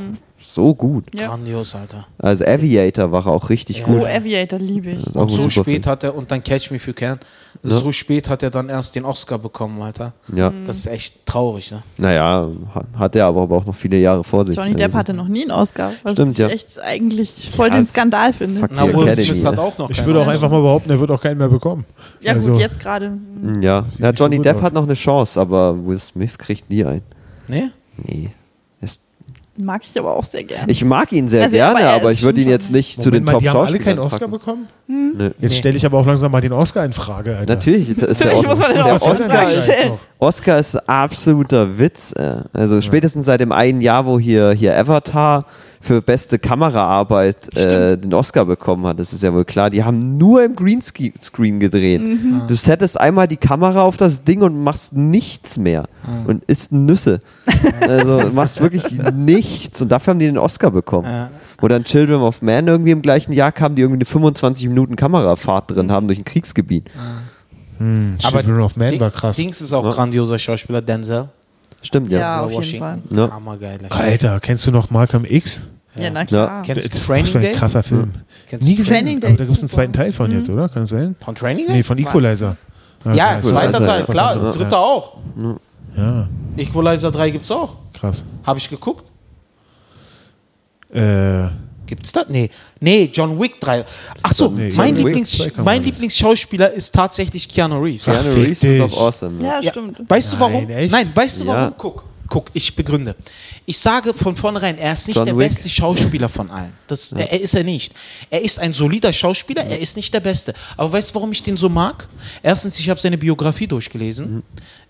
so 0.53 0.73
gut. 0.75 1.05
Ja. 1.15 1.27
Grandios, 1.27 1.73
Alter. 1.75 2.05
Also 2.19 2.45
Aviator 2.45 3.11
war 3.11 3.25
er 3.25 3.31
auch 3.33 3.49
richtig 3.49 3.79
Ja. 3.79 3.85
Oh, 3.87 3.93
gut. 3.99 4.05
Aviator 4.07 4.59
liebe 4.59 4.91
ich. 4.91 5.15
Und 5.15 5.29
so 5.29 5.49
spät 5.49 5.63
Film. 5.65 5.85
hat 5.85 6.03
er, 6.03 6.15
und 6.15 6.29
dann 6.31 6.43
Catch 6.43 6.69
Me 6.71 6.77
If 6.77 6.87
You 6.87 6.93
Can, 6.93 7.19
Ja. 7.63 7.69
so 7.79 7.91
spät 7.91 8.29
hat 8.29 8.43
er 8.43 8.49
dann 8.49 8.69
erst 8.69 8.95
den 8.95 9.05
Oscar 9.05 9.37
bekommen, 9.39 9.81
Alter. 9.81 10.13
Ja, 10.35 10.51
Das 10.67 10.77
ist 10.77 10.87
echt 10.87 11.25
traurig, 11.25 11.71
ne? 11.71 11.81
naja, 11.97 12.47
ha- 12.75 12.83
hat 12.99 13.15
er 13.15 13.25
aber, 13.25 13.41
auch 13.55 13.65
noch 13.65 13.73
viele 13.75 13.97
Jahre 13.97 14.23
vor 14.23 14.45
sich. 14.45 14.55
Johnny 14.55 14.75
Depp 14.75 14.87
Also, 14.87 14.97
hatte 14.99 15.13
noch 15.13 15.27
nie 15.27 15.41
einen 15.43 15.51
Oscar, 15.51 15.91
was 16.03 16.13
Stimmt, 16.13 16.33
ich 16.33 16.37
ja. 16.37 16.47
echt 16.49 16.79
eigentlich 16.79 17.49
voll 17.55 17.69
Ja, 17.69 17.75
den 17.75 17.85
Skandal 17.85 18.33
finde. 18.33 18.59
fuck 18.59 18.71
Na, 18.73 18.83
Will 18.83 19.07
Academy, 19.07 19.25
Smith 19.25 19.43
ne? 19.43 19.49
hat 19.51 19.59
auch 19.59 19.77
noch 19.77 19.89
Ich 19.89 20.05
würde 20.05 20.19
auch 20.19 20.27
einfach 20.27 20.49
mal 20.51 20.61
behaupten, 20.61 20.89
er 20.91 20.99
wird 20.99 21.09
auch 21.11 21.21
keinen 21.21 21.37
mehr 21.37 21.49
bekommen. 21.49 21.85
Ja 22.21 22.33
Also- 22.33 22.51
gut, 22.51 22.61
jetzt 22.61 22.79
gerade. 22.79 23.11
Ja, 23.61 23.83
Sieht 23.87 23.99
ja 24.01 24.11
so 24.15 24.23
Johnny 24.23 24.37
gut 24.37 24.45
Depp 24.45 24.57
aus. 24.57 24.61
hat 24.63 24.73
noch 24.73 24.83
eine 24.83 24.93
Chance, 24.93 25.39
aber 25.41 25.75
Will 25.85 25.97
Smith 25.99 26.37
kriegt 26.37 26.69
nie 26.69 26.83
ein. 26.85 27.01
Nee? 27.47 27.69
Nee. 27.97 28.29
Mag 29.55 29.81
ich 29.85 29.99
aber 29.99 30.15
auch 30.15 30.23
sehr 30.23 30.43
gerne. 30.43 30.71
ich 30.71 30.83
mag 30.83 31.11
ihn 31.11 31.27
sehr 31.27 31.43
Also, 31.43 31.59
aber 31.61 31.75
gerne, 31.75 31.89
er 31.91 31.95
aber 31.95 32.11
ist 32.11 32.17
ich 32.17 32.23
würde 32.23 32.41
ihn 32.41 32.49
jetzt 32.49 32.71
nicht 32.71 32.99
zu 32.99 33.09
Moment 33.09 33.29
den 33.29 33.33
mal, 33.35 33.39
die 33.39 33.49
haben 33.49 33.67
alle 33.67 33.79
keinen 33.79 33.99
Oscar 33.99 34.19
packen. 34.21 34.31
bekommen? 34.31 34.67
Jetzt 35.39 35.51
Nee. 35.51 35.57
stelle 35.59 35.77
ich 35.77 35.85
aber 35.85 35.99
auch 35.99 36.07
langsam 36.07 36.31
mal 36.31 36.41
den 36.41 36.53
Oscar 36.53 36.83
in 36.85 36.93
Frage, 36.93 37.37
Alter. 37.37 37.53
Natürlich 37.53 37.89
ist 37.89 38.01
der, 38.01 38.07
Natürlich 38.09 38.47
muss 38.47 38.57
man 38.59 38.73
den 38.73 38.83
der 38.83 38.93
Oscar 38.95 39.47
ist. 39.49 39.69
Oscar 40.17 40.57
ist 40.57 40.89
absoluter 40.89 41.77
Witz. 41.77 42.13
Äh. 42.13 42.37
Also 42.51 42.81
spätestens 42.81 43.25
seit 43.25 43.41
dem 43.41 43.51
einen 43.51 43.81
Jahr, 43.81 44.05
wo 44.07 44.17
hier, 44.19 44.51
hier 44.53 44.75
Avatar 44.77 45.45
für 45.83 46.01
beste 46.01 46.39
Kameraarbeit 46.39 47.55
äh, 47.57 47.97
den 47.97 48.13
Oscar 48.13 48.45
bekommen 48.45 48.87
hat, 48.87 48.99
das 48.99 49.11
ist 49.11 49.21
ja 49.21 49.33
wohl 49.33 49.43
klar. 49.43 49.69
Die 49.69 49.83
haben 49.83 50.17
nur 50.17 50.41
im 50.41 50.55
Greenscreen 50.55 51.59
gedreht. 51.59 52.01
Du 52.47 52.55
settest 52.55 52.97
einmal 52.97 53.27
die 53.27 53.35
Kamera 53.35 53.81
auf 53.81 53.97
das 53.97 54.23
Ding 54.23 54.41
und 54.43 54.63
machst 54.63 54.95
nichts 54.95 55.57
mehr 55.57 55.83
und 56.25 56.43
isst 56.45 56.71
Nüsse. 56.71 57.19
Also 57.81 58.29
machst 58.33 58.61
wirklich 58.61 58.97
nichts 59.13 59.81
und 59.81 59.89
dafür 59.91 60.11
haben 60.11 60.19
die 60.19 60.25
den 60.25 60.37
Oscar 60.37 60.71
bekommen. 60.71 61.05
Ja. 61.07 61.29
Wo 61.59 61.67
dann 61.67 61.83
Children 61.83 62.21
of 62.21 62.41
Man 62.41 62.67
irgendwie 62.67 62.91
im 62.91 63.01
gleichen 63.01 63.33
Jahr 63.33 63.51
kam, 63.51 63.75
die 63.75 63.81
irgendwie 63.81 63.97
eine 63.97 64.05
25 64.05 64.67
Minuten 64.69 64.95
Kamerafahrt 64.95 65.71
drin 65.71 65.91
haben 65.91 66.07
durch 66.07 66.19
ein 66.19 66.23
Kriegsgebiet. 66.25 66.89
Hm, 67.77 68.15
Children 68.19 68.61
of 68.61 68.77
Man 68.77 68.99
war 68.99 69.11
krass. 69.11 69.35
Dings 69.35 69.59
ist 69.59 69.73
auch 69.73 69.83
Ja. 69.83 69.91
grandioser 69.91 70.37
Schauspieler, 70.39 70.81
Denzel. 70.81 71.29
Stimmt, 71.83 72.11
ja. 72.11 72.19
Ja, 72.19 72.41
auf 72.41 72.49
jeden 72.51 72.61
Washington. 72.61 73.03
Fall. 73.15 73.59
Ja. 73.89 73.89
Alter, 73.89 74.39
kennst 74.39 74.65
du 74.65 74.71
noch 74.71 74.89
Malcolm 74.89 75.25
X? 75.27 75.61
Ja, 75.95 76.09
na 76.09 76.25
klar. 76.25 76.63
Kennst 76.63 76.85
du 76.85 76.89
Das 76.89 77.03
Training 77.05 77.33
war 77.33 77.41
ein 77.41 77.43
Day? 77.43 77.53
krasser 77.53 77.83
Film. 77.83 78.11
Kennst 78.47 78.67
Nie 78.67 78.73
du 78.75 78.77
gesehen, 78.81 78.93
Training 78.95 79.19
Day 79.19 79.29
aber 79.29 79.37
da 79.37 79.43
gibt 79.45 79.57
es 79.57 79.61
einen 79.63 79.69
zweiten 79.69 79.93
Teil 79.93 80.11
von 80.11 80.31
jetzt, 80.31 80.49
oder? 80.49 80.67
Kann 80.69 80.83
das 80.83 80.89
sein? 80.89 81.15
Von 81.23 81.35
Training 81.35 81.67
Day? 81.67 81.75
Nee, 81.77 81.83
von 81.83 81.97
Equalizer. 81.99 82.57
Ja, 83.13 83.35
cool. 83.43 83.51
zweiter 83.51 83.79
Das 83.79 83.97
Teil, 83.97 84.05
klar. 84.05 84.31
anderes. 84.31 84.53
Dritter 84.55 84.79
auch. 84.79 85.17
Ja, 85.95 86.27
Equalizer 86.57 87.11
3 87.11 87.29
gibt's 87.29 87.51
auch. 87.51 87.75
krass. 87.93 88.23
Habe 88.43 88.57
ich 88.59 88.69
geguckt? 88.69 89.05
Äh, 90.93 91.47
Gibt's 91.85 92.11
das? 92.11 92.25
Nee. 92.29 92.49
Nee, 92.79 93.09
John 93.13 93.39
Wick 93.39 93.59
3. 93.59 93.85
Ach 94.21 94.33
so, 94.33 94.49
Nee, 94.49 94.71
mein, 94.75 94.95
John 94.95 94.97
Wick 94.97 95.05
Lieblings 95.05 95.31
2 95.31 95.43
kann 95.45 95.55
man 95.57 95.65
mein. 95.65 95.83
Lieblingsschauspieler 95.83 96.71
ist 96.71 96.93
tatsächlich 96.93 97.47
Keanu 97.47 97.79
Reeves. 97.81 98.05
Ja. 98.05 98.13
Keanu 98.15 98.33
Reeves 98.35 98.63
ist 98.63 98.81
auch 98.81 99.07
awesome. 99.07 99.43
Ja, 99.43 99.59
Ja, 99.61 99.71
stimmt. 99.71 99.97
Weißt 100.07 100.33
du 100.33 100.39
warum? 100.39 100.63
Nein, 100.63 100.77
echt? 100.77 100.91
Nein, 100.91 101.11
weißt 101.13 101.41
du 101.41 101.47
warum? 101.47 101.61
Ja. 101.61 101.73
Guck, 101.77 102.03
guck, 102.27 102.49
ich 102.53 102.75
begründe. 102.75 103.15
Ich 103.65 103.77
sage 103.77 104.13
von 104.13 104.35
vornherein, 104.35 104.77
er 104.77 104.93
ist 104.93 105.07
nicht 105.07 105.17
John 105.17 105.25
der 105.25 105.37
Wick. 105.37 105.49
beste 105.49 105.69
Schauspieler 105.69 106.29
von 106.29 106.49
allen. 106.49 106.73
Das, 106.87 107.11
er, 107.11 107.31
er 107.31 107.41
ist 107.41 107.53
er 107.53 107.63
nicht. 107.63 107.93
Er 108.29 108.41
ist 108.41 108.59
ein 108.59 108.73
solider 108.73 109.13
Schauspieler, 109.13 109.63
er 109.63 109.79
ist 109.79 109.95
nicht 109.95 110.13
der 110.13 110.19
Beste. 110.19 110.53
Aber 110.77 110.91
weißt 110.91 111.11
du, 111.11 111.15
warum 111.15 111.31
ich 111.31 111.43
den 111.43 111.57
so 111.57 111.69
mag? 111.69 112.07
Erstens, 112.41 112.79
ich 112.79 112.89
habe 112.89 112.99
seine 112.99 113.17
Biografie 113.17 113.67
durchgelesen, 113.67 114.43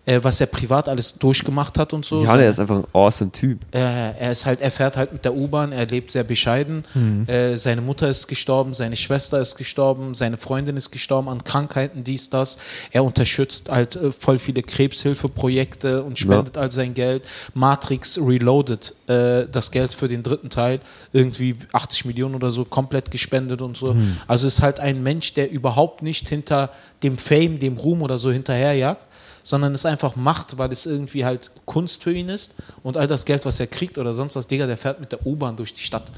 äh, 0.05 0.19
was 0.21 0.41
er 0.41 0.47
privat 0.47 0.89
alles 0.89 1.13
durchgemacht 1.17 1.77
hat 1.77 1.93
und 1.93 2.05
so. 2.05 2.23
Ja, 2.23 2.35
der 2.35 2.49
ist 2.49 2.59
einfach 2.59 2.77
ein 2.77 2.85
awesome 2.93 3.31
Typ. 3.31 3.59
Äh, 3.73 3.79
er 3.79 4.31
ist 4.31 4.45
halt, 4.45 4.61
er 4.61 4.71
fährt 4.71 4.97
halt 4.97 5.13
mit 5.13 5.23
der 5.23 5.33
U-Bahn, 5.33 5.71
er 5.71 5.85
lebt 5.85 6.11
sehr 6.11 6.23
bescheiden. 6.23 6.83
Äh, 7.27 7.57
seine 7.57 7.81
Mutter 7.81 8.09
ist 8.09 8.27
gestorben, 8.27 8.73
seine 8.73 8.95
Schwester 8.95 9.39
ist 9.39 9.55
gestorben, 9.55 10.13
seine 10.13 10.37
Freundin 10.37 10.75
ist 10.77 10.91
gestorben 10.91 11.29
an 11.29 11.43
Krankheiten, 11.43 12.03
dies, 12.03 12.29
das. 12.29 12.57
Er 12.91 13.03
unterstützt 13.03 13.69
halt 13.69 13.95
äh, 13.95 14.11
voll 14.11 14.39
viele 14.39 14.61
Krebshilfeprojekte 14.61 16.03
und 16.03 16.19
spendet 16.19 16.57
all 16.57 16.71
sein 16.71 16.93
Geld. 16.93 17.23
Matrix 17.53 18.19
Reloaded, 18.19 18.93
äh, 19.07 19.45
das 19.51 19.71
Geld 19.71 19.93
für 19.93 20.07
den 20.07 20.23
dritten 20.23 20.49
Teil, 20.49 20.79
irgendwie 21.11 21.55
80 21.71 22.05
Millionen 22.05 22.35
oder 22.35 22.51
so, 22.51 22.65
komplett 22.65 23.11
gespendet 23.11 23.61
und 23.61 23.77
so. 23.77 23.95
Also 24.27 24.47
ist 24.47 24.61
halt 24.61 24.79
ein 24.79 25.03
Mensch, 25.03 25.33
der 25.33 25.51
überhaupt 25.51 26.01
nicht 26.01 26.27
hinter 26.27 26.69
dem 27.03 27.17
Fame, 27.17 27.59
dem 27.59 27.77
Ruhm 27.77 28.01
oder 28.01 28.17
so 28.17 28.31
hinterherjagt, 28.31 29.07
sondern 29.43 29.75
es 29.75 29.85
einfach 29.85 30.15
macht, 30.15 30.57
weil 30.57 30.71
es 30.71 30.85
irgendwie 30.85 31.25
halt 31.25 31.51
Kunst 31.65 32.03
für 32.03 32.13
ihn 32.13 32.29
ist 32.29 32.55
und 32.81 32.97
all 32.97 33.07
das 33.07 33.25
Geld, 33.25 33.45
was 33.45 33.59
er 33.59 33.67
kriegt 33.67 33.97
oder 33.97 34.13
sonst 34.13 34.35
was, 34.35 34.47
Digga, 34.47 34.67
der 34.67 34.77
fährt 34.77 34.99
mit 34.99 35.11
der 35.11 35.25
U-Bahn 35.25 35.55
durch 35.57 35.73
die 35.73 35.83
Stadt. 35.83 36.11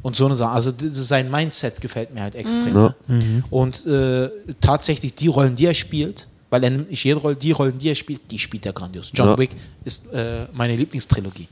Und 0.00 0.14
so 0.14 0.26
eine 0.26 0.36
Sache. 0.36 0.52
Also 0.52 0.72
sein 0.78 1.28
Mindset 1.28 1.80
gefällt 1.80 2.14
mir 2.14 2.22
halt 2.22 2.36
extrem. 2.36 2.74
Ja. 2.74 2.94
Ne? 3.08 3.42
Und 3.50 3.84
äh, 3.84 4.30
tatsächlich 4.60 5.14
die 5.16 5.26
Rollen, 5.26 5.56
die 5.56 5.66
er 5.66 5.74
spielt, 5.74 6.28
weil 6.50 6.64
er 6.64 6.70
nimmt 6.70 6.90
nicht 6.90 7.04
jede 7.04 7.18
Rolle, 7.20 7.36
die 7.36 7.52
Rollen, 7.52 7.78
die 7.78 7.88
er 7.90 7.94
spielt, 7.94 8.30
die 8.30 8.38
spielt 8.38 8.64
er 8.66 8.72
grandios. 8.72 9.10
John 9.14 9.28
Ja. 9.28 9.38
Wick 9.38 9.50
ist 9.84 10.12
äh, 10.12 10.46
meine 10.52 10.76
Lieblingstrilogie. 10.76 11.48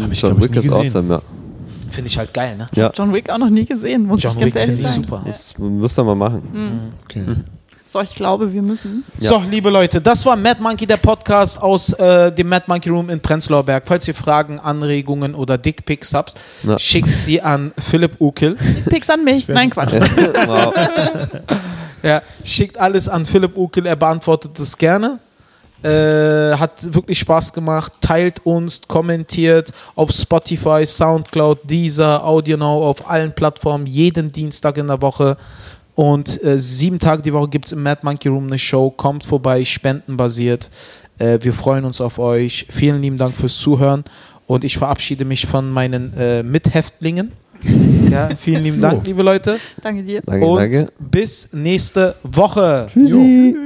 hab 0.00 0.12
ich, 0.12 0.20
John 0.20 0.30
glaub 0.36 0.44
ich, 0.44 0.50
Wick 0.50 0.56
ist 0.64 0.68
gesehen. 0.68 0.86
awesome, 0.86 1.14
ja. 1.14 1.22
Finde 1.90 2.08
ich 2.08 2.16
halt 2.18 2.32
geil, 2.32 2.56
ne? 2.56 2.66
Ja, 2.74 2.90
John 2.94 3.12
Wick 3.12 3.28
auch 3.30 3.38
noch 3.38 3.50
nie 3.50 3.66
gesehen, 3.66 4.06
muss 4.06 4.22
John 4.22 4.32
ich 4.32 4.38
ganz 4.40 4.54
Wick 4.54 4.60
ehrlich 4.60 4.80
sagen. 4.82 4.94
super. 5.02 5.22
das 5.26 5.58
müsst 5.58 5.98
ihr 5.98 6.04
mal 6.04 6.14
machen. 6.14 6.92
Okay. 7.04 7.24
So, 7.88 8.00
ich 8.00 8.14
glaube, 8.14 8.50
wir 8.50 8.62
müssen. 8.62 9.04
So, 9.18 9.42
liebe 9.50 9.68
Leute, 9.68 10.00
das 10.00 10.24
war 10.24 10.34
Mad 10.34 10.62
Monkey, 10.62 10.86
der 10.86 10.96
Podcast 10.96 11.60
aus 11.60 11.92
äh, 11.92 12.32
dem 12.32 12.48
Mad 12.48 12.64
Monkey 12.66 12.88
Room 12.88 13.10
in 13.10 13.20
Prenzlauer 13.20 13.62
Berg. 13.64 13.82
Falls 13.84 14.08
ihr 14.08 14.14
Fragen, 14.14 14.58
Anregungen 14.58 15.34
oder 15.34 15.58
Dickpics 15.58 16.14
habt, 16.14 16.34
Ja. 16.62 16.78
schickt 16.78 17.08
sie 17.08 17.42
an 17.42 17.72
Philipp 17.76 18.18
Ukel. 18.18 18.56
Pix 18.88 19.10
an 19.10 19.22
mich. 19.24 19.46
Nein, 19.48 19.68
Quatsch. 19.68 19.92
wow. 20.46 20.72
Ja, 22.02 22.22
schickt 22.44 22.78
alles 22.78 23.08
an 23.08 23.26
Philipp 23.26 23.56
Ukel, 23.56 23.86
er 23.86 23.96
beantwortet 23.96 24.52
das 24.58 24.76
gerne. 24.76 25.18
Äh, 25.82 26.56
hat 26.56 26.94
wirklich 26.94 27.18
Spaß 27.18 27.52
gemacht. 27.52 27.92
Teilt 28.00 28.46
uns, 28.46 28.82
kommentiert 28.86 29.72
auf 29.96 30.12
Spotify, 30.12 30.86
Soundcloud, 30.86 31.58
Deezer, 31.64 32.24
AudioNow, 32.24 32.84
auf 32.84 33.10
allen 33.10 33.32
Plattformen, 33.32 33.86
jeden 33.86 34.30
Dienstag 34.30 34.78
in 34.78 34.86
der 34.86 35.02
Woche. 35.02 35.36
Und 35.96 36.42
äh, 36.44 36.58
sieben 36.58 37.00
Tage 37.00 37.22
die 37.22 37.32
Woche 37.32 37.48
gibt 37.48 37.66
es 37.66 37.72
im 37.72 37.82
Mad 37.82 38.00
Monkey 38.02 38.28
Room 38.28 38.46
eine 38.46 38.58
Show. 38.58 38.90
Kommt 38.90 39.26
vorbei, 39.26 39.64
spendenbasiert. 39.64 40.70
Äh, 41.18 41.38
wir 41.42 41.52
freuen 41.52 41.84
uns 41.84 42.00
auf 42.00 42.18
euch. 42.18 42.66
Vielen 42.70 43.02
lieben 43.02 43.16
Dank 43.16 43.34
fürs 43.34 43.58
Zuhören. 43.58 44.04
Und 44.46 44.64
ich 44.64 44.78
verabschiede 44.78 45.24
mich 45.24 45.46
von 45.46 45.70
meinen 45.70 46.16
äh, 46.16 46.42
Mithäftlingen. 46.42 47.32
Ja, 48.10 48.28
vielen 48.36 48.62
lieben 48.64 48.80
Dank, 48.80 49.06
liebe 49.06 49.22
Leute. 49.22 49.56
Danke 49.80 50.02
dir. 50.02 50.20
Danke, 50.22 50.44
Und 50.46 50.58
danke. 50.58 50.88
bis 50.98 51.48
nächste 51.52 52.14
Woche. 52.22 52.86
Tschüssi. 52.92 53.56